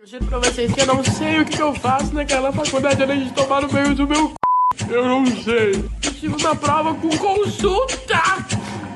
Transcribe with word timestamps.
Eu 0.00 0.06
juro 0.06 0.26
pra 0.26 0.38
vocês 0.38 0.72
que 0.72 0.80
eu 0.80 0.86
não 0.86 1.02
sei 1.02 1.40
o 1.40 1.44
que 1.44 1.60
eu 1.60 1.74
faço 1.74 2.14
naquela 2.14 2.52
faculdade 2.52 3.02
além 3.02 3.24
de 3.24 3.32
tomar 3.32 3.62
no 3.62 3.72
meio 3.72 3.96
do 3.96 4.06
meu 4.06 4.28
c... 4.28 4.94
Eu 4.94 5.04
não 5.04 5.26
sei. 5.26 5.72
Eu 5.74 5.90
estive 6.12 6.40
na 6.40 6.54
prova 6.54 6.94
com 6.94 7.08
consulta! 7.18 8.22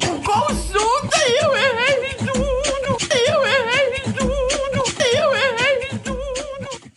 Com 0.07 0.23
consulta 0.23 1.19
e 1.27 1.45
eu 1.45 1.57
errei 1.57 2.15
tudo! 2.19 2.97
Eu 3.17 3.45
errei 3.45 4.01
tudo! 4.17 4.85
Eu 5.13 5.35
errei 5.35 5.99
tudo! 6.05 6.93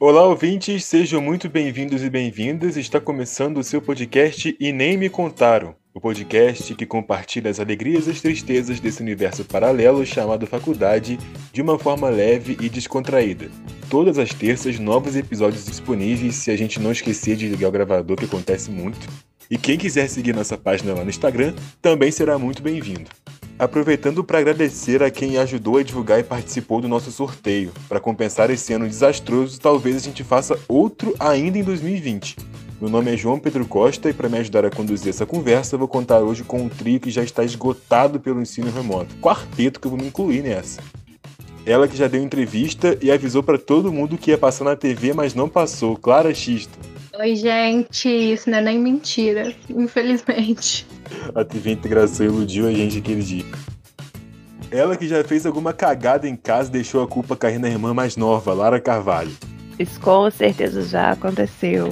Olá, 0.00 0.22
ouvintes, 0.22 0.86
sejam 0.86 1.20
muito 1.20 1.50
bem-vindos 1.50 2.02
e 2.02 2.08
bem-vindas. 2.08 2.78
Está 2.78 2.98
começando 2.98 3.58
o 3.58 3.64
seu 3.64 3.82
podcast 3.82 4.56
E 4.58 4.72
Nem 4.72 4.96
Me 4.96 5.10
Contaram. 5.10 5.76
O 5.96 6.00
podcast 6.00 6.74
que 6.74 6.84
compartilha 6.84 7.48
as 7.48 7.60
alegrias 7.60 8.08
e 8.08 8.10
as 8.10 8.20
tristezas 8.20 8.80
desse 8.80 9.00
universo 9.00 9.44
paralelo 9.44 10.04
chamado 10.04 10.44
faculdade 10.44 11.16
de 11.52 11.62
uma 11.62 11.78
forma 11.78 12.08
leve 12.08 12.56
e 12.60 12.68
descontraída. 12.68 13.48
Todas 13.88 14.18
as 14.18 14.30
terças, 14.30 14.80
novos 14.80 15.14
episódios 15.14 15.64
disponíveis 15.66 16.34
se 16.34 16.50
a 16.50 16.56
gente 16.56 16.80
não 16.80 16.90
esquecer 16.90 17.36
de 17.36 17.48
ligar 17.48 17.68
o 17.68 17.70
gravador, 17.70 18.16
que 18.16 18.24
acontece 18.24 18.72
muito. 18.72 19.06
E 19.48 19.56
quem 19.56 19.78
quiser 19.78 20.08
seguir 20.08 20.34
nossa 20.34 20.58
página 20.58 20.94
lá 20.94 21.04
no 21.04 21.10
Instagram 21.10 21.54
também 21.80 22.10
será 22.10 22.40
muito 22.40 22.60
bem-vindo. 22.60 23.08
Aproveitando 23.56 24.24
para 24.24 24.40
agradecer 24.40 25.00
a 25.00 25.12
quem 25.12 25.38
ajudou 25.38 25.76
a 25.76 25.84
divulgar 25.84 26.18
e 26.18 26.24
participou 26.24 26.80
do 26.80 26.88
nosso 26.88 27.12
sorteio. 27.12 27.72
Para 27.88 28.00
compensar 28.00 28.50
esse 28.50 28.72
ano 28.72 28.88
desastroso, 28.88 29.60
talvez 29.60 29.94
a 29.94 30.00
gente 30.00 30.24
faça 30.24 30.58
outro 30.66 31.14
ainda 31.20 31.56
em 31.56 31.62
2020. 31.62 32.36
Meu 32.84 32.90
nome 32.90 33.14
é 33.14 33.16
João 33.16 33.38
Pedro 33.38 33.64
Costa 33.64 34.10
e 34.10 34.12
para 34.12 34.28
me 34.28 34.36
ajudar 34.36 34.66
a 34.66 34.70
conduzir 34.70 35.08
essa 35.08 35.24
conversa, 35.24 35.78
vou 35.78 35.88
contar 35.88 36.18
hoje 36.18 36.44
com 36.44 36.60
um 36.60 36.68
trio 36.68 37.00
que 37.00 37.10
já 37.10 37.22
está 37.22 37.42
esgotado 37.42 38.20
pelo 38.20 38.42
ensino 38.42 38.70
remoto. 38.70 39.16
Quarteto 39.22 39.80
que 39.80 39.86
eu 39.86 39.90
vou 39.90 39.98
me 39.98 40.08
incluir 40.08 40.42
nessa. 40.42 40.82
Ela 41.64 41.88
que 41.88 41.96
já 41.96 42.08
deu 42.08 42.22
entrevista 42.22 42.98
e 43.00 43.10
avisou 43.10 43.42
para 43.42 43.56
todo 43.56 43.90
mundo 43.90 44.18
que 44.18 44.32
ia 44.32 44.36
passar 44.36 44.64
na 44.64 44.76
TV, 44.76 45.14
mas 45.14 45.34
não 45.34 45.48
passou. 45.48 45.96
Clara 45.96 46.34
Xisto. 46.34 46.78
Oi, 47.18 47.34
gente. 47.36 48.06
Isso 48.06 48.50
não 48.50 48.58
é 48.58 48.60
nem 48.60 48.78
mentira, 48.78 49.54
infelizmente. 49.70 50.86
A 51.34 51.42
TV 51.42 51.70
Integração 51.70 52.26
iludiu 52.26 52.68
a 52.68 52.70
gente 52.70 52.98
aquele 52.98 53.22
dia. 53.22 53.46
Ela 54.70 54.94
que 54.94 55.08
já 55.08 55.24
fez 55.24 55.46
alguma 55.46 55.72
cagada 55.72 56.28
em 56.28 56.36
casa 56.36 56.70
deixou 56.70 57.02
a 57.02 57.08
culpa 57.08 57.34
cair 57.34 57.58
na 57.58 57.70
irmã 57.70 57.94
mais 57.94 58.14
nova, 58.14 58.52
Lara 58.52 58.78
Carvalho. 58.78 59.32
Isso 59.78 59.98
com 60.00 60.30
certeza 60.30 60.82
já 60.82 61.12
aconteceu. 61.12 61.88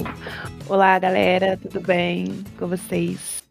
Olá, 0.73 0.97
galera, 0.97 1.55
tudo 1.55 1.79
bem 1.81 2.43
com 2.57 2.67
vocês? 2.67 3.43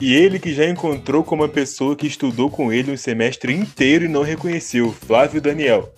E 0.00 0.14
ele 0.14 0.38
que 0.38 0.54
já 0.54 0.66
encontrou 0.66 1.22
com 1.22 1.34
uma 1.34 1.46
pessoa 1.46 1.94
que 1.94 2.06
estudou 2.06 2.48
com 2.48 2.72
ele 2.72 2.90
um 2.90 2.96
semestre 2.96 3.54
inteiro 3.54 4.06
e 4.06 4.08
não 4.08 4.22
reconheceu, 4.22 4.90
Flávio 4.90 5.38
Daniel. 5.38 5.92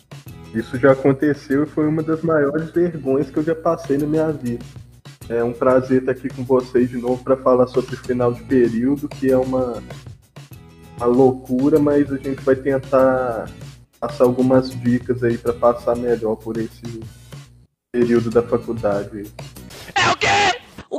Isso 0.52 0.76
já 0.76 0.90
aconteceu 0.90 1.62
e 1.62 1.66
foi 1.66 1.86
uma 1.86 2.02
das 2.02 2.22
maiores 2.22 2.72
vergonhas 2.72 3.30
que 3.30 3.36
eu 3.36 3.44
já 3.44 3.54
passei 3.54 3.98
na 3.98 4.06
minha 4.08 4.32
vida. 4.32 4.64
É 5.28 5.44
um 5.44 5.52
prazer 5.52 6.00
estar 6.00 6.10
aqui 6.10 6.28
com 6.28 6.42
vocês 6.42 6.90
de 6.90 6.96
novo 6.98 7.22
para 7.22 7.36
falar 7.36 7.68
sobre 7.68 7.94
o 7.94 7.98
final 7.98 8.32
de 8.32 8.42
período, 8.42 9.08
que 9.08 9.30
é 9.30 9.36
uma, 9.36 9.80
uma 10.96 11.06
loucura, 11.06 11.78
mas 11.78 12.10
a 12.10 12.16
gente 12.16 12.42
vai 12.42 12.56
tentar 12.56 13.48
passar 14.00 14.24
algumas 14.24 14.70
dicas 14.80 15.22
aí 15.22 15.38
para 15.38 15.52
passar 15.52 15.94
melhor 15.94 16.34
por 16.34 16.56
esse 16.56 17.00
período 17.92 18.28
da 18.28 18.42
faculdade. 18.42 19.22
É 19.94 20.10
o 20.10 20.16
quê? 20.16 20.53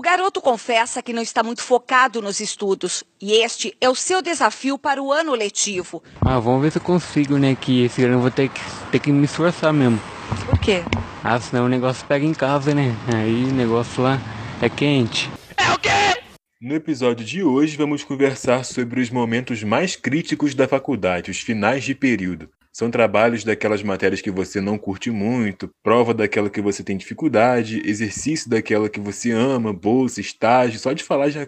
O 0.06 0.08
garoto 0.08 0.40
confessa 0.40 1.02
que 1.02 1.12
não 1.12 1.24
está 1.24 1.42
muito 1.42 1.64
focado 1.64 2.22
nos 2.22 2.40
estudos 2.40 3.04
e 3.20 3.34
este 3.42 3.76
é 3.82 3.90
o 3.90 3.96
seu 3.96 4.22
desafio 4.22 4.78
para 4.78 5.02
o 5.02 5.12
ano 5.12 5.34
letivo. 5.34 6.04
Ah, 6.22 6.38
vamos 6.38 6.62
ver 6.62 6.72
se 6.72 6.78
eu 6.78 6.82
consigo, 6.84 7.40
né? 7.40 7.58
Que 7.60 7.86
esse 7.86 8.04
ano 8.04 8.14
eu 8.14 8.20
vou 8.20 8.30
ter 8.30 8.50
que, 8.50 8.62
ter 8.92 9.00
que 9.00 9.12
me 9.12 9.26
esforçar 9.26 9.74
mesmo. 9.74 10.00
Por 10.46 10.60
quê? 10.60 10.84
Ah, 11.24 11.40
senão 11.40 11.66
o 11.66 11.68
negócio 11.68 12.06
pega 12.06 12.24
em 12.24 12.36
casa, 12.36 12.76
né? 12.76 12.96
Aí 13.16 13.46
o 13.46 13.54
negócio 13.54 14.04
lá 14.04 14.22
é 14.62 14.70
quente. 14.70 15.28
É 15.58 15.72
o 15.72 15.80
quê? 15.80 15.90
No 16.62 16.76
episódio 16.76 17.26
de 17.26 17.44
hoje, 17.44 17.76
vamos 17.76 18.04
conversar 18.04 18.64
sobre 18.64 19.02
os 19.02 19.10
momentos 19.10 19.64
mais 19.64 19.96
críticos 19.96 20.54
da 20.54 20.68
faculdade, 20.68 21.32
os 21.32 21.40
finais 21.40 21.84
de 21.84 21.96
período. 21.96 22.48
São 22.78 22.92
trabalhos 22.92 23.46
daquelas 23.46 23.82
matérias 23.82 24.20
que 24.20 24.30
você 24.30 24.60
não 24.60 24.78
curte 24.78 25.10
muito, 25.10 25.70
prova 25.82 26.14
daquela 26.14 26.50
que 26.50 26.60
você 26.60 26.84
tem 26.84 26.98
dificuldade, 26.98 27.82
exercício 27.86 28.50
daquela 28.50 28.90
que 28.90 29.00
você 29.00 29.32
ama, 29.32 29.72
bolsa, 29.72 30.20
estágio, 30.20 30.78
só 30.78 30.92
de 30.92 31.02
falar 31.02 31.30
já. 31.30 31.48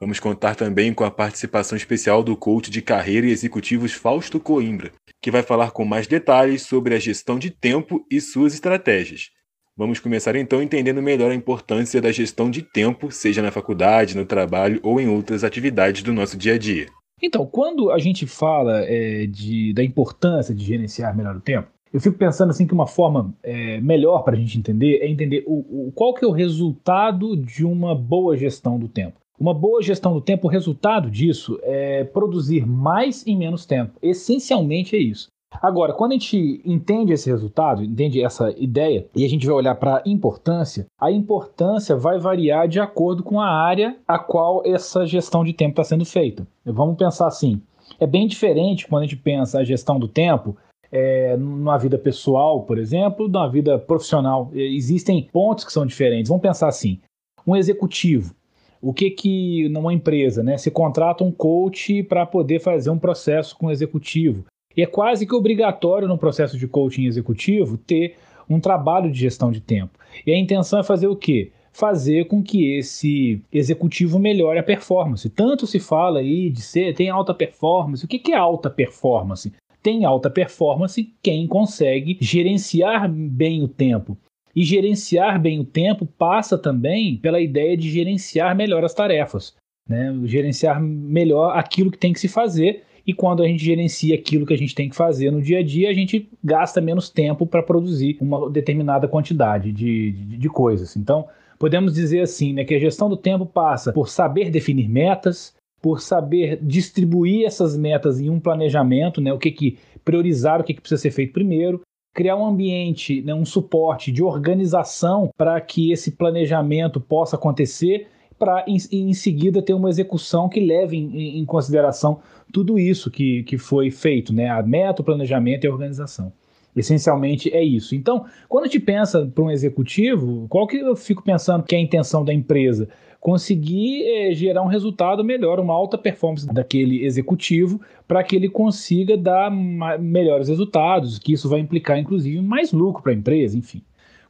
Vamos 0.00 0.18
contar 0.18 0.54
também 0.54 0.94
com 0.94 1.04
a 1.04 1.10
participação 1.10 1.76
especial 1.76 2.22
do 2.22 2.34
coach 2.34 2.70
de 2.70 2.80
carreira 2.80 3.26
e 3.26 3.30
executivos 3.30 3.92
Fausto 3.92 4.40
Coimbra, 4.40 4.90
que 5.20 5.30
vai 5.30 5.42
falar 5.42 5.70
com 5.70 5.84
mais 5.84 6.06
detalhes 6.06 6.62
sobre 6.62 6.94
a 6.94 6.98
gestão 6.98 7.38
de 7.38 7.50
tempo 7.50 8.06
e 8.10 8.18
suas 8.18 8.54
estratégias. 8.54 9.28
Vamos 9.76 10.00
começar 10.00 10.34
então 10.34 10.62
entendendo 10.62 11.02
melhor 11.02 11.30
a 11.30 11.34
importância 11.34 12.00
da 12.00 12.10
gestão 12.10 12.50
de 12.50 12.62
tempo, 12.62 13.12
seja 13.12 13.42
na 13.42 13.50
faculdade, 13.50 14.16
no 14.16 14.24
trabalho 14.24 14.80
ou 14.82 14.98
em 14.98 15.08
outras 15.08 15.44
atividades 15.44 16.02
do 16.02 16.14
nosso 16.14 16.38
dia 16.38 16.54
a 16.54 16.58
dia. 16.58 16.86
Então, 17.22 17.46
quando 17.46 17.90
a 17.90 17.98
gente 17.98 18.26
fala 18.26 18.80
é, 18.84 19.26
de, 19.26 19.72
da 19.72 19.82
importância 19.82 20.54
de 20.54 20.64
gerenciar 20.64 21.16
melhor 21.16 21.36
o 21.36 21.40
tempo, 21.40 21.68
eu 21.92 22.00
fico 22.00 22.18
pensando 22.18 22.50
assim 22.50 22.66
que 22.66 22.74
uma 22.74 22.86
forma 22.86 23.34
é, 23.42 23.80
melhor 23.80 24.22
para 24.22 24.34
a 24.34 24.38
gente 24.38 24.58
entender 24.58 24.98
é 24.98 25.08
entender 25.08 25.42
o, 25.46 25.88
o, 25.88 25.92
qual 25.92 26.12
que 26.12 26.24
é 26.24 26.28
o 26.28 26.32
resultado 26.32 27.36
de 27.36 27.64
uma 27.64 27.94
boa 27.94 28.36
gestão 28.36 28.78
do 28.78 28.88
tempo. 28.88 29.18
Uma 29.38 29.54
boa 29.54 29.80
gestão 29.80 30.12
do 30.12 30.20
tempo, 30.20 30.48
o 30.48 30.50
resultado 30.50 31.08
disso 31.10 31.58
é 31.62 32.04
produzir 32.04 32.66
mais 32.66 33.26
em 33.26 33.36
menos 33.36 33.64
tempo. 33.64 33.92
Essencialmente 34.02 34.96
é 34.96 34.98
isso. 34.98 35.28
Agora, 35.60 35.92
quando 35.92 36.12
a 36.12 36.14
gente 36.14 36.60
entende 36.64 37.12
esse 37.12 37.28
resultado, 37.28 37.82
entende 37.82 38.22
essa 38.22 38.50
ideia, 38.56 39.06
e 39.14 39.24
a 39.24 39.28
gente 39.28 39.46
vai 39.46 39.56
olhar 39.56 39.74
para 39.74 39.96
a 39.96 40.02
importância, 40.06 40.86
a 41.00 41.10
importância 41.10 41.96
vai 41.96 42.18
variar 42.18 42.68
de 42.68 42.78
acordo 42.78 43.22
com 43.22 43.40
a 43.40 43.48
área 43.48 43.96
a 44.06 44.18
qual 44.18 44.62
essa 44.64 45.06
gestão 45.06 45.42
de 45.42 45.52
tempo 45.52 45.72
está 45.72 45.84
sendo 45.84 46.04
feita. 46.04 46.46
Vamos 46.64 46.96
pensar 46.96 47.26
assim: 47.26 47.60
é 47.98 48.06
bem 48.06 48.26
diferente 48.26 48.86
quando 48.86 49.02
a 49.02 49.06
gente 49.06 49.16
pensa 49.16 49.58
a 49.58 49.64
gestão 49.64 49.98
do 49.98 50.06
tempo 50.06 50.56
é, 50.92 51.36
numa 51.36 51.78
vida 51.78 51.98
pessoal, 51.98 52.62
por 52.62 52.78
exemplo, 52.78 53.28
numa 53.28 53.48
vida 53.48 53.78
profissional. 53.78 54.50
Existem 54.52 55.28
pontos 55.32 55.64
que 55.64 55.72
são 55.72 55.86
diferentes. 55.86 56.28
Vamos 56.28 56.42
pensar 56.42 56.68
assim: 56.68 57.00
um 57.46 57.56
executivo. 57.56 58.34
O 58.80 58.92
que 58.92 59.10
que 59.10 59.68
numa 59.70 59.92
empresa, 59.92 60.42
né? 60.42 60.56
Se 60.56 60.70
contrata 60.70 61.24
um 61.24 61.32
coach 61.32 62.02
para 62.04 62.24
poder 62.24 62.60
fazer 62.60 62.90
um 62.90 62.98
processo 62.98 63.56
com 63.56 63.66
o 63.66 63.70
executivo. 63.72 64.44
E 64.76 64.82
é 64.82 64.86
quase 64.86 65.26
que 65.26 65.34
obrigatório 65.34 66.06
no 66.06 66.18
processo 66.18 66.56
de 66.56 66.68
coaching 66.68 67.06
executivo 67.06 67.76
ter 67.76 68.16
um 68.48 68.60
trabalho 68.60 69.10
de 69.10 69.18
gestão 69.18 69.50
de 69.50 69.60
tempo. 69.60 69.98
E 70.26 70.32
a 70.32 70.38
intenção 70.38 70.78
é 70.78 70.82
fazer 70.82 71.06
o 71.06 71.16
quê? 71.16 71.52
Fazer 71.72 72.26
com 72.26 72.42
que 72.42 72.72
esse 72.74 73.42
executivo 73.52 74.18
melhore 74.18 74.58
a 74.58 74.62
performance. 74.62 75.28
Tanto 75.28 75.66
se 75.66 75.78
fala 75.78 76.20
aí 76.20 76.50
de 76.50 76.62
ser, 76.62 76.94
tem 76.94 77.08
alta 77.10 77.34
performance. 77.34 78.04
O 78.04 78.08
que 78.08 78.32
é 78.32 78.36
alta 78.36 78.70
performance? 78.70 79.52
Tem 79.82 80.04
alta 80.04 80.30
performance 80.30 81.12
quem 81.22 81.46
consegue 81.46 82.16
gerenciar 82.20 83.08
bem 83.08 83.62
o 83.62 83.68
tempo. 83.68 84.16
E 84.56 84.64
gerenciar 84.64 85.40
bem 85.40 85.60
o 85.60 85.64
tempo 85.64 86.04
passa 86.04 86.58
também 86.58 87.16
pela 87.16 87.40
ideia 87.40 87.76
de 87.76 87.88
gerenciar 87.90 88.56
melhor 88.56 88.82
as 88.84 88.94
tarefas, 88.94 89.54
né? 89.88 90.12
gerenciar 90.24 90.80
melhor 90.82 91.56
aquilo 91.56 91.92
que 91.92 91.98
tem 91.98 92.12
que 92.12 92.18
se 92.18 92.26
fazer 92.26 92.82
e 93.08 93.14
quando 93.14 93.42
a 93.42 93.46
gente 93.46 93.64
gerencia 93.64 94.14
aquilo 94.14 94.44
que 94.44 94.52
a 94.52 94.58
gente 94.58 94.74
tem 94.74 94.90
que 94.90 94.94
fazer 94.94 95.30
no 95.30 95.40
dia 95.40 95.60
a 95.60 95.62
dia, 95.62 95.88
a 95.88 95.94
gente 95.94 96.28
gasta 96.44 96.78
menos 96.78 97.08
tempo 97.08 97.46
para 97.46 97.62
produzir 97.62 98.18
uma 98.20 98.50
determinada 98.50 99.08
quantidade 99.08 99.72
de, 99.72 100.12
de, 100.12 100.36
de, 100.36 100.48
coisas. 100.50 100.94
Então, 100.94 101.26
podemos 101.58 101.94
dizer 101.94 102.20
assim, 102.20 102.52
né, 102.52 102.64
que 102.64 102.74
a 102.74 102.78
gestão 102.78 103.08
do 103.08 103.16
tempo 103.16 103.46
passa 103.46 103.94
por 103.94 104.10
saber 104.10 104.50
definir 104.50 104.90
metas, 104.90 105.54
por 105.80 106.02
saber 106.02 106.58
distribuir 106.60 107.46
essas 107.46 107.78
metas 107.78 108.20
em 108.20 108.28
um 108.28 108.38
planejamento, 108.38 109.22
né, 109.22 109.32
o 109.32 109.38
que, 109.38 109.52
que 109.52 109.78
priorizar, 110.04 110.60
o 110.60 110.64
que, 110.64 110.74
que 110.74 110.80
precisa 110.82 111.00
ser 111.00 111.10
feito 111.10 111.32
primeiro, 111.32 111.80
criar 112.14 112.36
um 112.36 112.44
ambiente, 112.44 113.22
né, 113.22 113.32
um 113.32 113.46
suporte 113.46 114.12
de 114.12 114.22
organização 114.22 115.30
para 115.34 115.58
que 115.62 115.92
esse 115.92 116.10
planejamento 116.10 117.00
possa 117.00 117.36
acontecer 117.36 118.06
para 118.38 118.64
em, 118.66 118.76
em, 118.92 119.12
seguida 119.12 119.60
ter 119.60 119.74
uma 119.74 119.88
execução 119.88 120.48
que 120.48 120.60
leve 120.60 120.96
em, 120.96 121.38
em, 121.38 121.44
consideração 121.44 122.20
tudo 122.52 122.78
isso 122.78 123.10
que, 123.10 123.42
que 123.42 123.58
foi 123.58 123.90
feito, 123.90 124.32
né? 124.32 124.48
A 124.48 124.62
meta, 124.62 125.02
o 125.02 125.04
planejamento 125.04 125.64
e 125.64 125.68
a 125.68 125.72
organização. 125.72 126.32
Essencialmente 126.76 127.52
é 127.52 127.62
isso. 127.62 127.94
Então, 127.94 128.24
quando 128.48 128.64
a 128.64 128.66
gente 128.68 128.80
pensa 128.80 129.26
para 129.26 129.44
um 129.44 129.50
executivo, 129.50 130.46
qual 130.48 130.66
que 130.66 130.76
eu 130.76 130.94
fico 130.94 131.22
pensando 131.22 131.64
que 131.64 131.74
é 131.74 131.78
a 131.78 131.82
intenção 131.82 132.24
da 132.24 132.32
empresa? 132.32 132.88
Conseguir 133.20 134.04
é, 134.04 134.32
gerar 134.32 134.62
um 134.62 134.68
resultado 134.68 135.24
melhor, 135.24 135.58
uma 135.58 135.74
alta 135.74 135.98
performance 135.98 136.46
daquele 136.46 137.04
executivo, 137.04 137.80
para 138.06 138.22
que 138.22 138.36
ele 138.36 138.48
consiga 138.48 139.16
dar 139.16 139.50
melhores 139.50 140.48
resultados, 140.48 141.18
que 141.18 141.32
isso 141.32 141.48
vai 141.48 141.58
implicar, 141.58 141.98
inclusive, 141.98 142.40
mais 142.40 142.72
lucro 142.72 143.02
para 143.02 143.10
a 143.10 143.16
empresa, 143.16 143.58
enfim. 143.58 143.82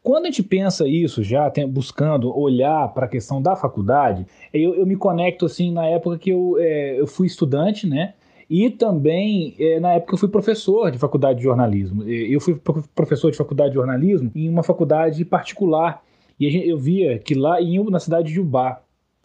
Quando 0.08 0.24
a 0.24 0.28
gente 0.30 0.42
pensa 0.42 0.88
isso 0.88 1.22
já, 1.22 1.50
tem, 1.50 1.68
buscando 1.68 2.34
olhar 2.34 2.88
para 2.94 3.04
a 3.04 3.08
questão 3.08 3.42
da 3.42 3.54
faculdade, 3.54 4.26
eu, 4.54 4.74
eu, 4.74 4.86
me 4.86 4.96
conecto 4.96 5.44
assim 5.44 5.70
na 5.70 5.84
época 5.84 6.16
que 6.16 6.30
eu, 6.30 6.56
é, 6.58 6.98
eu 6.98 7.06
fui 7.06 7.26
estudante, 7.26 7.86
né? 7.86 8.14
E 8.48 8.70
também, 8.70 9.54
é, 9.60 9.78
na 9.78 9.92
época, 9.92 10.14
eu 10.14 10.18
fui 10.18 10.30
professor 10.30 10.90
de 10.90 10.96
faculdade 10.96 11.40
de 11.40 11.44
jornalismo. 11.44 12.04
Eu 12.04 12.40
fui 12.40 12.58
professor 12.94 13.30
de 13.30 13.36
faculdade 13.36 13.68
de 13.68 13.74
jornalismo 13.74 14.32
em 14.34 14.48
uma 14.48 14.62
faculdade 14.62 15.22
particular. 15.26 16.02
E 16.40 16.70
eu 16.70 16.78
via 16.78 17.18
que 17.18 17.34
lá 17.34 17.60
em, 17.60 17.78
na 17.90 18.00
cidade 18.00 18.32
de 18.32 18.40
Ubá, 18.40 18.80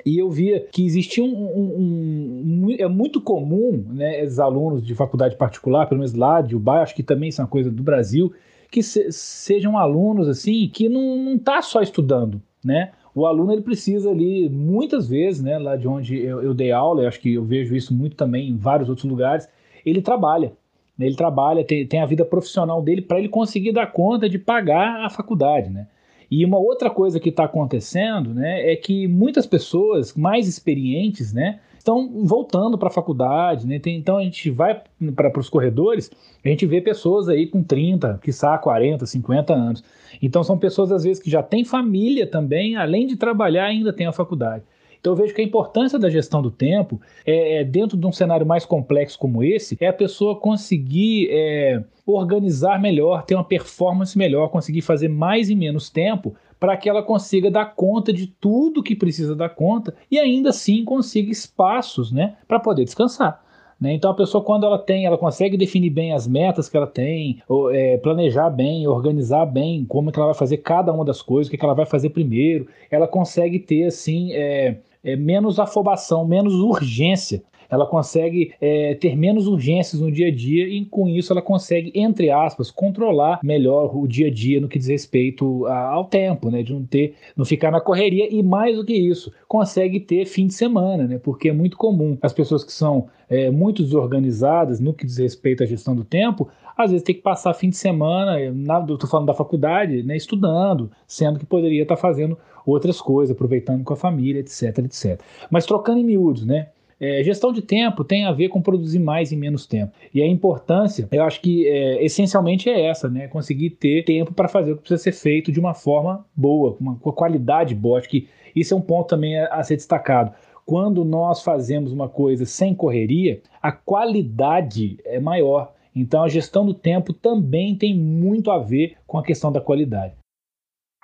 e 0.05 0.17
eu 0.17 0.29
via 0.29 0.59
que 0.69 0.85
existia 0.85 1.23
um, 1.23 1.29
um, 1.29 2.65
um, 2.67 2.75
é 2.77 2.89
muito 2.89 3.21
comum, 3.21 3.85
né, 3.87 4.21
os 4.25 4.37
alunos 4.37 4.85
de 4.85 4.93
faculdade 4.93 5.37
particular, 5.37 5.87
pelo 5.87 5.99
menos 5.99 6.13
lá 6.13 6.41
de 6.41 6.57
Ubá, 6.57 6.81
acho 6.81 6.93
que 6.93 7.03
também 7.03 7.29
isso 7.29 7.39
é 7.39 7.45
uma 7.45 7.49
coisa 7.49 7.71
do 7.71 7.81
Brasil, 7.81 8.33
que 8.73 8.81
se, 8.81 9.11
sejam 9.11 9.77
alunos 9.77 10.27
assim 10.27 10.67
que 10.67 10.89
não, 10.89 11.15
não 11.15 11.37
tá 11.37 11.61
só 11.61 11.81
estudando, 11.81 12.41
né? 12.65 12.91
O 13.13 13.27
aluno 13.27 13.53
ele 13.53 13.61
precisa 13.61 14.09
ali 14.09 14.49
muitas 14.49 15.07
vezes, 15.07 15.43
né, 15.43 15.59
lá 15.59 15.75
de 15.75 15.87
onde 15.87 16.19
eu, 16.19 16.41
eu 16.41 16.51
dei 16.51 16.71
aula, 16.71 17.03
eu 17.03 17.07
acho 17.07 17.19
que 17.19 17.35
eu 17.35 17.43
vejo 17.43 17.75
isso 17.75 17.93
muito 17.93 18.15
também 18.15 18.49
em 18.49 18.57
vários 18.57 18.89
outros 18.89 19.07
lugares, 19.07 19.47
ele 19.85 20.01
trabalha. 20.01 20.51
Né, 20.97 21.05
ele 21.05 21.15
trabalha, 21.15 21.63
tem, 21.63 21.85
tem 21.85 22.01
a 22.01 22.07
vida 22.07 22.25
profissional 22.25 22.81
dele 22.81 23.03
para 23.03 23.19
ele 23.19 23.29
conseguir 23.29 23.71
dar 23.71 23.91
conta 23.91 24.27
de 24.27 24.39
pagar 24.39 25.05
a 25.05 25.09
faculdade, 25.11 25.69
né? 25.69 25.87
E 26.31 26.43
uma 26.43 26.57
outra 26.57 26.89
coisa 26.89 27.19
que 27.19 27.29
está 27.29 27.43
acontecendo, 27.43 28.33
né, 28.33 28.71
é 28.71 28.75
que 28.75 29.07
muitas 29.07 29.45
pessoas 29.45 30.15
mais 30.15 30.47
experientes, 30.47 31.31
né, 31.31 31.59
estão 31.83 32.09
voltando 32.23 32.77
para 32.77 32.87
a 32.87 32.91
faculdade, 32.91 33.67
né? 33.67 33.77
Tem, 33.77 33.97
então 33.97 34.17
a 34.17 34.23
gente 34.23 34.49
vai 34.49 34.81
para 35.13 35.39
os 35.39 35.49
corredores, 35.49 36.09
a 36.43 36.47
gente 36.47 36.65
vê 36.65 36.79
pessoas 36.79 37.27
aí 37.27 37.45
com 37.45 37.61
30, 37.61 38.19
quiçá 38.23 38.57
40, 38.57 39.05
50 39.05 39.53
anos. 39.53 39.83
Então 40.21 40.41
são 40.43 40.57
pessoas 40.57 40.93
às 40.93 41.03
vezes 41.03 41.21
que 41.21 41.29
já 41.29 41.43
têm 41.43 41.65
família 41.65 42.25
também, 42.25 42.77
além 42.77 43.05
de 43.05 43.17
trabalhar 43.17 43.65
ainda 43.65 43.91
tem 43.91 44.07
a 44.07 44.13
faculdade. 44.13 44.63
Então 44.97 45.11
eu 45.11 45.17
vejo 45.17 45.35
que 45.35 45.41
a 45.41 45.43
importância 45.43 45.99
da 45.99 46.09
gestão 46.09 46.41
do 46.41 46.49
tempo 46.49 47.01
é, 47.25 47.57
é 47.57 47.63
dentro 47.65 47.97
de 47.97 48.07
um 48.07 48.11
cenário 48.13 48.45
mais 48.45 48.65
complexo 48.65 49.19
como 49.19 49.43
esse, 49.43 49.77
é 49.81 49.87
a 49.87 49.93
pessoa 49.93 50.39
conseguir 50.39 51.27
é, 51.29 51.83
organizar 52.05 52.79
melhor, 52.79 53.25
ter 53.25 53.35
uma 53.35 53.43
performance 53.43 54.17
melhor, 54.17 54.47
conseguir 54.47 54.81
fazer 54.81 55.09
mais 55.09 55.49
em 55.49 55.55
menos 55.57 55.89
tempo 55.89 56.33
para 56.63 56.77
que 56.77 56.87
ela 56.87 57.03
consiga 57.03 57.51
dar 57.51 57.75
conta 57.75 58.13
de 58.13 58.25
tudo 58.25 58.81
que 58.81 58.95
precisa 58.95 59.35
dar 59.35 59.49
conta 59.49 59.93
e 60.09 60.17
ainda 60.17 60.51
assim 60.51 60.85
consiga 60.85 61.29
espaços, 61.29 62.09
né, 62.09 62.37
para 62.47 62.57
poder 62.57 62.85
descansar. 62.85 63.43
Né? 63.77 63.91
Então 63.91 64.09
a 64.09 64.13
pessoa 64.13 64.41
quando 64.41 64.65
ela 64.65 64.79
tem, 64.79 65.05
ela 65.05 65.17
consegue 65.17 65.57
definir 65.57 65.89
bem 65.89 66.13
as 66.13 66.25
metas 66.25 66.69
que 66.69 66.77
ela 66.77 66.87
tem, 66.87 67.41
ou, 67.49 67.69
é, 67.69 67.97
planejar 67.97 68.49
bem, 68.49 68.87
organizar 68.87 69.45
bem 69.45 69.83
como 69.83 70.09
que 70.09 70.17
ela 70.17 70.27
vai 70.27 70.35
fazer 70.35 70.55
cada 70.59 70.93
uma 70.93 71.03
das 71.03 71.21
coisas, 71.21 71.49
o 71.49 71.51
que, 71.51 71.57
que 71.57 71.65
ela 71.65 71.73
vai 71.73 71.85
fazer 71.85 72.11
primeiro, 72.11 72.65
ela 72.89 73.09
consegue 73.09 73.59
ter 73.59 73.83
assim 73.83 74.31
é, 74.31 74.77
é, 75.03 75.17
menos 75.17 75.59
afobação, 75.59 76.25
menos 76.25 76.53
urgência. 76.53 77.43
Ela 77.73 77.85
consegue 77.85 78.53
é, 78.61 78.95
ter 78.95 79.15
menos 79.15 79.47
urgências 79.47 80.01
no 80.01 80.11
dia 80.11 80.27
a 80.27 80.31
dia 80.31 80.67
e 80.67 80.85
com 80.85 81.07
isso 81.07 81.33
ela 81.33 81.41
consegue, 81.41 81.91
entre 81.95 82.29
aspas, 82.29 82.69
controlar 82.69 83.39
melhor 83.43 83.95
o 83.95 84.07
dia 84.07 84.27
a 84.27 84.31
dia 84.31 84.61
no 84.61 84.67
que 84.67 84.79
diz 84.79 84.87
respeito 84.87 85.65
a, 85.65 85.89
ao 85.89 86.05
tempo, 86.05 86.49
né? 86.49 86.63
De 86.63 86.73
não 86.73 86.85
ter, 86.85 87.15
não 87.35 87.45
ficar 87.45 87.71
na 87.71 87.81
correria 87.81 88.27
e 88.33 88.43
mais 88.43 88.77
do 88.77 88.85
que 88.85 88.93
isso, 88.93 89.31
consegue 89.47 89.99
ter 89.99 90.25
fim 90.25 90.47
de 90.47 90.53
semana, 90.53 91.07
né? 91.07 91.17
Porque 91.17 91.49
é 91.49 91.53
muito 91.53 91.77
comum 91.77 92.17
as 92.21 92.33
pessoas 92.33 92.63
que 92.63 92.71
são 92.71 93.07
é, 93.29 93.49
muito 93.49 93.83
desorganizadas 93.83 94.79
no 94.79 94.93
que 94.93 95.05
diz 95.05 95.17
respeito 95.17 95.63
à 95.63 95.65
gestão 95.65 95.95
do 95.95 96.03
tempo, 96.03 96.49
às 96.77 96.91
vezes 96.91 97.03
tem 97.03 97.15
que 97.15 97.21
passar 97.21 97.53
fim 97.53 97.69
de 97.69 97.77
semana, 97.77 98.39
estou 98.39 99.09
falando 99.09 99.27
da 99.27 99.33
faculdade, 99.33 100.03
né, 100.03 100.15
estudando, 100.17 100.91
sendo 101.07 101.39
que 101.39 101.45
poderia 101.45 101.83
estar 101.83 101.95
tá 101.95 102.01
fazendo 102.01 102.37
outras 102.65 103.01
coisas, 103.01 103.35
aproveitando 103.35 103.83
com 103.83 103.93
a 103.93 103.97
família, 103.97 104.39
etc, 104.39 104.79
etc. 104.79 105.21
Mas 105.51 105.65
trocando 105.65 105.99
em 105.99 106.03
miúdos, 106.03 106.45
né? 106.45 106.69
É, 107.03 107.21
gestão 107.21 107.51
de 107.51 107.61
tempo 107.61 108.01
tem 108.01 108.23
a 108.23 108.31
ver 108.31 108.47
com 108.47 108.61
produzir 108.61 108.99
mais 108.99 109.33
em 109.33 109.35
menos 109.35 109.65
tempo. 109.65 109.91
E 110.13 110.21
a 110.21 110.25
importância, 110.25 111.05
eu 111.11 111.21
acho 111.23 111.41
que 111.41 111.67
é, 111.67 112.01
essencialmente 112.01 112.69
é 112.69 112.85
essa, 112.85 113.09
né? 113.09 113.27
Conseguir 113.27 113.71
ter 113.71 114.05
tempo 114.05 114.33
para 114.33 114.47
fazer 114.47 114.71
o 114.71 114.77
que 114.77 114.83
precisa 114.83 115.03
ser 115.03 115.11
feito 115.11 115.51
de 115.51 115.59
uma 115.59 115.73
forma 115.73 116.25
boa, 116.33 116.73
com 116.73 116.81
uma, 116.81 116.95
qualidade 116.95 117.75
boa. 117.75 117.99
Acho 117.99 118.07
que 118.07 118.29
isso 118.55 118.73
é 118.73 118.77
um 118.77 118.81
ponto 118.81 119.09
também 119.09 119.37
a, 119.37 119.47
a 119.47 119.63
ser 119.63 119.75
destacado. 119.75 120.31
Quando 120.65 121.03
nós 121.03 121.43
fazemos 121.43 121.91
uma 121.91 122.07
coisa 122.07 122.45
sem 122.45 122.73
correria, 122.73 123.41
a 123.61 123.73
qualidade 123.73 124.97
é 125.03 125.19
maior. 125.19 125.73
Então 125.93 126.23
a 126.23 126.29
gestão 126.29 126.65
do 126.65 126.73
tempo 126.73 127.11
também 127.11 127.75
tem 127.75 127.93
muito 127.93 128.49
a 128.49 128.59
ver 128.59 128.95
com 129.05 129.17
a 129.17 129.23
questão 129.23 129.51
da 129.51 129.59
qualidade. 129.59 130.13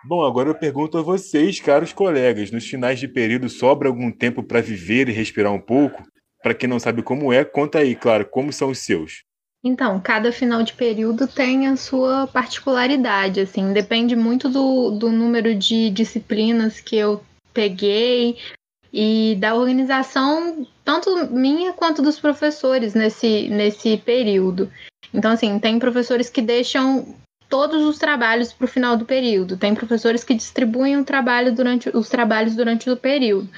Bom, 0.03 0.23
agora 0.23 0.49
eu 0.49 0.55
pergunto 0.55 0.97
a 0.97 1.01
vocês, 1.01 1.59
caros 1.59 1.91
colegas, 1.91 2.51
nos 2.51 2.65
finais 2.65 2.99
de 2.99 3.07
período 3.07 3.49
sobra 3.49 3.89
algum 3.89 4.09
tempo 4.11 4.41
para 4.41 4.61
viver 4.61 5.09
e 5.09 5.11
respirar 5.11 5.51
um 5.51 5.59
pouco? 5.59 6.03
Para 6.41 6.53
quem 6.53 6.69
não 6.69 6.79
sabe 6.79 7.03
como 7.03 7.33
é, 7.33 7.43
conta 7.43 7.79
aí, 7.79 7.95
claro, 7.95 8.25
como 8.25 8.53
são 8.53 8.69
os 8.69 8.79
seus. 8.79 9.23
Então, 9.61 9.99
cada 9.99 10.31
final 10.31 10.63
de 10.63 10.71
período 10.71 11.27
tem 11.27 11.67
a 11.67 11.75
sua 11.75 12.27
particularidade, 12.27 13.41
assim, 13.41 13.73
depende 13.73 14.15
muito 14.15 14.47
do, 14.47 14.91
do 14.91 15.11
número 15.11 15.53
de 15.53 15.89
disciplinas 15.89 16.79
que 16.79 16.95
eu 16.95 17.21
peguei 17.53 18.37
e 18.93 19.35
da 19.37 19.53
organização, 19.53 20.65
tanto 20.85 21.27
minha 21.29 21.73
quanto 21.73 22.01
dos 22.01 22.17
professores 22.17 22.93
nesse, 22.93 23.49
nesse 23.49 23.97
período. 23.97 24.71
Então, 25.13 25.31
assim, 25.31 25.59
tem 25.59 25.77
professores 25.77 26.29
que 26.29 26.41
deixam 26.41 27.15
todos 27.49 27.83
os 27.83 27.97
trabalhos 27.97 28.53
para 28.53 28.65
o 28.65 28.67
final 28.67 28.95
do 28.95 29.05
período. 29.05 29.57
Tem 29.57 29.73
professores 29.73 30.23
que 30.23 30.35
distribuem 30.35 31.03
trabalho 31.03 31.53
durante, 31.53 31.89
os 31.89 32.07
trabalhos 32.07 32.55
durante 32.55 32.89
o 32.89 32.95
período. 32.95 33.49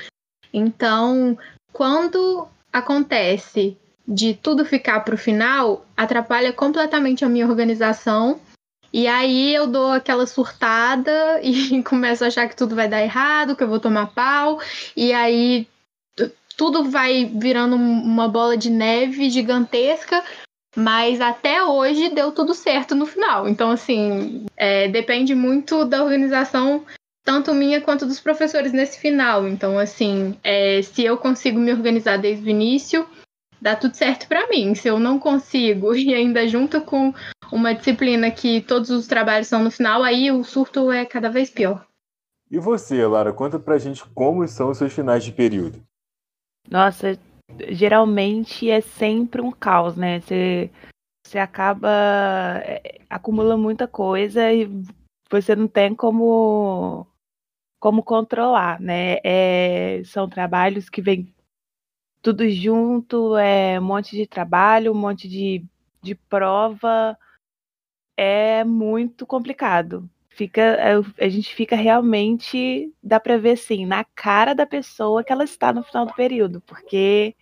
Então, 0.54 1.38
quando 1.74 2.48
acontece 2.72 3.78
de 4.08 4.34
tudo 4.34 4.66
ficar 4.66 5.02
para 5.02 5.16
o 5.16 5.18
final, 5.18 5.86
atrapalha 5.96 6.52
completamente 6.52 7.24
a 7.24 7.30
minha 7.30 7.48
organização. 7.48 8.40
E 8.94 9.08
aí 9.08 9.54
eu 9.54 9.68
dou 9.68 9.92
aquela 9.92 10.26
surtada 10.26 11.40
e 11.44 11.84
começo 11.84 12.24
a 12.24 12.28
achar 12.28 12.48
que 12.48 12.56
tudo 12.56 12.76
vai 12.76 12.88
dar 12.88 13.02
errado, 13.02 13.56
que 13.56 13.64
eu 13.64 13.70
vou 13.70 13.80
tomar 13.80 14.08
pau. 14.08 14.60
E 14.96 15.14
aí 15.14 15.68
tudo 16.58 16.90
vai 16.90 17.26
virando 17.26 17.76
uma 17.76 18.28
bola 18.28 18.56
de 18.56 18.70
neve 18.70 19.30
gigantesca, 19.30 20.24
mas 20.76 21.20
até 21.20 21.64
hoje 21.64 22.10
deu 22.10 22.32
tudo 22.32 22.54
certo 22.54 22.96
no 22.96 23.06
final. 23.06 23.48
Então, 23.48 23.72
assim, 23.72 24.46
é, 24.56 24.88
depende 24.88 25.36
muito 25.36 25.86
da 25.86 26.04
organização, 26.04 26.86
tanto 27.24 27.54
minha 27.54 27.82
quanto 27.82 28.06
dos 28.06 28.20
professores 28.20 28.72
nesse 28.72 29.00
final. 29.00 29.48
Então, 29.48 29.78
assim, 29.78 30.38
é, 30.44 30.82
se 30.82 31.04
eu 31.04 31.18
consigo 31.18 31.60
me 31.60 31.72
organizar 31.72 32.18
desde 32.18 32.46
o 32.46 32.50
início, 32.50 33.06
dá 33.62 33.76
tudo 33.76 33.96
certo 33.96 34.28
para 34.28 34.48
mim. 34.48 34.74
Se 34.74 34.88
eu 34.88 35.00
não 35.00 35.20
consigo 35.20 35.94
e 35.96 36.14
ainda 36.14 36.48
junto 36.48 36.82
com 36.82 37.14
uma 37.52 37.74
disciplina 37.74 38.32
que 38.32 38.62
todos 38.62 38.90
os 38.90 39.08
trabalhos 39.08 39.48
são 39.48 39.64
no 39.64 39.72
final, 39.72 40.04
aí 40.04 40.32
o 40.32 40.44
surto 40.44 40.92
é 40.92 41.06
cada 41.06 41.30
vez 41.30 41.50
pior. 41.50 41.86
E 42.50 42.60
você, 42.60 43.06
Lara, 43.06 43.32
conta 43.32 43.58
pra 43.58 43.78
gente 43.78 44.04
como 44.14 44.46
são 44.48 44.72
os 44.72 44.78
seus 44.78 44.92
finais 44.92 45.24
de 45.24 45.32
período. 45.32 45.82
Nossa, 46.70 47.18
geralmente 47.70 48.70
é 48.70 48.82
sempre 48.82 49.42
um 49.42 49.52
caos, 49.52 49.96
né? 49.96 50.20
Você, 50.22 50.72
você 51.26 51.38
acaba 51.40 51.90
é, 52.64 53.00
acumula 53.10 53.58
muita 53.58 53.88
coisa 53.88 54.52
e 54.52 54.70
você 55.30 55.56
não 55.56 55.68
tem 55.68 55.96
como 55.96 57.08
como 57.80 58.04
controlar, 58.04 58.80
né? 58.80 59.18
É, 59.24 60.04
são 60.06 60.30
trabalhos 60.30 60.90
que 60.90 61.02
vêm 61.02 61.34
tudo 62.22 62.50
junto, 62.50 63.38
é 63.38 63.80
um 63.80 63.84
monte 63.84 64.16
de 64.16 64.28
trabalho, 64.28 64.92
um 64.92 64.96
monte 64.96 65.28
de, 65.28 65.66
de 66.02 66.16
prova, 66.16 67.18
é 68.18 68.64
muito 68.64 69.26
complicado 69.26 70.10
fica 70.32 70.78
a 71.20 71.30
gente 71.30 71.54
fica 71.54 71.76
realmente 71.76 72.92
dá 73.04 73.20
para 73.20 73.38
ver 73.38 73.52
assim 73.52 73.86
na 73.86 74.04
cara 74.04 74.54
da 74.54 74.66
pessoa 74.66 75.24
que 75.24 75.32
ela 75.32 75.44
está 75.44 75.72
no 75.72 75.84
final 75.84 76.06
do 76.06 76.14
período, 76.14 76.62
porque 76.62 77.36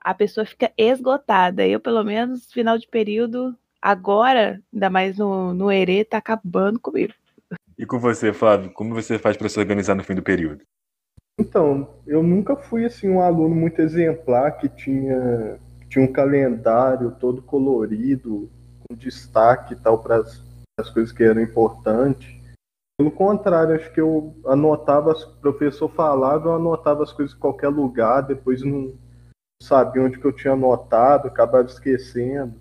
a 0.00 0.14
pessoa 0.14 0.46
fica 0.46 0.72
esgotada. 0.78 1.66
Eu, 1.66 1.78
pelo 1.78 2.02
menos, 2.02 2.50
final 2.50 2.78
de 2.78 2.88
período, 2.88 3.54
agora, 3.82 4.62
ainda 4.72 4.88
mais 4.88 5.18
no, 5.18 5.52
no 5.52 5.70
ERE, 5.70 6.04
tá 6.04 6.18
acabando 6.18 6.80
comigo. 6.80 7.12
E 7.76 7.84
com 7.84 7.98
você, 7.98 8.32
Flávio, 8.32 8.72
como 8.72 8.94
você 8.94 9.18
faz 9.18 9.36
para 9.36 9.48
se 9.48 9.58
organizar 9.58 9.94
no 9.94 10.04
fim 10.04 10.14
do 10.14 10.22
período? 10.22 10.62
Então, 11.38 11.96
eu 12.06 12.22
nunca 12.22 12.56
fui 12.56 12.84
assim 12.84 13.08
um 13.08 13.20
aluno 13.20 13.54
muito 13.54 13.80
exemplar 13.80 14.58
que 14.58 14.68
tinha, 14.68 15.58
tinha 15.88 16.04
um 16.04 16.12
calendário 16.12 17.10
todo 17.12 17.42
colorido, 17.42 18.50
com 18.86 18.96
destaque 18.96 19.74
e 19.74 19.76
tal 19.76 20.02
para 20.02 20.16
as 20.16 20.49
coisas 20.88 21.12
que 21.12 21.22
eram 21.22 21.42
importantes. 21.42 22.40
Pelo 22.98 23.10
contrário, 23.10 23.74
acho 23.74 23.92
que 23.92 24.00
eu 24.00 24.34
anotava, 24.46 25.12
o 25.12 25.40
professor 25.40 25.88
falava, 25.88 26.48
eu 26.48 26.54
anotava 26.54 27.02
as 27.02 27.12
coisas 27.12 27.34
em 27.34 27.38
qualquer 27.38 27.68
lugar, 27.68 28.22
depois 28.22 28.62
não 28.62 28.94
sabia 29.62 30.02
onde 30.02 30.18
que 30.18 30.24
eu 30.24 30.32
tinha 30.32 30.54
anotado, 30.54 31.28
acabava 31.28 31.66
esquecendo. 31.66 32.54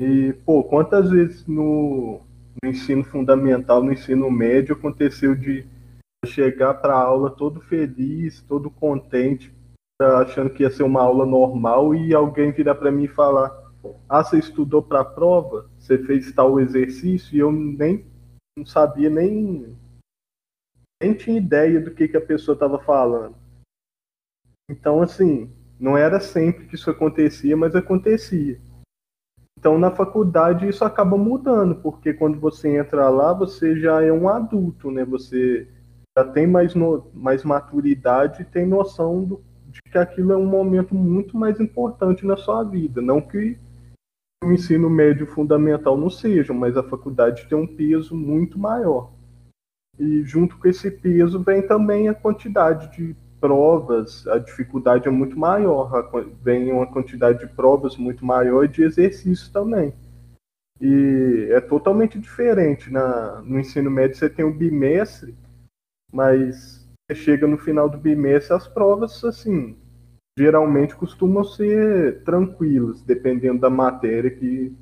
E, 0.00 0.32
pô, 0.44 0.64
quantas 0.64 1.10
vezes 1.10 1.46
no, 1.46 2.20
no 2.62 2.70
ensino 2.70 3.04
fundamental, 3.04 3.82
no 3.82 3.92
ensino 3.92 4.30
médio, 4.30 4.74
aconteceu 4.74 5.34
de 5.34 5.66
chegar 6.26 6.74
para 6.74 6.94
a 6.94 7.02
aula 7.02 7.30
todo 7.30 7.60
feliz, 7.60 8.42
todo 8.42 8.70
contente, 8.70 9.52
achando 10.00 10.50
que 10.50 10.62
ia 10.62 10.70
ser 10.70 10.82
uma 10.82 11.02
aula 11.02 11.26
normal 11.26 11.94
e 11.94 12.14
alguém 12.14 12.52
virar 12.52 12.74
para 12.74 12.90
mim 12.90 13.04
e 13.04 13.08
falar: 13.08 13.50
Ah, 14.08 14.22
você 14.22 14.38
estudou 14.38 14.82
para 14.82 15.00
a 15.00 15.04
prova? 15.04 15.70
Você 15.78 15.98
fez 15.98 16.32
tal 16.32 16.60
exercício? 16.60 17.34
E 17.34 17.38
eu 17.38 17.50
nem 17.50 18.04
não 18.56 18.66
sabia 18.66 19.08
nem 19.08 19.76
nem 21.02 21.14
tinha 21.14 21.38
ideia 21.38 21.80
do 21.80 21.92
que, 21.92 22.08
que 22.08 22.16
a 22.16 22.20
pessoa 22.20 22.54
estava 22.54 22.78
falando. 22.78 23.34
Então, 24.68 25.00
assim, 25.00 25.50
não 25.78 25.96
era 25.96 26.20
sempre 26.20 26.66
que 26.66 26.74
isso 26.74 26.90
acontecia, 26.90 27.56
mas 27.56 27.74
acontecia. 27.74 28.60
Então, 29.58 29.78
na 29.78 29.90
faculdade, 29.90 30.68
isso 30.68 30.84
acaba 30.84 31.16
mudando, 31.16 31.74
porque 31.76 32.12
quando 32.12 32.38
você 32.38 32.76
entra 32.76 33.08
lá, 33.08 33.32
você 33.32 33.78
já 33.80 34.02
é 34.02 34.12
um 34.12 34.28
adulto, 34.28 34.90
né? 34.90 35.04
Você 35.06 35.68
já 36.16 36.24
tem 36.24 36.46
mais, 36.46 36.74
no, 36.74 37.10
mais 37.14 37.44
maturidade 37.44 38.42
e 38.42 38.44
tem 38.44 38.66
noção 38.66 39.24
do, 39.24 39.42
de 39.66 39.80
que 39.82 39.98
aquilo 39.98 40.32
é 40.32 40.36
um 40.36 40.46
momento 40.46 40.94
muito 40.94 41.36
mais 41.36 41.58
importante 41.60 42.26
na 42.26 42.36
sua 42.36 42.62
vida. 42.62 43.00
Não 43.00 43.20
que 43.20 43.58
o 44.42 44.52
ensino 44.52 44.88
médio 44.88 45.26
fundamental 45.26 45.96
não 45.96 46.08
seja, 46.08 46.52
mas 46.52 46.76
a 46.76 46.82
faculdade 46.82 47.46
tem 47.46 47.56
um 47.56 47.66
peso 47.66 48.14
muito 48.14 48.58
maior. 48.58 49.12
E 49.98 50.22
junto 50.22 50.56
com 50.56 50.66
esse 50.66 50.90
peso 50.90 51.42
vem 51.42 51.66
também 51.66 52.08
a 52.08 52.14
quantidade 52.14 52.90
de 52.96 53.14
provas, 53.38 54.26
a 54.26 54.38
dificuldade 54.38 55.06
é 55.06 55.10
muito 55.10 55.38
maior, 55.38 56.10
vem 56.42 56.72
uma 56.72 56.86
quantidade 56.86 57.40
de 57.40 57.54
provas 57.54 57.96
muito 57.96 58.24
maior 58.24 58.64
e 58.64 58.68
de 58.68 58.82
exercícios 58.82 59.50
também. 59.50 59.92
E 60.80 61.48
é 61.50 61.60
totalmente 61.60 62.18
diferente. 62.18 62.90
Na, 62.90 63.42
no 63.42 63.60
ensino 63.60 63.90
médio 63.90 64.16
você 64.16 64.30
tem 64.30 64.44
o 64.44 64.54
bimestre, 64.54 65.34
mas 66.10 66.88
chega 67.12 67.46
no 67.46 67.58
final 67.58 67.88
do 67.88 67.98
bimestre, 67.98 68.54
as 68.54 68.66
provas, 68.66 69.22
assim, 69.22 69.76
geralmente 70.38 70.94
costumam 70.96 71.44
ser 71.44 72.22
tranquilas, 72.22 73.02
dependendo 73.02 73.60
da 73.60 73.70
matéria 73.70 74.30
que, 74.30 74.74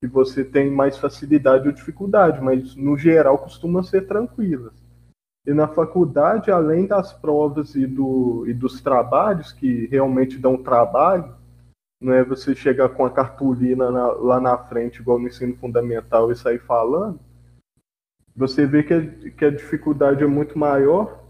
que 0.00 0.06
você 0.06 0.44
tem 0.44 0.70
mais 0.70 0.98
facilidade 0.98 1.68
ou 1.68 1.74
dificuldade, 1.74 2.40
mas 2.40 2.74
no 2.74 2.96
geral 2.96 3.38
costumam 3.38 3.82
ser 3.82 4.06
tranquilas. 4.06 4.72
E 5.46 5.54
na 5.54 5.66
faculdade, 5.68 6.50
além 6.50 6.86
das 6.86 7.12
provas 7.12 7.74
e, 7.74 7.86
do, 7.86 8.44
e 8.46 8.52
dos 8.52 8.82
trabalhos, 8.82 9.52
que 9.52 9.86
realmente 9.86 10.38
dão 10.38 10.62
trabalho, 10.62 11.34
não 12.00 12.12
é 12.12 12.22
você 12.22 12.54
chegar 12.54 12.90
com 12.90 13.04
a 13.04 13.10
cartolina 13.10 13.90
na, 13.90 14.06
lá 14.12 14.40
na 14.40 14.56
frente, 14.58 15.00
igual 15.00 15.18
no 15.18 15.26
ensino 15.26 15.56
fundamental, 15.56 16.30
e 16.30 16.36
sair 16.36 16.60
falando, 16.60 17.18
você 18.36 18.66
vê 18.66 18.82
que 18.82 18.94
a, 18.94 19.06
que 19.30 19.44
a 19.44 19.50
dificuldade 19.50 20.22
é 20.22 20.26
muito 20.26 20.56
maior 20.58 21.24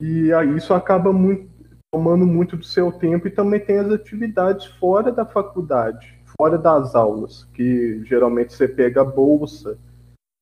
e 0.00 0.30
isso 0.56 0.72
acaba 0.72 1.12
muito, 1.12 1.50
tomando 1.94 2.26
muito 2.26 2.56
do 2.56 2.64
seu 2.64 2.90
tempo 2.90 3.28
e 3.28 3.30
também 3.30 3.60
tem 3.60 3.78
as 3.78 3.88
atividades 3.92 4.66
fora 4.66 5.12
da 5.12 5.24
faculdade, 5.24 6.18
fora 6.36 6.58
das 6.58 6.96
aulas, 6.96 7.44
que 7.54 8.04
geralmente 8.04 8.52
você 8.52 8.66
pega 8.66 9.04
bolsa, 9.04 9.78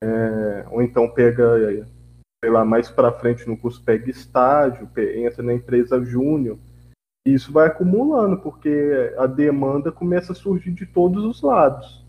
é, 0.02 0.64
ou 0.70 0.80
então 0.80 1.10
pega 1.10 1.58
sei 2.42 2.50
lá, 2.50 2.64
mais 2.64 2.90
para 2.90 3.12
frente 3.12 3.46
no 3.46 3.58
curso 3.58 3.84
pega 3.84 4.10
estágio, 4.10 4.88
entra 4.96 5.42
na 5.42 5.52
empresa 5.52 6.02
júnior. 6.02 6.56
E 7.28 7.34
isso 7.34 7.52
vai 7.52 7.66
acumulando, 7.66 8.38
porque 8.38 9.14
a 9.18 9.26
demanda 9.26 9.92
começa 9.92 10.32
a 10.32 10.34
surgir 10.34 10.72
de 10.72 10.86
todos 10.86 11.22
os 11.22 11.42
lados. 11.42 12.02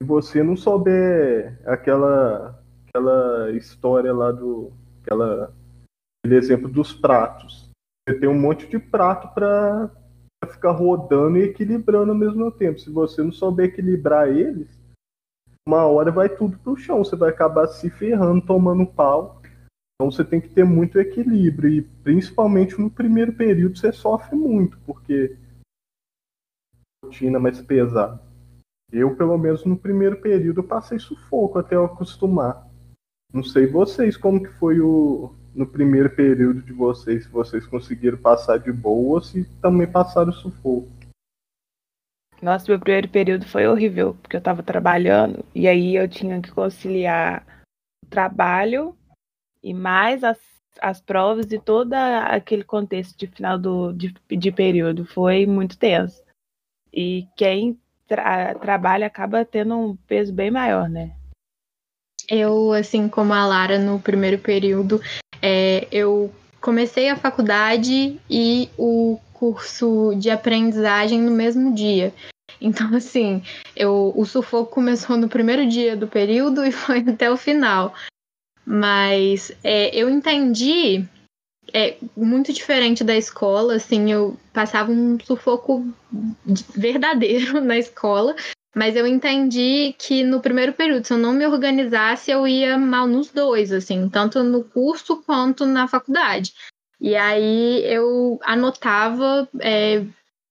Se 0.00 0.06
você 0.06 0.40
não 0.40 0.56
souber 0.56 1.58
aquela, 1.66 2.62
aquela 2.86 3.50
história 3.50 4.14
lá 4.14 4.30
do. 4.30 4.72
Aquela, 5.02 5.52
aquele 6.24 6.38
exemplo 6.38 6.68
dos 6.68 6.92
pratos. 6.92 7.65
Tem 8.06 8.28
um 8.28 8.38
monte 8.38 8.68
de 8.68 8.78
prato 8.78 9.34
para 9.34 9.90
ficar 10.48 10.70
rodando 10.70 11.38
e 11.38 11.42
equilibrando 11.42 12.12
ao 12.12 12.18
mesmo 12.18 12.50
tempo. 12.52 12.78
Se 12.78 12.88
você 12.88 13.22
não 13.22 13.32
souber 13.32 13.66
equilibrar 13.66 14.28
eles, 14.28 14.68
uma 15.66 15.84
hora 15.86 16.12
vai 16.12 16.28
tudo 16.28 16.56
pro 16.58 16.76
chão, 16.76 16.98
você 16.98 17.16
vai 17.16 17.30
acabar 17.30 17.66
se 17.66 17.90
ferrando, 17.90 18.46
tomando 18.46 18.86
pau. 18.86 19.42
Então 19.94 20.10
você 20.10 20.24
tem 20.24 20.40
que 20.40 20.48
ter 20.48 20.64
muito 20.64 21.00
equilíbrio 21.00 21.70
e 21.70 21.82
principalmente 21.82 22.80
no 22.80 22.90
primeiro 22.90 23.32
período 23.32 23.76
você 23.76 23.92
sofre 23.92 24.36
muito, 24.36 24.78
porque 24.86 25.36
rotina 27.04 27.40
mais 27.40 27.60
pesada. 27.60 28.22
Eu, 28.92 29.16
pelo 29.16 29.36
menos 29.36 29.64
no 29.64 29.76
primeiro 29.76 30.20
período, 30.20 30.62
passei 30.62 30.98
sufoco 30.98 31.58
até 31.58 31.74
eu 31.74 31.84
acostumar. 31.84 32.68
Não 33.32 33.42
sei 33.42 33.66
vocês 33.66 34.16
como 34.16 34.40
que 34.40 34.52
foi 34.52 34.80
o 34.80 35.34
no 35.56 35.66
primeiro 35.66 36.14
período 36.14 36.60
de 36.60 36.72
vocês, 36.72 37.24
se 37.24 37.30
vocês 37.30 37.66
conseguiram 37.66 38.18
passar 38.18 38.58
de 38.58 38.70
boa 38.70 39.14
ou 39.14 39.20
se 39.22 39.44
também 39.60 39.90
passaram 39.90 40.30
sufoco. 40.30 40.86
Nossa, 42.42 42.70
meu 42.70 42.78
primeiro 42.78 43.08
período 43.08 43.46
foi 43.46 43.66
horrível, 43.66 44.14
porque 44.20 44.36
eu 44.36 44.40
estava 44.40 44.62
trabalhando 44.62 45.42
e 45.54 45.66
aí 45.66 45.96
eu 45.96 46.06
tinha 46.06 46.40
que 46.42 46.50
conciliar 46.50 47.64
o 48.04 48.06
trabalho 48.06 48.94
e 49.62 49.72
mais 49.72 50.22
as, 50.22 50.38
as 50.80 51.00
provas 51.00 51.50
e 51.50 51.58
todo 51.58 51.94
aquele 51.94 52.62
contexto 52.62 53.18
de 53.18 53.26
final 53.26 53.58
do, 53.58 53.92
de, 53.92 54.14
de 54.28 54.52
período. 54.52 55.06
Foi 55.06 55.46
muito 55.46 55.78
tenso. 55.78 56.22
E 56.92 57.26
quem 57.34 57.80
tra 58.06 58.54
trabalha 58.56 59.06
acaba 59.06 59.44
tendo 59.44 59.74
um 59.74 59.96
peso 59.96 60.32
bem 60.32 60.50
maior, 60.50 60.88
né? 60.88 61.16
Eu, 62.28 62.72
assim 62.72 63.08
como 63.08 63.32
a 63.32 63.46
Lara 63.46 63.78
no 63.78 64.00
primeiro 64.00 64.38
período, 64.38 65.00
é, 65.42 65.86
eu 65.90 66.32
comecei 66.60 67.08
a 67.08 67.16
faculdade 67.16 68.20
e 68.28 68.68
o 68.76 69.18
curso 69.32 70.14
de 70.16 70.30
aprendizagem 70.30 71.20
no 71.20 71.30
mesmo 71.30 71.74
dia. 71.74 72.12
Então, 72.60 72.92
assim, 72.96 73.42
eu, 73.74 74.12
o 74.16 74.24
sufoco 74.24 74.72
começou 74.72 75.16
no 75.16 75.28
primeiro 75.28 75.68
dia 75.68 75.96
do 75.96 76.08
período 76.08 76.64
e 76.64 76.72
foi 76.72 76.98
até 77.00 77.30
o 77.30 77.36
final. 77.36 77.94
Mas 78.64 79.52
é, 79.62 79.94
eu 79.94 80.10
entendi 80.10 81.06
é 81.72 81.96
muito 82.16 82.52
diferente 82.52 83.02
da 83.02 83.16
escola, 83.16 83.74
assim, 83.74 84.12
eu 84.12 84.36
passava 84.52 84.90
um 84.90 85.18
sufoco 85.20 85.86
verdadeiro 86.74 87.60
na 87.60 87.76
escola, 87.76 88.34
mas 88.76 88.94
eu 88.94 89.06
entendi 89.06 89.94
que 89.98 90.22
no 90.22 90.38
primeiro 90.38 90.74
período, 90.74 91.06
se 91.06 91.14
eu 91.14 91.16
não 91.16 91.32
me 91.32 91.46
organizasse, 91.46 92.30
eu 92.30 92.46
ia 92.46 92.76
mal 92.76 93.06
nos 93.06 93.30
dois, 93.30 93.72
assim, 93.72 94.06
tanto 94.10 94.44
no 94.44 94.62
curso 94.62 95.22
quanto 95.22 95.64
na 95.64 95.88
faculdade. 95.88 96.52
E 97.00 97.16
aí 97.16 97.82
eu 97.86 98.38
anotava 98.42 99.48
é, 99.60 100.04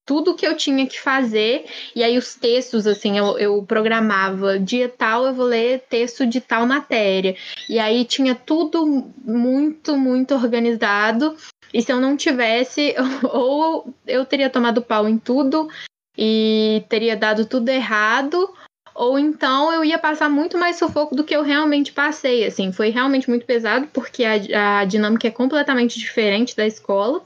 tudo 0.04 0.36
que 0.36 0.48
eu 0.48 0.58
tinha 0.58 0.88
que 0.88 1.00
fazer, 1.00 1.66
e 1.96 2.04
aí 2.04 2.18
os 2.18 2.34
textos, 2.34 2.88
assim, 2.88 3.16
eu, 3.16 3.38
eu 3.38 3.62
programava 3.62 4.58
dia 4.58 4.90
tal, 4.90 5.28
eu 5.28 5.34
vou 5.36 5.46
ler 5.46 5.86
texto 5.88 6.26
de 6.26 6.42
tal 6.42 6.66
matéria. 6.66 7.36
E 7.70 7.78
aí 7.78 8.04
tinha 8.06 8.34
tudo 8.34 9.06
muito, 9.24 9.96
muito 9.96 10.34
organizado. 10.34 11.38
E 11.72 11.80
se 11.80 11.92
eu 11.92 12.02
não 12.02 12.18
tivesse, 12.18 12.96
ou 13.32 13.94
eu 14.08 14.26
teria 14.26 14.50
tomado 14.50 14.82
pau 14.82 15.08
em 15.08 15.20
tudo 15.20 15.70
e 16.18 16.84
teria 16.90 17.16
dado 17.16 17.46
tudo 17.46 17.70
errado, 17.70 18.54
ou 18.94 19.20
então 19.20 19.74
eu 19.74 19.84
ia 19.84 20.00
passar 20.00 20.30
muito 20.30 20.58
mais 20.58 20.78
sufoco 20.78 21.16
do 21.16 21.24
que 21.24 21.36
eu 21.36 21.44
realmente 21.44 21.92
passei. 21.92 22.46
Assim, 22.46 22.72
foi 22.72 22.90
realmente 22.90 23.30
muito 23.30 23.46
pesado, 23.46 23.88
porque 23.88 24.24
a, 24.24 24.80
a 24.80 24.86
dinâmica 24.86 25.28
é 25.28 25.32
completamente 25.32 26.00
diferente 26.00 26.56
da 26.56 26.66
escola, 26.66 27.22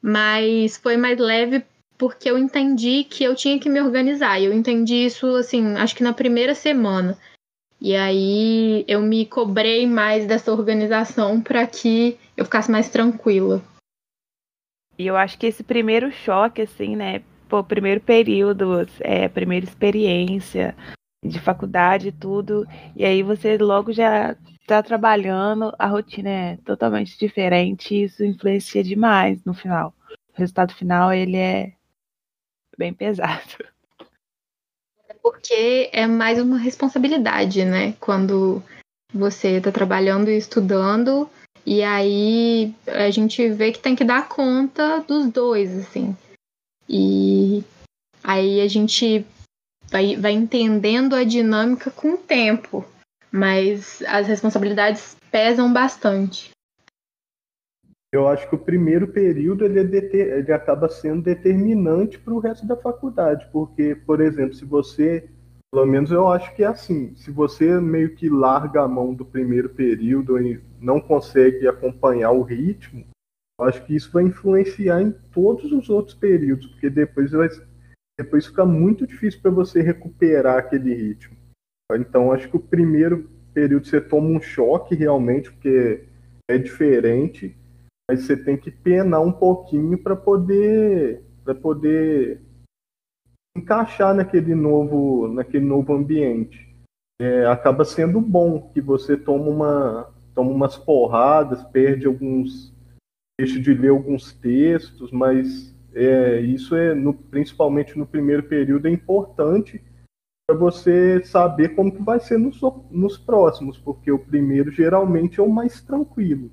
mas 0.00 0.76
foi 0.76 0.96
mais 0.96 1.18
leve 1.18 1.64
porque 1.98 2.30
eu 2.30 2.38
entendi 2.38 3.04
que 3.04 3.24
eu 3.24 3.34
tinha 3.34 3.58
que 3.58 3.68
me 3.68 3.80
organizar. 3.80 4.40
Eu 4.40 4.54
entendi 4.54 5.04
isso, 5.04 5.26
assim, 5.36 5.74
acho 5.76 5.94
que 5.94 6.02
na 6.02 6.14
primeira 6.14 6.54
semana. 6.54 7.18
E 7.80 7.96
aí 7.96 8.84
eu 8.86 9.02
me 9.02 9.26
cobrei 9.26 9.86
mais 9.86 10.26
dessa 10.26 10.52
organização 10.52 11.40
para 11.40 11.66
que 11.66 12.18
eu 12.36 12.44
ficasse 12.44 12.70
mais 12.70 12.88
tranquila. 12.88 13.62
E 14.98 15.06
eu 15.06 15.16
acho 15.16 15.38
que 15.38 15.46
esse 15.46 15.62
primeiro 15.62 16.12
choque, 16.12 16.62
assim, 16.62 16.94
né? 16.94 17.22
Pô, 17.50 17.64
primeiro 17.64 18.00
período, 18.00 18.86
é, 19.00 19.28
primeira 19.28 19.66
experiência 19.66 20.76
de 21.24 21.40
faculdade 21.40 22.08
e 22.08 22.12
tudo. 22.12 22.64
E 22.94 23.04
aí 23.04 23.24
você 23.24 23.58
logo 23.58 23.92
já 23.92 24.36
tá 24.68 24.80
trabalhando, 24.80 25.74
a 25.76 25.88
rotina 25.88 26.30
é 26.30 26.56
totalmente 26.58 27.18
diferente 27.18 27.92
e 27.92 28.04
isso 28.04 28.24
influencia 28.24 28.84
demais 28.84 29.44
no 29.44 29.52
final. 29.52 29.92
O 30.32 30.38
resultado 30.38 30.72
final, 30.72 31.12
ele 31.12 31.36
é 31.36 31.72
bem 32.78 32.94
pesado. 32.94 33.68
Porque 35.20 35.90
é 35.92 36.06
mais 36.06 36.40
uma 36.40 36.56
responsabilidade, 36.56 37.64
né? 37.64 37.94
Quando 37.98 38.62
você 39.12 39.56
está 39.56 39.72
trabalhando 39.72 40.30
e 40.30 40.38
estudando, 40.38 41.28
e 41.66 41.82
aí 41.82 42.72
a 42.86 43.10
gente 43.10 43.48
vê 43.48 43.72
que 43.72 43.80
tem 43.80 43.96
que 43.96 44.04
dar 44.04 44.28
conta 44.28 45.00
dos 45.00 45.28
dois, 45.32 45.76
assim. 45.76 46.16
E 46.92 47.62
aí 48.24 48.60
a 48.60 48.66
gente 48.66 49.24
vai, 49.88 50.16
vai 50.16 50.32
entendendo 50.32 51.14
a 51.14 51.22
dinâmica 51.22 51.88
com 51.88 52.14
o 52.14 52.18
tempo, 52.18 52.84
mas 53.30 54.02
as 54.08 54.26
responsabilidades 54.26 55.16
pesam 55.30 55.72
bastante. 55.72 56.50
eu 58.12 58.26
acho 58.26 58.48
que 58.48 58.56
o 58.56 58.58
primeiro 58.58 59.06
período 59.06 59.64
ele, 59.64 59.78
é 59.78 59.84
deter, 59.84 60.38
ele 60.38 60.52
acaba 60.52 60.88
sendo 60.88 61.22
determinante 61.22 62.18
para 62.18 62.34
o 62.34 62.40
resto 62.40 62.66
da 62.66 62.76
faculdade, 62.76 63.48
porque, 63.52 63.94
por 63.94 64.20
exemplo, 64.20 64.54
se 64.54 64.64
você, 64.64 65.30
pelo 65.72 65.86
menos 65.86 66.10
eu 66.10 66.26
acho 66.26 66.52
que 66.56 66.64
é 66.64 66.66
assim, 66.66 67.14
se 67.14 67.30
você 67.30 67.80
meio 67.80 68.16
que 68.16 68.28
larga 68.28 68.82
a 68.82 68.88
mão 68.88 69.14
do 69.14 69.24
primeiro 69.24 69.68
período 69.68 70.40
e 70.40 70.60
não 70.80 71.00
consegue 71.00 71.68
acompanhar 71.68 72.32
o 72.32 72.42
ritmo, 72.42 73.06
acho 73.62 73.84
que 73.84 73.94
isso 73.94 74.10
vai 74.12 74.24
influenciar 74.24 75.02
em 75.02 75.12
todos 75.32 75.72
os 75.72 75.88
outros 75.88 76.14
períodos, 76.14 76.66
porque 76.66 76.90
depois 76.90 77.32
vai, 77.32 77.48
depois 78.18 78.46
fica 78.46 78.64
muito 78.64 79.06
difícil 79.06 79.40
para 79.40 79.50
você 79.50 79.80
recuperar 79.80 80.58
aquele 80.58 80.94
ritmo. 80.94 81.36
Então, 81.92 82.32
acho 82.32 82.48
que 82.48 82.56
o 82.56 82.60
primeiro 82.60 83.28
período 83.52 83.86
você 83.86 84.00
toma 84.00 84.28
um 84.28 84.40
choque 84.40 84.94
realmente, 84.94 85.50
porque 85.50 86.04
é 86.48 86.56
diferente 86.56 87.56
mas 88.10 88.22
você 88.22 88.36
tem 88.36 88.56
que 88.56 88.72
penar 88.72 89.20
um 89.20 89.30
pouquinho 89.30 89.96
para 89.96 90.16
poder 90.16 91.22
para 91.44 91.54
poder 91.54 92.42
encaixar 93.56 94.12
naquele 94.12 94.52
novo 94.52 95.28
naquele 95.28 95.64
novo 95.64 95.92
ambiente. 95.92 96.68
É, 97.22 97.46
acaba 97.46 97.84
sendo 97.84 98.20
bom 98.20 98.68
que 98.72 98.80
você 98.80 99.16
toma 99.16 99.48
uma 99.48 100.12
toma 100.34 100.50
umas 100.50 100.76
porradas, 100.76 101.62
perde 101.62 102.08
alguns 102.08 102.74
deixa 103.40 103.60
de 103.60 103.74
ler 103.74 103.88
alguns 103.88 104.32
textos, 104.32 105.10
mas 105.10 105.74
é, 105.92 106.40
isso 106.40 106.74
é 106.76 106.94
no, 106.94 107.14
principalmente 107.14 107.98
no 107.98 108.06
primeiro 108.06 108.44
período 108.44 108.86
é 108.86 108.90
importante 108.90 109.82
para 110.46 110.58
você 110.58 111.22
saber 111.24 111.70
como 111.70 111.92
que 111.92 112.02
vai 112.02 112.20
ser 112.20 112.38
nos, 112.38 112.60
nos 112.90 113.16
próximos, 113.16 113.78
porque 113.78 114.10
o 114.10 114.18
primeiro 114.18 114.70
geralmente 114.70 115.40
é 115.40 115.42
o 115.42 115.48
mais 115.48 115.80
tranquilo 115.80 116.50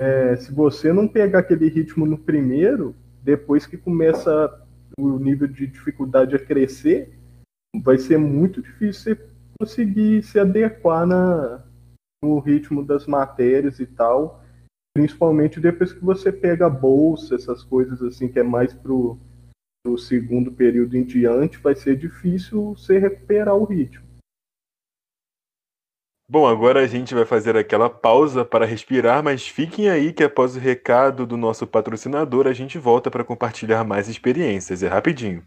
é, 0.00 0.36
se 0.36 0.52
você 0.52 0.92
não 0.92 1.08
pegar 1.08 1.40
aquele 1.40 1.68
ritmo 1.68 2.06
no 2.06 2.16
primeiro, 2.16 2.94
depois 3.22 3.66
que 3.66 3.76
começa 3.76 4.64
o 4.98 5.18
nível 5.18 5.48
de 5.48 5.66
dificuldade 5.66 6.36
a 6.36 6.38
crescer, 6.38 7.18
vai 7.82 7.98
ser 7.98 8.16
muito 8.16 8.62
difícil 8.62 9.16
você 9.16 9.28
conseguir 9.58 10.22
se 10.22 10.38
adequar 10.38 11.04
na, 11.04 11.64
no 12.22 12.38
ritmo 12.38 12.84
das 12.84 13.06
matérias 13.06 13.80
e 13.80 13.86
tal. 13.86 14.44
Principalmente 14.98 15.60
depois 15.60 15.92
que 15.92 16.04
você 16.04 16.32
pega 16.32 16.66
a 16.66 16.68
bolsa, 16.68 17.36
essas 17.36 17.62
coisas 17.62 18.02
assim, 18.02 18.26
que 18.26 18.40
é 18.40 18.42
mais 18.42 18.74
pro, 18.74 19.16
pro 19.80 19.96
segundo 19.96 20.50
período 20.50 20.96
em 20.96 21.04
diante, 21.04 21.56
vai 21.56 21.76
ser 21.76 21.96
difícil 21.96 22.74
você 22.74 22.98
recuperar 22.98 23.54
o 23.54 23.62
ritmo. 23.62 24.04
Bom, 26.28 26.48
agora 26.48 26.80
a 26.80 26.86
gente 26.88 27.14
vai 27.14 27.24
fazer 27.24 27.56
aquela 27.56 27.88
pausa 27.88 28.44
para 28.44 28.66
respirar, 28.66 29.22
mas 29.22 29.46
fiquem 29.46 29.88
aí 29.88 30.12
que 30.12 30.24
após 30.24 30.56
o 30.56 30.58
recado 30.58 31.24
do 31.24 31.36
nosso 31.36 31.64
patrocinador 31.64 32.48
a 32.48 32.52
gente 32.52 32.76
volta 32.76 33.08
para 33.08 33.22
compartilhar 33.22 33.84
mais 33.84 34.08
experiências. 34.08 34.82
É 34.82 34.88
rapidinho. 34.88 35.46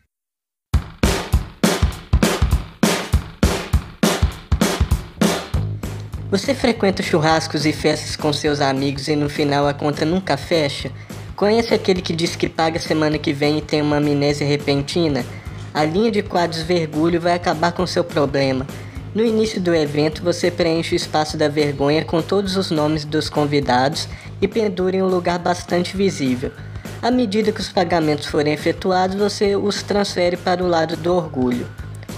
Você 6.31 6.55
frequenta 6.55 7.03
churrascos 7.03 7.65
e 7.65 7.73
festas 7.73 8.15
com 8.15 8.31
seus 8.31 8.61
amigos 8.61 9.09
e 9.09 9.17
no 9.17 9.27
final 9.29 9.67
a 9.67 9.73
conta 9.73 10.05
nunca 10.05 10.37
fecha? 10.37 10.89
Conhece 11.35 11.73
aquele 11.73 12.01
que 12.01 12.13
diz 12.13 12.37
que 12.37 12.47
paga 12.47 12.79
semana 12.79 13.17
que 13.17 13.33
vem 13.33 13.57
e 13.57 13.61
tem 13.61 13.81
uma 13.81 13.97
amnésia 13.97 14.47
repentina? 14.47 15.25
A 15.73 15.83
linha 15.83 16.09
de 16.09 16.23
quadros 16.23 16.61
Vergulho 16.61 17.19
vai 17.19 17.33
acabar 17.33 17.73
com 17.73 17.85
seu 17.85 18.01
problema. 18.01 18.65
No 19.13 19.25
início 19.25 19.59
do 19.59 19.75
evento, 19.75 20.23
você 20.23 20.49
preenche 20.49 20.95
o 20.95 20.95
espaço 20.95 21.35
da 21.35 21.49
vergonha 21.49 22.05
com 22.05 22.21
todos 22.21 22.55
os 22.55 22.71
nomes 22.71 23.03
dos 23.03 23.27
convidados 23.27 24.07
e 24.41 24.47
pendura 24.47 24.95
em 24.95 25.01
um 25.01 25.09
lugar 25.09 25.37
bastante 25.37 25.97
visível. 25.97 26.53
À 27.01 27.11
medida 27.11 27.51
que 27.51 27.59
os 27.59 27.67
pagamentos 27.67 28.27
forem 28.27 28.53
efetuados, 28.53 29.17
você 29.17 29.57
os 29.57 29.83
transfere 29.83 30.37
para 30.37 30.63
o 30.63 30.67
lado 30.69 30.95
do 30.95 31.13
orgulho. 31.13 31.67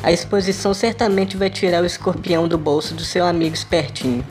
A 0.04 0.12
exposição 0.12 0.74
certamente 0.74 1.38
vai 1.38 1.50
tirar 1.50 1.82
o 1.82 1.86
escorpião 1.86 2.46
do 2.46 2.58
bolso 2.58 2.94
do 2.94 3.06
seu 3.06 3.26
amigo 3.26 3.56
espertinho. 3.56 4.22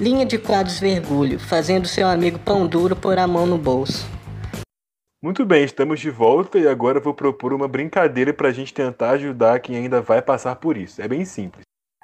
Linha 0.00 0.26
de 0.26 0.36
quadros 0.36 0.80
vergulho, 0.80 1.38
fazendo 1.38 1.86
seu 1.86 2.08
amigo 2.08 2.36
pão 2.40 2.66
duro 2.66 2.96
pôr 2.96 3.16
a 3.16 3.28
mão 3.28 3.46
no 3.46 3.56
bolso. 3.56 4.10
Muito 5.22 5.46
bem, 5.46 5.62
estamos 5.62 6.00
de 6.00 6.10
volta 6.10 6.58
e 6.58 6.66
agora 6.66 6.98
vou 6.98 7.14
propor 7.14 7.52
uma 7.52 7.68
brincadeira 7.68 8.34
para 8.34 8.48
a 8.48 8.52
gente 8.52 8.74
tentar 8.74 9.10
ajudar 9.10 9.60
quem 9.60 9.76
ainda 9.76 10.02
vai 10.02 10.20
passar 10.20 10.56
por 10.56 10.76
isso. 10.76 11.00
É 11.00 11.06
bem 11.06 11.24
simples. 11.24 11.62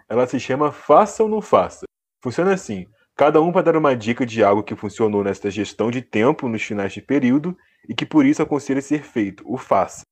Ela 0.08 0.24
se 0.28 0.38
chama 0.38 0.70
Faça 0.70 1.24
ou 1.24 1.28
Não 1.28 1.42
Faça. 1.42 1.84
Funciona 2.22 2.54
assim: 2.54 2.86
cada 3.16 3.42
um 3.42 3.50
vai 3.50 3.64
dar 3.64 3.76
uma 3.76 3.96
dica 3.96 4.24
de 4.24 4.44
algo 4.44 4.62
que 4.62 4.76
funcionou 4.76 5.24
nesta 5.24 5.50
gestão 5.50 5.90
de 5.90 6.00
tempo 6.00 6.48
nos 6.48 6.62
finais 6.62 6.92
de 6.92 7.02
período 7.02 7.56
e 7.88 7.94
que 7.94 8.06
por 8.06 8.24
isso 8.24 8.40
aconselha 8.40 8.80
ser 8.80 9.02
feito, 9.02 9.42
o 9.44 9.56
faça. 9.58 10.02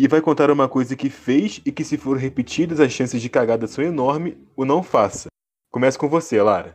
E 0.00 0.08
vai 0.08 0.22
contar 0.22 0.50
uma 0.50 0.66
coisa 0.66 0.96
que 0.96 1.10
fez 1.10 1.60
e 1.62 1.70
que, 1.70 1.84
se 1.84 1.98
for 1.98 2.16
repetidas, 2.16 2.80
as 2.80 2.90
chances 2.90 3.20
de 3.20 3.28
cagada 3.28 3.66
são 3.66 3.84
enormes, 3.84 4.34
o 4.56 4.64
não 4.64 4.82
faça. 4.82 5.28
Começa 5.70 5.98
com 5.98 6.08
você, 6.08 6.40
Lara. 6.40 6.74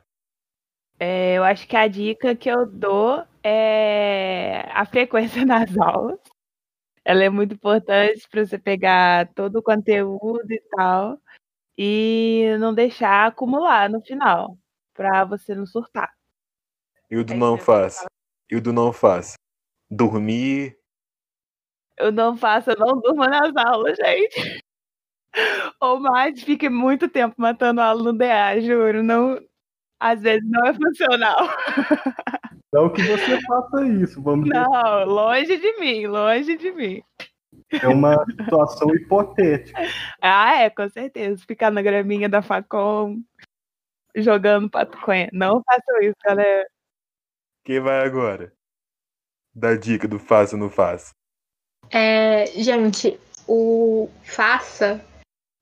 É, 0.99 1.33
eu 1.33 1.43
acho 1.43 1.67
que 1.67 1.75
a 1.75 1.87
dica 1.87 2.35
que 2.35 2.47
eu 2.47 2.67
dou 2.67 3.25
é 3.43 4.69
a 4.71 4.85
frequência 4.85 5.41
nas 5.43 5.75
aulas. 5.75 6.19
Ela 7.03 7.23
é 7.23 7.29
muito 7.31 7.55
importante 7.55 8.29
para 8.29 8.45
você 8.45 8.59
pegar 8.59 9.33
todo 9.33 9.55
o 9.55 9.63
conteúdo 9.63 10.51
e 10.51 10.61
tal 10.77 11.19
e 11.75 12.55
não 12.59 12.75
deixar 12.75 13.25
acumular 13.25 13.89
no 13.89 14.01
final, 14.01 14.55
para 14.93 15.25
você 15.25 15.55
não 15.55 15.65
surtar. 15.65 16.13
E 17.09 17.17
o 17.17 17.25
do 17.25 17.33
não 17.33 17.57
faz? 17.57 18.05
E 18.51 18.55
o 18.55 18.61
do 18.61 18.71
não 18.71 18.93
faz? 18.93 19.33
Dormir? 19.89 20.77
Eu 21.97 22.11
não 22.11 22.35
faço, 22.37 22.71
eu 22.71 22.77
não 22.77 22.99
durmo 22.99 23.25
nas 23.25 23.55
aulas, 23.55 23.97
gente. 23.97 24.63
Ou 25.81 25.99
mais, 25.99 26.41
fique 26.43 26.69
muito 26.69 27.07
tempo 27.09 27.35
matando 27.37 27.81
aula 27.81 28.03
no 28.03 28.13
DA, 28.17 28.59
juro. 28.61 29.03
Não, 29.03 29.39
às 29.99 30.21
vezes 30.21 30.47
não 30.49 30.65
é 30.65 30.73
funcional. 30.73 31.37
Não 32.73 32.91
que 32.91 33.01
você 33.03 33.39
faça 33.41 33.85
isso, 33.85 34.21
vamos 34.21 34.49
Não, 34.49 34.63
dizer. 34.63 35.05
longe 35.05 35.57
de 35.57 35.79
mim, 35.79 36.07
longe 36.07 36.57
de 36.57 36.71
mim. 36.71 37.01
É 37.71 37.87
uma 37.87 38.23
situação 38.25 38.93
hipotética. 38.93 39.81
Ah, 40.21 40.61
é, 40.61 40.69
com 40.69 40.87
certeza. 40.89 41.43
Ficar 41.47 41.71
na 41.71 41.81
graminha 41.81 42.27
da 42.27 42.41
Facom 42.41 43.21
jogando 44.15 44.69
patuconha. 44.69 45.29
Não 45.31 45.61
façam 45.63 46.01
isso, 46.01 46.15
galera. 46.23 46.67
Quem 47.63 47.79
vai 47.79 48.05
agora? 48.05 48.53
Dá 49.53 49.75
dica 49.75 50.07
do 50.07 50.19
faça 50.19 50.55
ou 50.55 50.61
não 50.61 50.69
faça. 50.69 51.13
É, 51.91 52.45
gente, 52.57 53.19
o 53.47 54.09
faça, 54.23 55.01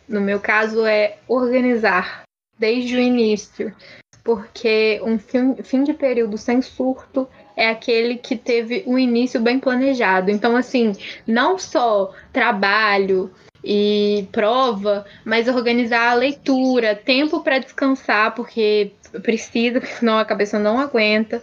no 0.07 0.21
meu 0.21 0.39
caso, 0.39 0.85
é 0.85 1.17
organizar 1.27 2.23
desde 2.57 2.95
o 2.95 2.99
início. 2.99 3.75
Porque 4.23 5.01
um 5.03 5.19
fim, 5.19 5.55
fim 5.63 5.83
de 5.83 5.93
período 5.93 6.37
sem 6.37 6.61
surto 6.61 7.27
é 7.57 7.69
aquele 7.69 8.15
que 8.15 8.37
teve 8.37 8.83
um 8.87 8.97
início 8.97 9.39
bem 9.39 9.59
planejado. 9.59 10.31
Então, 10.31 10.55
assim, 10.55 10.93
não 11.27 11.59
só 11.59 12.13
trabalho 12.31 13.31
e 13.63 14.27
prova, 14.31 15.05
mas 15.25 15.47
organizar 15.47 16.11
a 16.11 16.15
leitura, 16.15 16.95
tempo 16.95 17.41
para 17.41 17.59
descansar, 17.59 18.33
porque 18.33 18.93
precisa, 19.21 19.81
senão 19.85 20.17
a 20.17 20.25
cabeça 20.25 20.57
não 20.57 20.79
aguenta. 20.79 21.41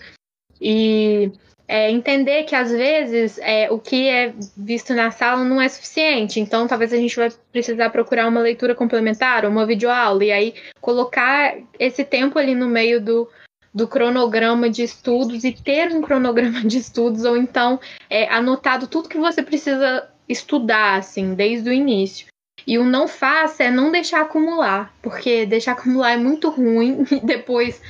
E 0.60 1.30
é, 1.70 1.88
entender 1.88 2.42
que 2.42 2.56
às 2.56 2.68
vezes 2.72 3.38
é, 3.38 3.70
o 3.70 3.78
que 3.78 4.08
é 4.08 4.34
visto 4.56 4.92
na 4.92 5.12
sala 5.12 5.44
não 5.44 5.62
é 5.62 5.68
suficiente. 5.68 6.40
Então, 6.40 6.66
talvez 6.66 6.92
a 6.92 6.96
gente 6.96 7.14
vai 7.14 7.30
precisar 7.52 7.90
procurar 7.90 8.26
uma 8.26 8.40
leitura 8.40 8.74
complementar, 8.74 9.46
uma 9.46 9.64
videoaula, 9.64 10.24
e 10.24 10.32
aí 10.32 10.54
colocar 10.80 11.56
esse 11.78 12.04
tempo 12.04 12.40
ali 12.40 12.56
no 12.56 12.68
meio 12.68 13.00
do, 13.00 13.30
do 13.72 13.86
cronograma 13.86 14.68
de 14.68 14.82
estudos 14.82 15.44
e 15.44 15.52
ter 15.52 15.92
um 15.92 16.02
cronograma 16.02 16.60
de 16.62 16.78
estudos, 16.78 17.24
ou 17.24 17.36
então 17.36 17.78
é, 18.10 18.28
anotado 18.28 18.88
tudo 18.88 19.08
que 19.08 19.18
você 19.18 19.40
precisa 19.40 20.08
estudar, 20.28 20.98
assim, 20.98 21.34
desde 21.34 21.70
o 21.70 21.72
início. 21.72 22.26
E 22.66 22.78
o 22.78 22.84
não 22.84 23.06
faça 23.06 23.62
é 23.62 23.70
não 23.70 23.92
deixar 23.92 24.22
acumular, 24.22 24.92
porque 25.00 25.46
deixar 25.46 25.72
acumular 25.72 26.14
é 26.14 26.16
muito 26.16 26.50
ruim 26.50 27.06
e 27.12 27.20
depois 27.20 27.80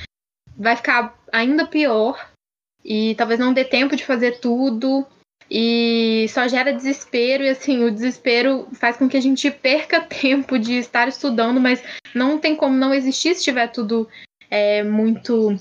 vai 0.55 0.75
ficar 0.75 1.15
ainda 1.31 1.65
pior 1.65 2.30
e 2.83 3.15
talvez 3.15 3.39
não 3.39 3.53
dê 3.53 3.63
tempo 3.63 3.95
de 3.95 4.05
fazer 4.05 4.39
tudo 4.39 5.05
e 5.49 6.27
só 6.29 6.47
gera 6.47 6.73
desespero 6.73 7.43
e 7.43 7.49
assim 7.49 7.83
o 7.83 7.91
desespero 7.91 8.67
faz 8.73 8.95
com 8.95 9.09
que 9.09 9.17
a 9.17 9.21
gente 9.21 9.51
perca 9.51 9.99
tempo 10.07 10.57
de 10.57 10.75
estar 10.75 11.07
estudando, 11.07 11.59
mas 11.59 11.83
não 12.15 12.39
tem 12.39 12.55
como 12.55 12.75
não 12.75 12.93
existir 12.93 13.35
se 13.35 13.43
tiver 13.43 13.67
tudo 13.67 14.07
é, 14.49 14.83
muito 14.83 15.57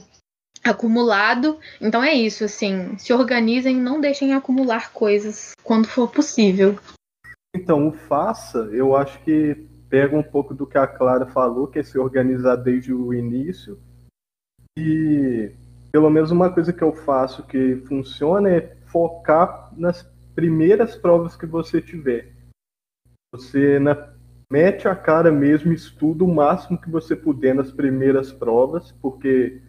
acumulado. 0.64 1.59
Então 1.80 2.04
é 2.04 2.14
isso, 2.14 2.44
assim, 2.44 2.96
se 2.98 3.12
organizem, 3.12 3.76
não 3.76 4.00
deixem 4.00 4.33
acumular 4.35 4.92
coisas 4.92 5.52
quando 5.64 5.88
for 5.88 6.11
possível. 6.11 6.78
Então, 7.54 7.88
o 7.88 7.92
faça, 7.92 8.59
eu 8.72 8.94
acho 8.94 9.18
que 9.24 9.54
pega 9.88 10.16
um 10.16 10.22
pouco 10.22 10.54
do 10.54 10.66
que 10.66 10.78
a 10.78 10.87
Clara 10.87 11.26
falou, 11.26 11.66
que 11.66 11.80
é 11.80 11.83
se 11.83 11.98
organizar 11.98 12.54
desde 12.54 12.94
o 12.94 13.12
início. 13.12 13.76
E 14.78 15.50
pelo 15.92 16.11
menos 16.11 16.31
uma 16.31 16.53
coisa 16.53 16.72
que 16.72 16.83
eu 16.83 16.92
faço 16.92 17.46
que 17.46 17.76
funciona 17.88 18.50
é 18.50 18.76
focar 18.87 19.72
nas 19.76 20.03
primeiras 20.35 20.96
provas 20.96 21.37
que 21.37 21.46
você 21.46 21.81
tiver. 21.81 22.33
Você 23.35 23.79
né, 23.79 23.96
mete 24.50 24.88
a 24.88 24.94
cara 24.94 25.31
mesmo, 25.31 25.72
estuda 25.72 26.24
o 26.24 26.35
máximo 26.35 26.81
que 26.81 26.90
você 26.90 27.14
puder 27.14 27.55
nas 27.55 27.70
primeiras 27.70 28.33
provas, 28.33 28.92
porque 29.00 29.61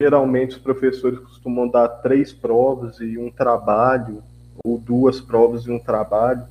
geralmente 0.00 0.56
os 0.56 0.62
professores 0.62 1.18
costumam 1.18 1.68
dar 1.68 1.88
três 1.88 2.32
provas 2.32 3.00
e 3.00 3.18
um 3.18 3.30
trabalho, 3.30 4.22
ou 4.64 4.78
duas 4.78 5.20
provas 5.20 5.64
e 5.64 5.70
um 5.70 5.78
trabalho. 5.78 6.46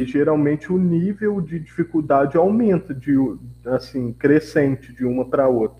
E 0.00 0.04
geralmente 0.06 0.72
o 0.72 0.78
nível 0.78 1.40
de 1.42 1.60
dificuldade 1.60 2.36
aumenta, 2.36 2.94
de, 2.94 3.14
assim, 3.66 4.12
crescente 4.14 4.94
de 4.94 5.04
uma 5.04 5.26
para 5.26 5.46
outra. 5.46 5.78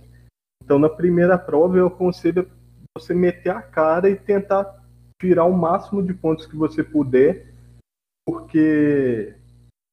Então, 0.62 0.78
na 0.78 0.90
primeira 0.90 1.38
prova, 1.38 1.78
eu 1.78 1.86
aconselho 1.86 2.46
você 2.96 3.14
meter 3.14 3.50
a 3.50 3.62
cara 3.62 4.10
e 4.10 4.16
tentar 4.16 4.84
tirar 5.20 5.44
o 5.44 5.56
máximo 5.56 6.02
de 6.02 6.12
pontos 6.12 6.46
que 6.46 6.56
você 6.56 6.82
puder, 6.82 7.54
porque 8.26 9.34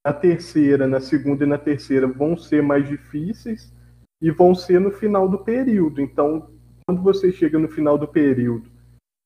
na 0.06 0.14
terceira, 0.14 0.88
na 0.88 1.00
segunda 1.00 1.44
e 1.44 1.48
na 1.48 1.58
terceira 1.58 2.08
vão 2.08 2.38
ser 2.38 2.64
mais 2.64 2.88
difíceis 2.88 3.74
e 4.22 4.32
vão 4.32 4.56
ser 4.56 4.80
no 4.80 4.92
final 4.92 5.28
do 5.28 5.40
período. 5.40 6.02
Então, 6.02 6.50
quando 6.86 7.02
você 7.02 7.32
chega 7.32 7.60
no 7.60 7.68
final 7.68 7.98
do 7.98 8.08
período, 8.08 8.70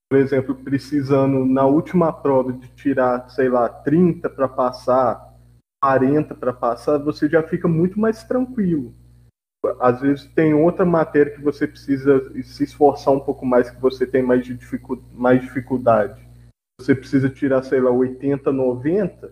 por 0.10 0.18
exemplo, 0.18 0.56
precisando 0.56 1.46
na 1.46 1.66
última 1.66 2.12
prova 2.12 2.52
de 2.52 2.68
tirar, 2.70 3.30
sei 3.30 3.48
lá, 3.48 3.70
30 3.70 4.30
para 4.30 4.50
passar, 4.50 5.34
40 5.82 6.36
para 6.36 6.52
passar, 6.52 6.98
você 6.98 7.30
já 7.30 7.42
fica 7.44 7.68
muito 7.68 8.00
mais 8.00 8.24
tranquilo. 8.24 8.94
Às 9.80 10.02
vezes 10.02 10.26
tem 10.26 10.54
outra 10.54 10.84
matéria 10.84 11.34
que 11.34 11.42
você 11.42 11.68
precisa 11.68 12.32
se 12.44 12.64
esforçar 12.64 13.14
um 13.14 13.20
pouco 13.20 13.46
mais, 13.46 13.70
que 13.70 13.80
você 13.80 14.08
tem 14.08 14.24
mais, 14.24 14.46
dificu 14.46 15.04
mais 15.14 15.42
dificuldade. 15.42 16.20
Você 16.80 16.96
precisa 16.96 17.30
tirar, 17.30 17.62
sei 17.62 17.80
lá, 17.80 17.92
80, 17.92 18.52
90, 18.52 19.32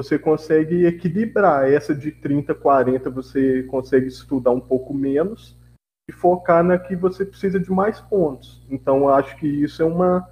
você 0.00 0.18
consegue 0.18 0.84
equilibrar. 0.84 1.70
Essa 1.70 1.94
de 1.94 2.10
30, 2.10 2.54
40 2.54 3.08
você 3.08 3.62
consegue 3.64 4.08
estudar 4.08 4.50
um 4.50 4.60
pouco 4.60 4.92
menos 4.92 5.56
e 6.08 6.12
focar 6.12 6.64
na 6.64 6.78
que 6.78 6.96
você 6.96 7.24
precisa 7.24 7.60
de 7.60 7.70
mais 7.70 8.00
pontos. 8.00 8.64
Então, 8.70 9.08
acho 9.08 9.36
que 9.36 9.46
isso 9.46 9.82
é 9.82 9.84
uma, 9.84 10.28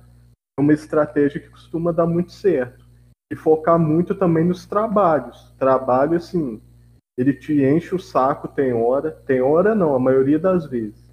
é 0.59 0.61
uma 0.61 0.73
estratégia 0.73 1.41
que 1.41 1.51
costuma 1.51 1.93
dar 1.93 2.07
muito 2.07 2.33
certo. 2.33 2.85
E 3.31 3.37
focar 3.37 3.79
muito 3.79 4.15
também 4.15 4.45
nos 4.45 4.67
trabalhos. 4.67 5.53
Trabalho, 5.59 6.17
assim, 6.17 6.61
ele 7.17 7.33
te 7.33 7.63
enche 7.63 7.95
o 7.95 7.99
saco, 7.99 8.49
tem 8.49 8.73
hora. 8.73 9.11
Tem 9.11 9.41
hora 9.41 9.75
não, 9.75 9.95
a 9.95 9.99
maioria 9.99 10.39
das 10.39 10.67
vezes. 10.67 11.05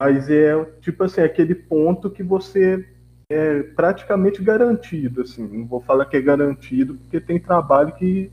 Mas 0.00 0.30
é, 0.30 0.64
tipo 0.80 1.04
assim, 1.04 1.20
aquele 1.20 1.54
ponto 1.54 2.10
que 2.10 2.22
você 2.22 2.88
é 3.30 3.62
praticamente 3.62 4.42
garantido, 4.42 5.20
assim. 5.20 5.46
Não 5.46 5.66
vou 5.66 5.80
falar 5.80 6.06
que 6.06 6.16
é 6.16 6.20
garantido, 6.20 6.94
porque 6.94 7.20
tem 7.20 7.38
trabalho 7.38 7.94
que 7.94 8.32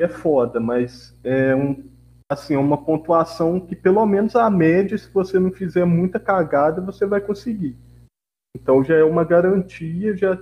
é 0.00 0.08
foda, 0.08 0.58
mas 0.58 1.14
é 1.22 1.54
um, 1.54 1.84
assim, 2.30 2.56
uma 2.56 2.82
pontuação 2.82 3.60
que 3.60 3.76
pelo 3.76 4.04
menos 4.06 4.36
a 4.36 4.48
média, 4.48 4.96
se 4.96 5.10
você 5.12 5.38
não 5.38 5.50
fizer 5.50 5.84
muita 5.84 6.20
cagada, 6.20 6.80
você 6.80 7.04
vai 7.04 7.20
conseguir. 7.20 7.76
Então 8.56 8.82
já 8.82 8.96
é 8.96 9.04
uma 9.04 9.24
garantia, 9.24 10.16
já 10.16 10.38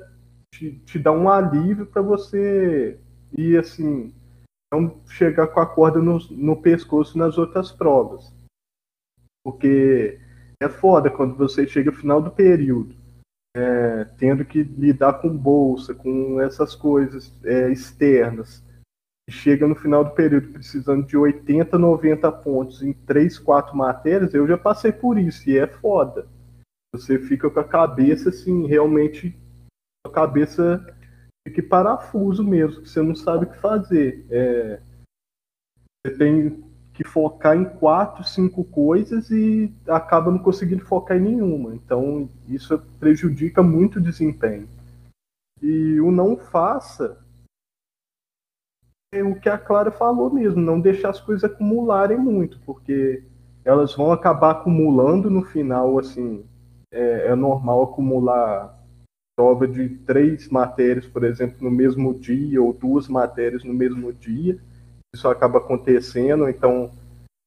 te, 0.53 0.73
te 0.85 0.99
dá 0.99 1.12
um 1.12 1.29
alívio 1.29 1.87
para 1.87 2.03
você 2.03 2.99
ir 3.37 3.59
assim, 3.59 4.12
não 4.81 5.01
chegar 5.07 5.49
com 5.49 5.61
a 5.61 5.67
corda 5.67 6.01
no, 6.01 6.19
no 6.31 6.61
pescoço 6.61 7.19
nas 7.19 7.39
outras 7.39 7.73
provas. 7.73 8.35
Porque 9.45 10.19
é 10.62 10.69
foda 10.69 11.11
quando 11.11 11.37
você 11.37 11.67
chega 11.67 11.91
no 11.91 11.97
final 11.97 12.21
do 12.21 12.31
período 12.31 12.97
é, 13.57 14.05
tendo 14.19 14.45
que 14.45 14.62
lidar 14.62 15.15
com 15.15 15.35
bolsa, 15.35 15.95
com 15.95 16.39
essas 16.43 16.75
coisas 16.75 17.33
é, 17.43 17.71
externas, 17.73 18.62
chega 19.31 19.67
no 19.67 19.75
final 19.75 20.05
do 20.05 20.11
período 20.11 20.53
precisando 20.53 21.07
de 21.07 21.17
80, 21.17 21.79
90 21.79 22.31
pontos 22.33 22.83
em 22.83 22.93
3, 22.93 23.39
4 23.39 23.75
matérias, 23.75 24.35
eu 24.35 24.47
já 24.47 24.59
passei 24.59 24.93
por 24.93 25.19
isso 25.19 25.49
e 25.49 25.57
é 25.57 25.67
foda. 25.67 26.29
Você 26.95 27.19
fica 27.19 27.49
com 27.49 27.59
a 27.59 27.65
cabeça 27.65 28.29
assim, 28.29 28.67
realmente 28.67 29.35
a 30.07 30.11
cabeça 30.11 30.95
que 31.51 31.63
parafuso 31.63 32.43
mesmo, 32.43 32.83
que 32.83 32.89
você 32.89 33.03
não 33.03 33.15
sabe 33.15 33.45
o 33.45 33.51
que 33.51 33.59
fazer. 33.59 34.27
É, 34.31 34.81
você 36.05 36.17
tem 36.17 36.65
que 36.93 37.05
focar 37.05 37.57
em 37.57 37.65
quatro, 37.65 38.25
cinco 38.25 38.65
coisas 38.65 39.31
e 39.31 39.73
acaba 39.87 40.31
não 40.31 40.39
conseguindo 40.39 40.85
focar 40.85 41.17
em 41.17 41.21
nenhuma. 41.21 41.75
Então, 41.75 42.29
isso 42.49 42.79
prejudica 42.99 43.63
muito 43.63 43.99
o 43.99 44.03
desempenho. 44.03 44.69
E 45.63 46.01
o 46.01 46.11
não 46.11 46.37
faça 46.37 47.23
é 49.13 49.23
o 49.23 49.39
que 49.39 49.49
a 49.49 49.59
Clara 49.59 49.91
falou 49.91 50.31
mesmo, 50.31 50.61
não 50.61 50.81
deixar 50.81 51.11
as 51.11 51.21
coisas 51.21 51.45
acumularem 51.45 52.19
muito, 52.19 52.59
porque 52.67 53.23
elas 53.65 53.95
vão 53.95 54.13
acabar 54.13 54.51
acumulando 54.53 55.31
no 55.31 55.43
final, 55.43 55.99
assim, 55.99 56.45
é, 56.91 57.29
é 57.29 57.35
normal 57.35 57.85
acumular 57.85 58.76
prova 59.37 59.68
de 59.68 59.90
três 59.90 60.49
matérias, 60.49 61.07
por 61.07 61.22
exemplo, 61.22 61.59
no 61.61 61.70
mesmo 61.70 62.14
dia, 62.14 62.62
ou 62.62 62.72
duas 62.72 63.07
matérias 63.07 63.62
no 63.62 63.75
mesmo 63.75 64.12
dia, 64.12 64.59
isso 65.14 65.29
acaba 65.29 65.59
acontecendo, 65.59 66.49
então 66.49 66.90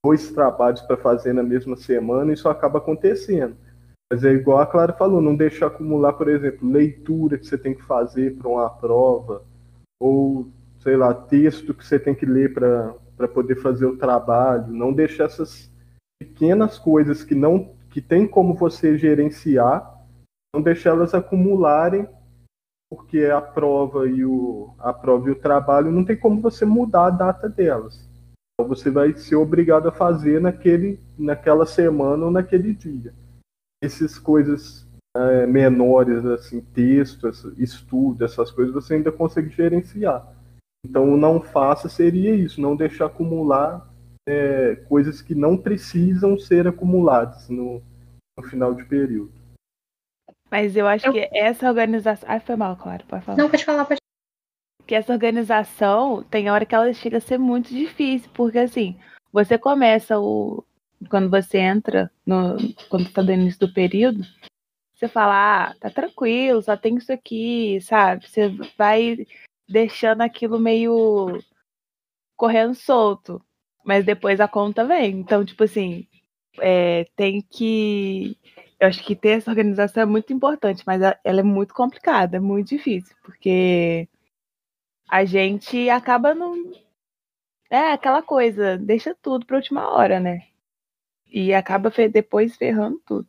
dois 0.06 0.32
trabalhos 0.32 0.82
para 0.82 0.96
fazer 0.96 1.34
na 1.34 1.44
mesma 1.44 1.76
semana, 1.76 2.32
isso 2.32 2.48
acaba 2.48 2.78
acontecendo. 2.78 3.56
Mas 4.12 4.24
é 4.24 4.32
igual 4.32 4.60
a 4.60 4.66
Clara 4.66 4.94
falou, 4.94 5.20
não 5.20 5.36
deixar 5.36 5.68
acumular, 5.68 6.14
por 6.14 6.30
exemplo, 6.30 6.70
leitura 6.70 7.38
que 7.38 7.46
você 7.46 7.58
tem 7.58 7.74
que 7.74 7.84
fazer 7.84 8.36
para 8.36 8.48
uma 8.48 8.70
prova, 8.70 9.44
ou, 10.00 10.48
sei 10.80 10.96
lá, 10.96 11.14
texto 11.14 11.74
que 11.74 11.86
você 11.86 12.00
tem 12.00 12.16
que 12.16 12.26
ler 12.26 12.54
para 12.54 13.28
poder 13.28 13.56
fazer 13.58 13.86
o 13.86 13.98
trabalho, 13.98 14.72
não 14.72 14.94
deixar 14.94 15.26
essas 15.26 15.72
pequenas 16.20 16.78
coisas 16.78 17.24
que 17.24 17.36
não 17.36 17.78
que 17.90 18.02
tem 18.02 18.28
como 18.28 18.54
você 18.54 18.98
gerenciar, 18.98 19.99
não 20.54 20.62
deixar 20.62 20.92
elas 20.92 21.14
acumularem 21.14 22.08
porque 22.90 23.26
a 23.26 23.40
prova 23.40 24.08
e 24.08 24.26
o, 24.26 24.74
a 24.80 24.92
prova 24.92 25.30
e 25.30 25.32
o 25.32 25.40
trabalho 25.40 25.92
não 25.92 26.04
tem 26.04 26.18
como 26.18 26.42
você 26.42 26.66
mudar 26.66 27.06
a 27.06 27.12
data 27.12 27.48
delas. 27.48 28.10
Então 28.54 28.68
você 28.68 28.90
vai 28.90 29.14
ser 29.14 29.36
obrigado 29.36 29.88
a 29.88 29.92
fazer 29.92 30.42
naquele, 30.42 31.00
naquela 31.18 31.66
semana 31.66 32.26
ou 32.26 32.32
naquele 32.32 32.74
dia. 32.74 33.14
Essas 33.82 34.18
coisas 34.18 34.88
é, 35.16 35.46
menores, 35.46 36.26
assim, 36.26 36.62
texto, 36.62 37.30
estudo, 37.58 38.26
essas 38.26 38.52
coisas, 38.52 38.74
você 38.74 38.96
ainda 38.96 39.12
consegue 39.12 39.50
gerenciar. 39.50 40.28
Então, 40.86 41.18
não 41.18 41.42
faça 41.42 41.90
seria 41.90 42.34
isso, 42.34 42.62
não 42.62 42.76
deixar 42.76 43.08
acumular 43.08 43.88
é, 44.28 44.76
coisas 44.88 45.22
que 45.22 45.36
não 45.36 45.58
precisam 45.58 46.38
ser 46.38 46.68
acumuladas 46.68 47.50
no, 47.50 47.82
no 48.38 48.44
final 48.44 48.74
de 48.74 48.86
período. 48.86 49.39
Mas 50.50 50.76
eu 50.76 50.88
acho 50.88 51.08
eu... 51.08 51.14
que 51.14 51.30
essa 51.32 51.68
organização. 51.68 52.28
Ai, 52.30 52.40
foi 52.40 52.56
mal, 52.56 52.76
claro, 52.76 53.04
pode 53.08 53.24
falar. 53.24 53.38
Não, 53.38 53.50
pode 53.50 53.66
falar, 53.66 53.86
pode 53.86 54.00
Que 54.88 54.96
essa 54.96 55.14
organização 55.14 56.24
tem 56.24 56.50
hora 56.50 56.66
que 56.66 56.76
ela 56.76 56.92
chega 56.94 57.18
a 57.18 57.22
ser 57.22 57.38
muito 57.38 57.70
difícil, 57.70 58.30
porque 58.34 58.58
assim, 58.58 59.00
você 59.32 59.58
começa 59.58 60.20
o. 60.20 60.64
Quando 61.10 61.30
você 61.30 61.60
entra, 61.60 62.12
no, 62.26 62.58
quando 62.90 63.06
está 63.08 63.24
no 63.24 63.32
início 63.32 63.62
do 63.62 63.74
período, 63.74 64.22
você 64.94 65.08
fala, 65.08 65.70
ah, 65.70 65.76
tá 65.80 65.90
tranquilo, 65.90 66.62
só 66.62 66.76
tem 66.76 66.96
isso 66.96 67.14
aqui, 67.14 67.80
sabe? 67.82 68.28
Você 68.28 68.50
vai 68.78 69.26
deixando 69.68 70.22
aquilo 70.22 70.60
meio 70.60 71.40
correndo 72.36 72.76
solto. 72.76 73.42
Mas 73.86 74.04
depois 74.04 74.42
a 74.42 74.48
conta 74.48 74.84
vem. 74.84 75.20
Então, 75.20 75.46
tipo 75.46 75.64
assim, 75.64 76.06
é, 76.60 77.06
tem 77.16 77.42
que 77.42 78.38
eu 78.80 78.88
acho 78.88 79.04
que 79.04 79.16
ter 79.16 79.38
essa 79.40 79.52
organização 79.52 80.04
é 80.04 80.06
muito 80.06 80.32
importante, 80.32 80.84
mas 80.86 81.02
ela 81.02 81.40
é 81.42 81.44
muito 81.44 81.74
complicada, 81.74 82.38
é 82.38 82.40
muito 82.40 82.70
difícil, 82.70 83.16
porque 83.22 84.08
a 85.10 85.26
gente 85.26 85.90
acaba 85.90 86.34
não. 86.34 86.72
É 87.70 87.92
aquela 87.92 88.22
coisa, 88.22 88.78
deixa 88.78 89.16
tudo 89.22 89.46
para 89.46 89.58
última 89.58 89.90
hora, 89.90 90.20
né? 90.20 90.48
E 91.28 91.54
acaba 91.54 91.92
depois 92.12 92.56
ferrando 92.56 93.00
tudo. 93.06 93.28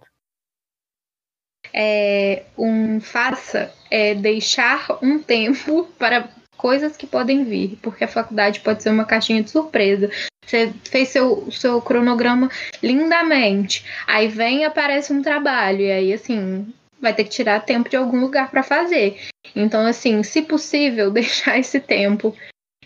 É, 1.73 2.47
um 2.57 3.01
faça 3.01 3.73
é 3.91 4.15
deixar 4.15 4.99
um 5.03 5.23
tempo 5.23 5.85
para 5.99 6.29
coisas 6.57 6.97
que 6.97 7.07
podem 7.07 7.45
vir, 7.45 7.79
porque 7.83 8.05
a 8.05 8.09
faculdade 8.09 8.61
pode 8.61 8.83
ser 8.83 8.91
uma 8.91 9.05
caixinha 9.05 9.43
de 9.43 9.51
surpresa. 9.51 10.11
Você 10.51 10.73
fez 10.91 11.11
seu, 11.11 11.47
seu 11.53 11.81
cronograma 11.81 12.51
lindamente, 12.83 13.85
aí 14.05 14.27
vem 14.27 14.65
aparece 14.65 15.13
um 15.13 15.23
trabalho, 15.23 15.83
e 15.83 15.93
aí 15.93 16.13
assim, 16.13 16.67
vai 17.01 17.15
ter 17.15 17.23
que 17.23 17.31
tirar 17.31 17.61
tempo 17.61 17.89
de 17.89 17.97
algum 17.97 18.21
lugar 18.21 18.51
para 18.51 18.65
fazer. 18.65 19.21
Então, 19.55 19.87
assim, 19.87 20.25
se 20.25 20.43
possível, 20.43 21.09
deixar 21.13 21.57
esse 21.57 21.79
tempo. 21.79 22.35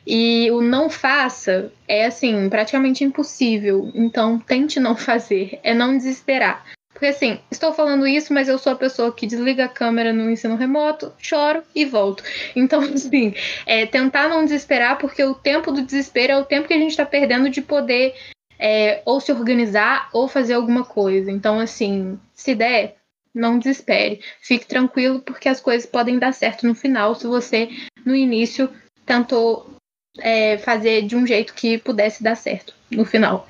E 0.07 0.50
o 0.50 0.61
não 0.61 0.90
faça 0.90 1.72
é 1.88 2.05
assim, 2.05 2.50
praticamente 2.50 3.03
impossível. 3.03 3.90
Então, 3.94 4.38
tente 4.38 4.79
não 4.79 4.94
fazer, 4.94 5.59
é 5.62 5.72
não 5.72 5.96
desesperar. 5.96 6.66
Porque 6.94 7.07
assim, 7.07 7.40
estou 7.50 7.74
falando 7.74 8.07
isso, 8.07 8.33
mas 8.33 8.48
eu 8.48 8.57
sou 8.57 8.72
a 8.72 8.76
pessoa 8.76 9.12
que 9.12 9.26
desliga 9.26 9.64
a 9.64 9.68
câmera 9.68 10.12
no 10.12 10.30
ensino 10.30 10.54
remoto, 10.54 11.12
choro 11.18 11.62
e 11.74 11.85
volto. 11.85 12.22
Então, 12.54 12.80
assim, 12.94 13.35
é, 13.66 13.85
tentar 13.85 14.28
não 14.28 14.44
desesperar, 14.44 14.96
porque 14.96 15.22
o 15.22 15.35
tempo 15.35 15.72
do 15.72 15.83
desespero 15.83 16.33
é 16.33 16.38
o 16.38 16.44
tempo 16.44 16.68
que 16.68 16.74
a 16.74 16.78
gente 16.78 16.90
está 16.90 17.04
perdendo 17.04 17.50
de 17.50 17.61
poder 17.61 18.14
é, 18.59 19.02
ou 19.04 19.20
se 19.20 19.33
organizar 19.33 20.09
ou 20.12 20.28
fazer 20.28 20.54
alguma 20.54 20.85
coisa. 20.85 21.30
Então, 21.30 21.59
assim, 21.59 22.18
se 22.33 22.54
der, 22.54 22.96
não 23.35 23.59
desespere. 23.59 24.20
Fique 24.40 24.64
tranquilo, 24.64 25.20
porque 25.20 25.48
as 25.48 25.61
coisas 25.61 25.85
podem 25.85 26.18
dar 26.18 26.33
certo 26.33 26.66
no 26.66 26.74
final 26.74 27.16
se 27.16 27.26
você, 27.26 27.68
no 28.07 28.14
início, 28.14 28.70
tentou 29.04 29.74
é, 30.18 30.57
fazer 30.59 31.02
de 31.02 31.16
um 31.16 31.26
jeito 31.26 31.54
que 31.54 31.76
pudesse 31.78 32.22
dar 32.22 32.37
certo 32.37 32.72
no 32.88 33.04
final. 33.04 33.48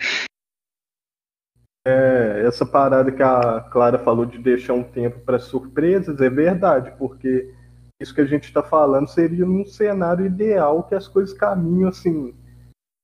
É, 1.86 2.44
essa 2.46 2.64
parada 2.64 3.12
que 3.12 3.22
a 3.22 3.60
Clara 3.60 3.98
falou 3.98 4.24
de 4.24 4.38
deixar 4.38 4.72
um 4.72 4.82
tempo 4.82 5.20
para 5.20 5.38
surpresas 5.38 6.18
é 6.20 6.30
verdade, 6.30 6.94
porque 6.98 7.52
isso 8.00 8.14
que 8.14 8.22
a 8.22 8.26
gente 8.26 8.44
está 8.44 8.62
falando 8.62 9.06
seria 9.06 9.44
num 9.44 9.66
cenário 9.66 10.24
ideal 10.24 10.84
que 10.84 10.94
as 10.94 11.06
coisas 11.06 11.36
caminham 11.36 11.90
assim, 11.90 12.32
de 12.32 12.36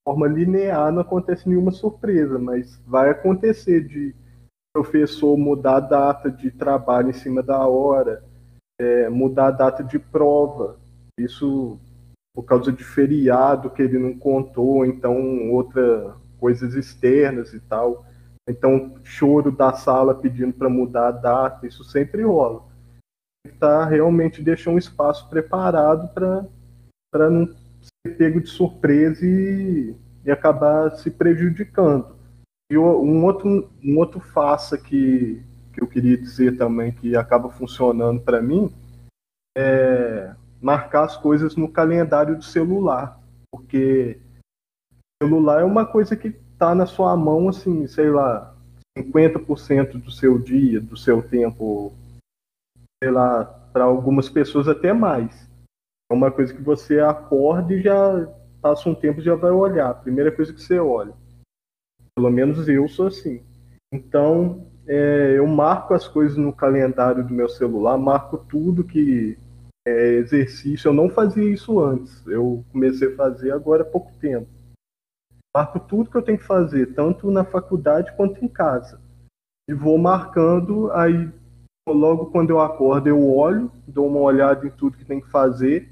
forma 0.09 0.27
linear, 0.27 0.91
não 0.91 1.03
acontece 1.03 1.47
nenhuma 1.47 1.71
surpresa, 1.71 2.39
mas 2.39 2.81
vai 2.87 3.11
acontecer 3.11 3.87
de 3.87 4.15
professor 4.73 5.37
mudar 5.37 5.77
a 5.77 5.81
data 5.81 6.31
de 6.31 6.51
trabalho 6.51 7.11
em 7.11 7.13
cima 7.13 7.43
da 7.43 7.67
hora, 7.67 8.25
é, 8.81 9.11
mudar 9.11 9.49
a 9.49 9.53
data 9.53 9.85
de 9.85 9.99
prova, 9.99 10.79
isso 11.19 11.79
por 12.35 12.45
causa 12.45 12.73
de 12.73 12.83
feriado 12.83 13.69
que 13.69 13.83
ele 13.83 13.99
não 13.99 14.17
contou, 14.17 14.87
então 14.87 15.51
outra 15.51 16.17
coisas 16.39 16.75
externas 16.75 17.53
e 17.53 17.61
tal. 17.61 18.07
Então, 18.51 18.97
choro 19.05 19.53
da 19.53 19.73
sala 19.73 20.15
pedindo 20.15 20.53
para 20.53 20.69
mudar 20.69 21.09
a 21.09 21.13
data, 21.13 21.67
isso 21.67 21.85
sempre 21.85 22.23
rola. 22.23 22.65
Tá 23.59 23.85
realmente 23.85 24.43
deixar 24.43 24.71
um 24.71 24.79
espaço 24.79 25.29
preparado 25.29 26.13
para 26.13 27.31
não 27.31 27.47
ser 27.47 28.17
pego 28.17 28.41
de 28.41 28.49
surpresa 28.49 29.25
e, 29.25 29.95
e 30.25 30.31
acabar 30.31 30.91
se 30.97 31.11
prejudicando. 31.11 32.17
E 32.71 32.77
um 32.77 33.25
outro, 33.25 33.71
um 33.83 33.99
outro 33.99 34.21
faça 34.21 34.77
que, 34.77 35.43
que 35.73 35.83
eu 35.83 35.87
queria 35.87 36.17
dizer 36.17 36.57
também 36.57 36.93
que 36.93 37.17
acaba 37.17 37.51
funcionando 37.51 38.21
para 38.21 38.41
mim 38.43 38.73
é 39.57 40.35
marcar 40.61 41.05
as 41.05 41.17
coisas 41.17 41.57
no 41.57 41.69
calendário 41.69 42.37
do 42.37 42.45
celular, 42.45 43.19
porque 43.51 44.21
celular 45.23 45.63
é 45.63 45.65
uma 45.65 45.87
coisa 45.87 46.15
que 46.15 46.39
está 46.61 46.75
na 46.75 46.85
sua 46.85 47.17
mão, 47.17 47.49
assim, 47.49 47.87
sei 47.87 48.11
lá, 48.11 48.55
50% 48.99 49.93
do 49.93 50.11
seu 50.11 50.39
dia, 50.39 50.79
do 50.79 50.95
seu 50.95 51.23
tempo, 51.23 51.95
sei 53.03 53.11
lá, 53.11 53.47
para 53.73 53.85
algumas 53.85 54.29
pessoas 54.29 54.69
até 54.69 54.93
mais. 54.93 55.49
É 56.11 56.15
uma 56.15 56.31
coisa 56.31 56.53
que 56.53 56.61
você 56.61 57.01
acorda 57.01 57.73
e 57.73 57.81
já 57.81 58.29
passa 58.61 58.91
um 58.91 58.95
tempo 58.95 59.21
e 59.21 59.25
já 59.25 59.35
vai 59.35 59.51
olhar. 59.51 59.95
Primeira 60.03 60.31
coisa 60.31 60.53
que 60.53 60.61
você 60.61 60.79
olha. 60.79 61.15
Pelo 62.15 62.31
menos 62.31 62.69
eu 62.69 62.87
sou 62.89 63.07
assim. 63.07 63.43
Então, 63.91 64.67
é, 64.87 65.39
eu 65.39 65.47
marco 65.47 65.95
as 65.95 66.07
coisas 66.07 66.37
no 66.37 66.53
calendário 66.53 67.27
do 67.27 67.33
meu 67.33 67.49
celular, 67.49 67.97
marco 67.97 68.37
tudo 68.37 68.85
que 68.85 69.39
é 69.89 70.09
exercício. 70.17 70.89
Eu 70.89 70.93
não 70.93 71.09
fazia 71.09 71.51
isso 71.51 71.81
antes. 71.81 72.27
Eu 72.27 72.63
comecei 72.71 73.15
a 73.15 73.17
fazer 73.17 73.51
agora 73.51 73.83
há 73.83 73.87
pouco 73.87 74.13
tempo 74.21 74.60
marco 75.55 75.81
tudo 75.81 76.11
que 76.11 76.17
eu 76.17 76.23
tenho 76.23 76.39
que 76.39 76.45
fazer, 76.45 76.95
tanto 76.95 77.31
na 77.31 77.45
faculdade 77.45 78.13
quanto 78.17 78.45
em 78.45 78.49
casa. 78.49 79.01
E 79.69 79.75
vou 79.75 79.99
marcando, 79.99 80.91
aí 80.93 81.31
logo 81.89 82.27
quando 82.27 82.51
eu 82.51 82.61
acordo 82.61 83.09
eu 83.09 83.29
olho, 83.35 83.71
dou 83.87 84.07
uma 84.07 84.21
olhada 84.21 84.67
em 84.67 84.71
tudo 84.71 84.97
que 84.97 85.05
tem 85.05 85.21
que 85.21 85.31
fazer. 85.31 85.89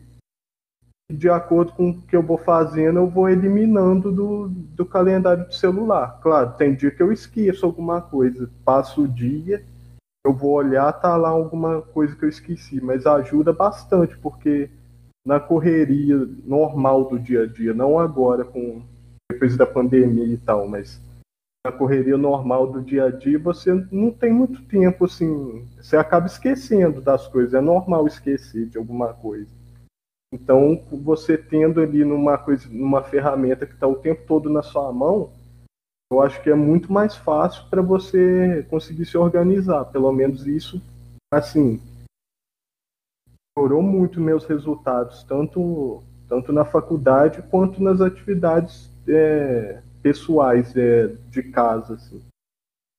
E 1.10 1.14
de 1.14 1.28
acordo 1.28 1.72
com 1.72 1.90
o 1.90 2.02
que 2.02 2.14
eu 2.14 2.22
vou 2.22 2.38
fazendo, 2.38 2.98
eu 2.98 3.08
vou 3.08 3.28
eliminando 3.28 4.12
do, 4.12 4.48
do 4.48 4.84
calendário 4.84 5.46
do 5.46 5.54
celular. 5.54 6.20
Claro, 6.20 6.52
tem 6.56 6.74
dia 6.74 6.90
que 6.90 7.02
eu 7.02 7.10
esqueço 7.10 7.64
alguma 7.64 8.00
coisa, 8.00 8.50
passo 8.64 9.02
o 9.02 9.08
dia, 9.08 9.64
eu 10.24 10.34
vou 10.34 10.52
olhar, 10.52 10.92
tá 10.92 11.16
lá 11.16 11.30
alguma 11.30 11.80
coisa 11.80 12.14
que 12.14 12.24
eu 12.24 12.28
esqueci, 12.28 12.80
mas 12.80 13.06
ajuda 13.06 13.52
bastante, 13.52 14.18
porque 14.18 14.70
na 15.26 15.40
correria 15.40 16.28
normal 16.44 17.04
do 17.06 17.18
dia 17.18 17.44
a 17.44 17.46
dia, 17.46 17.72
não 17.72 17.98
agora 17.98 18.44
com 18.44 18.82
depois 19.30 19.56
da 19.56 19.66
pandemia 19.66 20.24
e 20.24 20.38
tal, 20.38 20.66
mas 20.66 21.00
na 21.64 21.72
correria 21.72 22.16
normal 22.16 22.66
do 22.66 22.80
dia 22.80 23.04
a 23.04 23.10
dia 23.10 23.38
você 23.38 23.72
não 23.92 24.10
tem 24.10 24.32
muito 24.32 24.62
tempo 24.64 25.04
assim, 25.04 25.66
você 25.76 25.96
acaba 25.96 26.26
esquecendo 26.26 27.00
das 27.00 27.28
coisas, 27.28 27.54
é 27.54 27.60
normal 27.60 28.06
esquecer 28.06 28.66
de 28.66 28.78
alguma 28.78 29.12
coisa. 29.12 29.50
Então, 30.32 30.82
você 30.90 31.38
tendo 31.38 31.80
ali 31.80 32.04
numa 32.04 32.36
coisa, 32.36 32.68
numa 32.68 33.02
ferramenta 33.02 33.66
que 33.66 33.72
está 33.72 33.86
o 33.86 33.96
tempo 33.96 34.26
todo 34.26 34.50
na 34.50 34.62
sua 34.62 34.92
mão, 34.92 35.30
eu 36.12 36.20
acho 36.20 36.42
que 36.42 36.50
é 36.50 36.54
muito 36.54 36.92
mais 36.92 37.16
fácil 37.16 37.68
para 37.70 37.80
você 37.80 38.66
conseguir 38.68 39.06
se 39.06 39.16
organizar. 39.16 39.86
Pelo 39.86 40.12
menos 40.12 40.46
isso, 40.46 40.82
assim, 41.32 41.80
melhorou 43.56 43.82
muito 43.82 44.20
meus 44.20 44.44
resultados, 44.44 45.22
tanto 45.24 46.02
tanto 46.28 46.52
na 46.52 46.64
faculdade 46.64 47.42
quanto 47.50 47.82
nas 47.82 48.02
atividades 48.02 48.90
é, 49.08 49.82
pessoais 50.02 50.76
é, 50.76 51.08
de 51.30 51.42
casa. 51.44 51.94
Assim. 51.94 52.20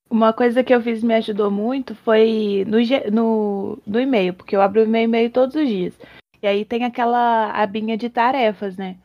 Uma 0.09 0.33
coisa 0.33 0.63
que 0.63 0.73
eu 0.73 0.81
fiz 0.81 1.03
me 1.03 1.13
ajudou 1.15 1.51
muito 1.51 1.93
foi 1.95 2.65
no, 2.67 2.77
no, 3.11 3.81
no 3.85 3.99
e-mail, 3.99 4.33
porque 4.33 4.55
eu 4.55 4.61
abro 4.61 4.83
o 4.83 4.87
meu 4.87 5.03
e-mail 5.03 5.31
todos 5.31 5.55
os 5.55 5.67
dias. 5.67 5.93
E 6.41 6.47
aí 6.47 6.65
tem 6.65 6.83
aquela 6.83 7.51
abinha 7.51 7.97
de 7.97 8.09
tarefas, 8.09 8.77
né? 8.77 8.97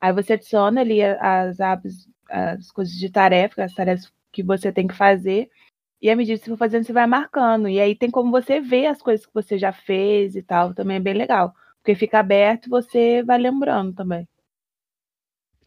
Aí 0.00 0.12
você 0.12 0.34
adiciona 0.34 0.80
ali 0.80 1.02
as 1.02 1.60
abas, 1.60 2.08
as 2.28 2.70
coisas 2.70 2.94
de 2.94 3.10
tarefa, 3.10 3.64
as 3.64 3.74
tarefas 3.74 4.12
que 4.32 4.42
você 4.42 4.72
tem 4.72 4.86
que 4.86 4.94
fazer. 4.94 5.50
E 6.02 6.08
à 6.10 6.16
medida 6.16 6.38
que 6.38 6.44
você 6.44 6.50
for 6.50 6.56
fazendo, 6.56 6.84
você 6.84 6.92
vai 6.92 7.06
marcando. 7.06 7.68
E 7.68 7.78
aí 7.80 7.94
tem 7.94 8.10
como 8.10 8.30
você 8.30 8.60
ver 8.60 8.86
as 8.86 9.02
coisas 9.02 9.26
que 9.26 9.34
você 9.34 9.58
já 9.58 9.72
fez 9.72 10.34
e 10.34 10.42
tal. 10.42 10.74
Também 10.74 10.96
é 10.96 11.00
bem 11.00 11.14
legal. 11.14 11.54
Porque 11.78 11.94
fica 11.94 12.20
aberto 12.20 12.66
e 12.66 12.70
você 12.70 13.22
vai 13.22 13.38
lembrando 13.38 13.94
também. 13.94 14.26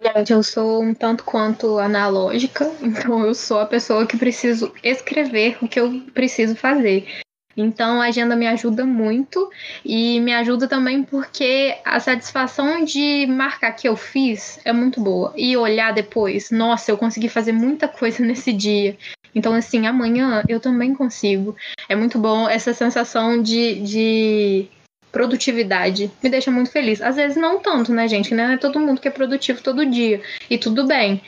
Gente, 0.04 0.34
eu 0.34 0.44
sou 0.44 0.84
um 0.84 0.94
tanto 0.94 1.24
quanto 1.24 1.80
analógica, 1.80 2.70
então 2.84 3.26
eu 3.26 3.34
sou 3.34 3.60
a 3.60 3.66
pessoa 3.66 4.06
que 4.06 4.18
preciso 4.18 4.74
escrever 4.84 5.58
o 5.62 5.68
que 5.68 5.80
eu 5.80 6.02
preciso 6.14 6.58
fazer. 6.58 7.08
Então 7.56 8.02
a 8.02 8.08
agenda 8.08 8.36
me 8.36 8.46
ajuda 8.48 8.84
muito 8.84 9.50
e 9.86 10.20
me 10.20 10.34
ajuda 10.34 10.68
também 10.68 11.04
porque 11.04 11.78
a 11.86 12.00
satisfação 12.00 12.84
de 12.84 13.26
marcar 13.28 13.72
que 13.72 13.88
eu 13.88 13.96
fiz 13.96 14.60
é 14.66 14.74
muito 14.74 15.00
boa. 15.00 15.34
E 15.38 15.56
olhar 15.56 15.94
depois, 15.94 16.52
nossa, 16.52 16.92
eu 16.92 16.98
consegui 16.98 17.30
fazer 17.30 17.54
muita 17.54 17.88
coisa 17.88 18.22
nesse 18.26 18.52
dia. 18.52 18.98
Então, 19.34 19.54
assim, 19.54 19.88
amanhã 19.88 20.44
eu 20.50 20.60
também 20.60 20.94
consigo. 20.94 21.56
É 21.88 21.96
muito 21.96 22.20
bom 22.20 22.50
essa 22.50 22.74
sensação 22.74 23.42
de, 23.42 23.80
de 23.82 24.68
produtividade 25.14 26.12
me 26.22 26.30
deixa 26.30 26.50
muito 26.50 26.72
feliz. 26.72 27.00
Às 27.00 27.16
vezes 27.16 27.38
não 27.38 27.62
tanto, 27.62 27.94
né, 27.94 28.08
gente? 28.08 28.34
Não 28.34 28.46
é 28.46 28.58
todo 28.58 28.80
mundo 28.80 29.00
que 29.00 29.08
é 29.08 29.12
produtivo 29.12 29.62
todo 29.64 29.90
dia. 29.90 30.20
E 30.50 30.58
tudo 30.58 30.88
bem. 30.88 31.22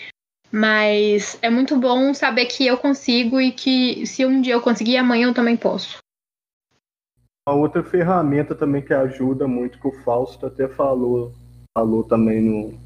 Mas 0.51 1.37
é 1.41 1.49
muito 1.49 1.77
bom 1.77 2.13
saber 2.13 2.47
que 2.47 2.65
eu 2.65 2.77
consigo 2.77 3.39
e 3.39 3.51
que 3.51 4.05
se 4.07 4.25
um 4.25 4.41
dia 4.41 4.53
eu 4.53 4.61
conseguir, 4.61 4.97
amanhã 4.97 5.27
eu 5.27 5.33
também 5.33 5.55
posso. 5.55 5.99
Uma 7.47 7.57
outra 7.57 7.83
ferramenta 7.83 8.55
também 8.55 8.81
que 8.81 8.93
ajuda 8.93 9.47
muito, 9.47 9.79
que 9.79 9.87
o 9.87 10.03
Fausto 10.03 10.47
até 10.47 10.67
falou, 10.67 11.31
falou 11.77 12.03
também 12.03 12.41
no, 12.41 12.79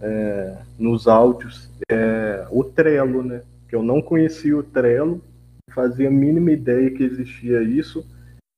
é, 0.00 0.58
nos 0.76 1.06
áudios, 1.06 1.70
é 1.88 2.48
o 2.50 2.64
Trello, 2.64 3.22
né? 3.22 3.44
Que 3.68 3.76
eu 3.76 3.82
não 3.82 4.02
conhecia 4.02 4.56
o 4.56 4.62
Trello, 4.64 5.22
fazia 5.70 6.08
a 6.08 6.10
mínima 6.10 6.50
ideia 6.50 6.90
que 6.90 7.04
existia 7.04 7.62
isso 7.62 8.04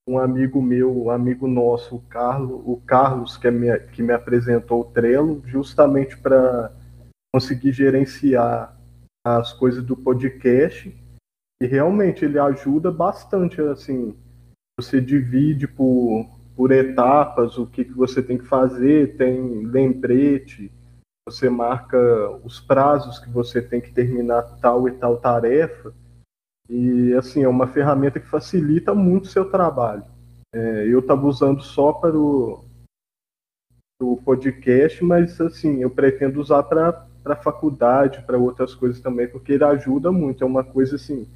um 0.09 0.19
amigo 0.19 0.61
meu, 0.61 1.05
um 1.05 1.11
amigo 1.11 1.47
nosso, 1.47 1.97
o 1.97 2.01
Carlos, 2.01 2.61
o 2.65 2.77
Carlos 2.85 3.37
que, 3.37 3.47
é 3.47 3.51
me, 3.51 3.79
que 3.89 4.03
me 4.03 4.13
apresentou 4.13 4.81
o 4.81 4.85
Trello, 4.85 5.43
justamente 5.47 6.17
para 6.17 6.73
conseguir 7.33 7.73
gerenciar 7.73 8.77
as 9.25 9.53
coisas 9.53 9.85
do 9.85 9.97
podcast. 9.97 10.95
E 11.63 11.67
realmente 11.67 12.25
ele 12.25 12.39
ajuda 12.39 12.91
bastante, 12.91 13.61
assim, 13.61 14.17
você 14.79 15.01
divide 15.01 15.69
por, 15.69 16.27
por 16.57 16.73
etapas 16.73 17.57
o 17.57 17.67
que, 17.67 17.85
que 17.85 17.93
você 17.93 18.21
tem 18.21 18.37
que 18.37 18.47
fazer, 18.47 19.17
tem 19.17 19.65
lembrete, 19.65 20.73
você 21.29 21.49
marca 21.49 21.97
os 22.43 22.59
prazos 22.59 23.21
que 23.21 23.31
você 23.31 23.63
tem 23.63 23.81
que 23.81 23.93
terminar 23.93 24.43
tal 24.61 24.89
e 24.89 24.93
tal 24.93 25.19
tarefa. 25.19 25.95
E 26.69 27.13
assim, 27.15 27.43
é 27.43 27.49
uma 27.49 27.67
ferramenta 27.67 28.21
que 28.21 28.27
facilita 28.27 28.95
muito 28.95 29.25
o 29.25 29.29
seu 29.29 29.51
trabalho. 29.51 30.05
É, 30.55 30.87
eu 30.87 31.01
estava 31.01 31.27
usando 31.27 31.63
só 31.63 31.93
para 31.93 32.17
o, 32.17 32.65
o 34.01 34.17
podcast, 34.19 35.03
mas 35.05 35.41
assim, 35.41 35.83
eu 35.83 35.91
pretendo 35.91 36.41
usar 36.41 36.63
para 36.65 37.07
a 37.25 37.37
faculdade, 37.37 38.23
para 38.27 38.39
outras 38.39 38.75
coisas 38.75 39.01
também, 39.01 39.29
porque 39.29 39.53
ele 39.53 39.65
ajuda 39.65 40.13
muito. 40.13 40.45
É 40.45 40.47
uma 40.47 40.65
coisa 40.65 40.97
assim, 40.97 41.27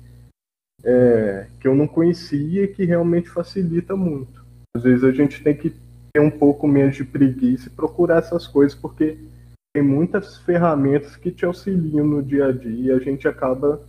é, 0.85 1.49
que 1.61 1.67
eu 1.67 1.75
não 1.75 1.87
conhecia 1.87 2.65
e 2.65 2.69
que 2.69 2.85
realmente 2.85 3.29
facilita 3.29 3.97
muito. 3.97 4.45
Às 4.77 4.83
vezes 4.83 5.05
a 5.05 5.13
gente 5.13 5.43
tem 5.43 5.57
que 5.57 5.75
ter 6.13 6.21
um 6.21 6.31
pouco 6.31 6.67
menos 6.69 6.97
de 6.97 7.05
preguiça 7.05 7.69
e 7.69 7.73
procurar 7.73 8.19
essas 8.19 8.47
coisas, 8.47 8.79
porque 8.79 9.19
tem 9.75 9.83
muitas 9.83 10.39
ferramentas 10.39 11.17
que 11.17 11.31
te 11.31 11.45
auxiliam 11.45 12.07
no 12.07 12.23
dia 12.23 12.47
a 12.47 12.53
dia 12.53 12.95
e 12.95 12.97
a 12.97 12.99
gente 12.99 13.29
acaba 13.29 13.81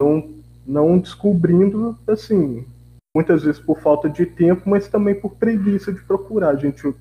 não, 0.00 0.34
não 0.66 0.98
descobrindo, 0.98 1.98
assim, 2.06 2.66
muitas 3.14 3.42
vezes 3.42 3.60
por 3.60 3.80
falta 3.80 4.08
de 4.08 4.26
tempo, 4.26 4.68
mas 4.68 4.88
também 4.88 5.18
por 5.18 5.36
preguiça 5.36 5.92
de 5.92 6.02
procurar. 6.02 6.50
A 6.50 6.56
gente 6.56 6.94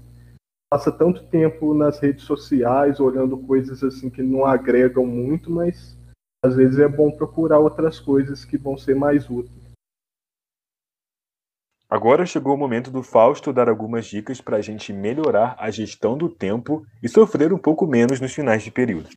passa 0.71 0.91
tanto 0.91 1.23
tempo 1.25 1.73
nas 1.73 1.99
redes 1.99 2.23
sociais 2.23 2.99
olhando 2.99 3.37
coisas 3.37 3.83
assim 3.83 4.09
que 4.09 4.21
não 4.21 4.45
agregam 4.45 5.05
muito, 5.05 5.51
mas 5.51 5.97
às 6.43 6.55
vezes 6.55 6.79
é 6.79 6.87
bom 6.87 7.11
procurar 7.11 7.59
outras 7.59 7.99
coisas 7.99 8.43
que 8.43 8.57
vão 8.57 8.77
ser 8.77 8.95
mais 8.95 9.29
úteis. 9.29 9.63
Agora 11.89 12.25
chegou 12.25 12.55
o 12.55 12.57
momento 12.57 12.89
do 12.89 13.03
Fausto 13.03 13.53
dar 13.53 13.69
algumas 13.69 14.07
dicas 14.07 14.41
para 14.41 14.57
a 14.57 14.61
gente 14.61 14.91
melhorar 14.91 15.55
a 15.59 15.69
gestão 15.69 16.17
do 16.17 16.27
tempo 16.27 16.83
e 17.03 17.07
sofrer 17.07 17.53
um 17.53 17.57
pouco 17.59 17.85
menos 17.85 18.19
nos 18.19 18.33
finais 18.33 18.63
de 18.63 18.71
período. 18.71 19.09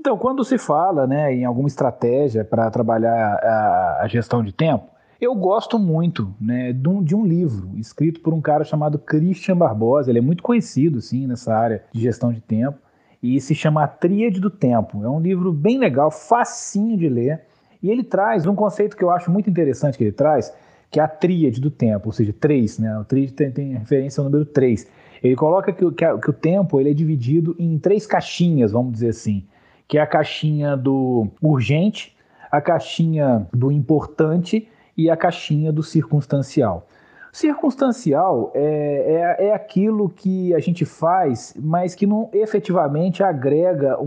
Então, 0.00 0.16
quando 0.16 0.44
se 0.44 0.56
fala 0.58 1.06
né, 1.06 1.34
em 1.34 1.44
alguma 1.44 1.66
estratégia 1.66 2.44
para 2.44 2.70
trabalhar 2.70 3.34
a, 3.42 4.02
a, 4.02 4.08
gestão 4.08 4.44
de 4.44 4.52
tempo, 4.52 4.86
eu 5.20 5.34
gosto 5.34 5.76
muito 5.76 6.32
né, 6.40 6.72
de, 6.72 6.88
um, 6.88 7.02
de, 7.02 7.16
um, 7.16 7.26
livro 7.26 7.76
escrito 7.76 8.20
por 8.20 8.32
um 8.32 8.40
cara 8.40 8.62
chamado 8.62 8.98
Christian 8.98 9.56
Barbosa. 9.56 10.10
Ele 10.10 10.20
é 10.20 10.22
muito 10.22 10.42
conhecido 10.42 11.00
sim, 11.00 11.26
nessa 11.26 11.52
área 11.52 11.82
de 11.92 12.00
gestão 12.00 12.32
de 12.32 12.40
tempo 12.40 12.78
e 13.20 13.40
se 13.40 13.54
chama 13.54 13.82
A 13.82 13.88
Tríade 13.88 14.40
do 14.40 14.50
Tempo. 14.50 15.04
É 15.04 15.08
um 15.08 15.20
livro 15.20 15.52
bem 15.52 15.78
legal, 15.78 16.10
facinho 16.10 16.96
de 16.96 17.08
ler, 17.08 17.42
e 17.82 17.90
ele 17.90 18.04
traz 18.04 18.46
um 18.46 18.54
conceito 18.54 18.96
que 18.96 19.02
eu 19.02 19.10
acho 19.10 19.30
muito 19.30 19.50
interessante 19.50 19.98
que 19.98 20.04
ele 20.04 20.12
traz, 20.12 20.54
que 20.90 21.00
é 21.00 21.02
a 21.02 21.08
tríade 21.08 21.60
do 21.60 21.70
tempo, 21.70 22.06
ou 22.08 22.12
seja, 22.12 22.32
três, 22.32 22.78
né? 22.78 22.96
O 22.98 23.04
tríade 23.04 23.32
tem, 23.32 23.50
tem 23.50 23.72
referência 23.74 24.20
ao 24.20 24.24
número 24.26 24.44
três. 24.44 24.86
Ele 25.22 25.34
coloca 25.34 25.72
que, 25.72 25.90
que, 25.90 26.18
que, 26.18 26.30
o 26.30 26.32
tempo 26.32 26.80
ele 26.80 26.90
é 26.90 26.94
dividido 26.94 27.56
em 27.58 27.76
três 27.78 28.06
caixinhas, 28.06 28.70
vamos 28.70 28.92
dizer 28.92 29.08
assim, 29.08 29.44
que 29.88 29.96
é 29.96 30.02
a 30.02 30.06
caixinha 30.06 30.76
do 30.76 31.28
urgente, 31.42 32.14
a 32.52 32.60
caixinha 32.60 33.48
do 33.52 33.72
importante 33.72 34.68
e 34.96 35.10
a 35.10 35.16
caixinha 35.16 35.72
do 35.72 35.82
circunstancial. 35.82 36.86
Circunstancial 37.32 38.52
é, 38.54 39.36
é, 39.38 39.46
é, 39.48 39.54
aquilo 39.54 40.08
que 40.08 40.54
a 40.54 40.58
gente 40.58 40.84
faz, 40.84 41.54
mas 41.58 41.94
que 41.94 42.06
não 42.06 42.28
efetivamente 42.32 43.22
agrega 43.22 43.98
um, 44.00 44.06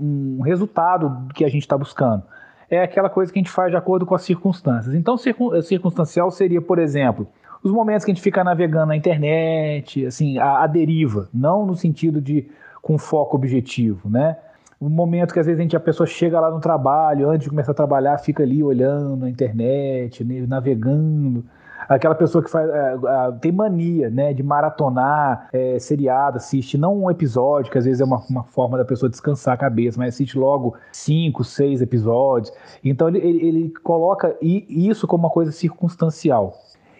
um, 0.00 0.36
um 0.38 0.42
resultado 0.42 1.28
que 1.34 1.44
a 1.44 1.48
gente 1.48 1.62
está 1.62 1.76
buscando. 1.76 2.22
É 2.70 2.82
aquela 2.82 3.08
coisa 3.08 3.32
que 3.32 3.38
a 3.38 3.42
gente 3.42 3.50
faz 3.50 3.70
de 3.70 3.76
acordo 3.76 4.04
com 4.04 4.14
as 4.14 4.22
circunstâncias. 4.22 4.94
Então, 4.94 5.16
circunstancial 5.16 6.30
seria, 6.30 6.60
por 6.60 6.78
exemplo, 6.78 7.26
os 7.62 7.72
momentos 7.72 8.04
que 8.04 8.10
a 8.10 8.14
gente 8.14 8.22
fica 8.22 8.44
navegando 8.44 8.86
na 8.86 8.96
internet, 8.96 10.04
assim, 10.04 10.38
a, 10.38 10.62
a 10.62 10.66
deriva, 10.66 11.28
não 11.32 11.64
no 11.64 11.76
sentido 11.76 12.20
de 12.20 12.48
com 12.82 12.98
foco 12.98 13.36
objetivo, 13.36 14.08
né? 14.08 14.36
O 14.80 14.88
momento 14.88 15.32
que 15.32 15.40
às 15.40 15.46
vezes 15.46 15.58
a, 15.58 15.62
gente, 15.62 15.76
a 15.76 15.80
pessoa 15.80 16.06
chega 16.06 16.38
lá 16.38 16.50
no 16.50 16.60
trabalho, 16.60 17.28
antes 17.28 17.44
de 17.44 17.50
começar 17.50 17.72
a 17.72 17.74
trabalhar, 17.74 18.16
fica 18.18 18.42
ali 18.44 18.62
olhando 18.62 19.16
na 19.16 19.28
internet, 19.28 20.24
né, 20.24 20.46
navegando 20.46 21.44
aquela 21.88 22.14
pessoa 22.14 22.44
que 22.44 22.50
faz, 22.50 22.68
é, 22.68 22.98
tem 23.40 23.50
mania, 23.50 24.10
né, 24.10 24.34
de 24.34 24.42
maratonar 24.42 25.48
é, 25.52 25.78
seriado, 25.78 26.36
assiste 26.36 26.76
não 26.76 27.04
um 27.04 27.10
episódio, 27.10 27.72
que 27.72 27.78
às 27.78 27.86
vezes 27.86 28.00
é 28.00 28.04
uma, 28.04 28.22
uma 28.28 28.44
forma 28.44 28.76
da 28.76 28.84
pessoa 28.84 29.08
descansar 29.08 29.54
a 29.54 29.56
cabeça, 29.56 29.98
mas 29.98 30.14
assiste 30.14 30.38
logo 30.38 30.74
cinco, 30.92 31.42
seis 31.42 31.80
episódios. 31.80 32.52
Então 32.84 33.08
ele, 33.08 33.18
ele, 33.18 33.48
ele 33.48 33.74
coloca 33.82 34.36
isso 34.40 35.06
como 35.06 35.24
uma 35.24 35.30
coisa 35.30 35.50
circunstancial. 35.50 36.54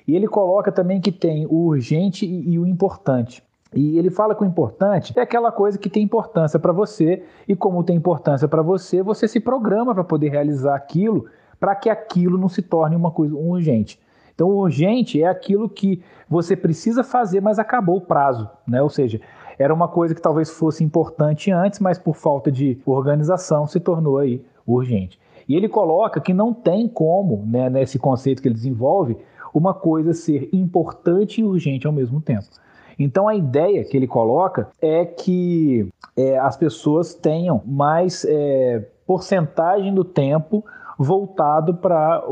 E 0.07 0.17
ele 0.17 0.27
coloca 0.27 0.73
também 0.73 1.01
que 1.01 1.13
tem 1.13 1.47
o 1.47 1.67
urgente 1.67 2.25
e, 2.25 2.55
e 2.55 2.59
o 2.59 2.67
importante. 2.67 3.43
E 3.75 3.99
ele 3.99 4.11
fala 4.11 4.35
que 4.35 4.43
o 4.43 4.47
importante 4.47 5.13
é 5.17 5.23
aquela 5.23 5.53
coisa 5.53 5.79
que 5.79 5.91
tem 5.91 6.03
importância 6.03 6.59
para 6.59 6.73
você, 6.73 7.23
e 7.47 7.55
como 7.55 7.85
tem 7.85 7.97
importância 7.97 8.49
para 8.49 8.63
você, 8.63 9.03
você 9.03 9.29
se 9.29 9.41
programa 9.41 9.95
para 9.95 10.05
poder 10.05 10.31
realizar 10.31 10.75
aquilo, 10.75 11.27
para 11.61 11.75
que 11.75 11.91
aquilo 11.91 12.39
não 12.39 12.49
se 12.49 12.63
torne 12.63 12.97
uma 12.97 13.11
coisa 13.11 13.35
urgente. 13.35 14.01
Então, 14.35 14.49
urgente 14.51 15.23
é 15.23 15.27
aquilo 15.27 15.69
que 15.69 16.03
você 16.29 16.57
precisa 16.57 17.03
fazer, 17.03 17.41
mas 17.41 17.59
acabou 17.59 17.97
o 17.97 18.01
prazo, 18.01 18.49
né? 18.67 18.81
Ou 18.81 18.89
seja, 18.89 19.21
era 19.59 19.75
uma 19.75 19.89
coisa 19.89 20.15
que 20.15 20.23
talvez 20.23 20.49
fosse 20.49 20.85
importante 20.85 21.51
antes, 21.51 21.81
mas 21.81 21.99
por 21.99 22.15
falta 22.15 22.51
de 22.51 22.79
organização 22.87 23.67
se 23.67 23.81
tornou 23.81 24.19
aí 24.19 24.41
urgente. 24.65 25.19
E 25.49 25.57
ele 25.57 25.69
coloca 25.69 26.21
que 26.21 26.33
não 26.33 26.55
tem 26.55 26.87
como, 26.87 27.45
né, 27.47 27.69
nesse 27.69 27.99
conceito 27.99 28.41
que 28.41 28.47
ele 28.47 28.55
desenvolve, 28.55 29.17
uma 29.53 29.75
coisa 29.75 30.13
ser 30.13 30.49
importante 30.53 31.41
e 31.41 31.45
urgente 31.45 31.87
ao 31.87 31.93
mesmo 31.93 32.21
tempo. 32.21 32.47
Então 32.99 33.29
a 33.29 33.35
ideia 33.35 33.85
que 33.85 33.97
ele 33.97 34.07
coloca 34.07 34.69
é 34.83 35.05
que 35.05 35.89
é, 36.17 36.39
as 36.39 36.57
pessoas 36.57 37.15
tenham 37.15 37.63
mais 37.65 38.25
é, 38.25 38.85
porcentagem 39.07 39.95
do 39.95 40.05
tempo 40.05 40.65
voltado 40.99 41.75
para 41.75 42.25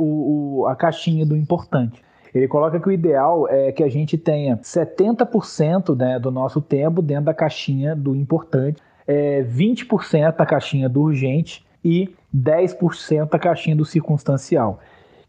a 0.68 0.74
caixinha 0.74 1.24
do 1.24 1.36
importante. 1.36 2.04
Ele 2.34 2.48
coloca 2.48 2.80
que 2.80 2.88
o 2.88 2.92
ideal 2.92 3.48
é 3.48 3.70
que 3.72 3.82
a 3.82 3.88
gente 3.88 4.18
tenha 4.18 4.58
70% 4.58 5.96
né, 5.96 6.18
do 6.18 6.30
nosso 6.30 6.60
tempo 6.60 7.00
dentro 7.00 7.26
da 7.26 7.34
caixinha 7.34 7.94
do 7.94 8.14
importante, 8.14 8.82
é, 9.06 9.42
20% 9.42 10.36
da 10.36 10.44
caixinha 10.44 10.88
do 10.88 11.00
urgente 11.00 11.64
e 11.82 12.12
10% 12.34 13.30
da 13.30 13.38
caixinha 13.38 13.76
do 13.76 13.84
circunstancial. 13.84 14.80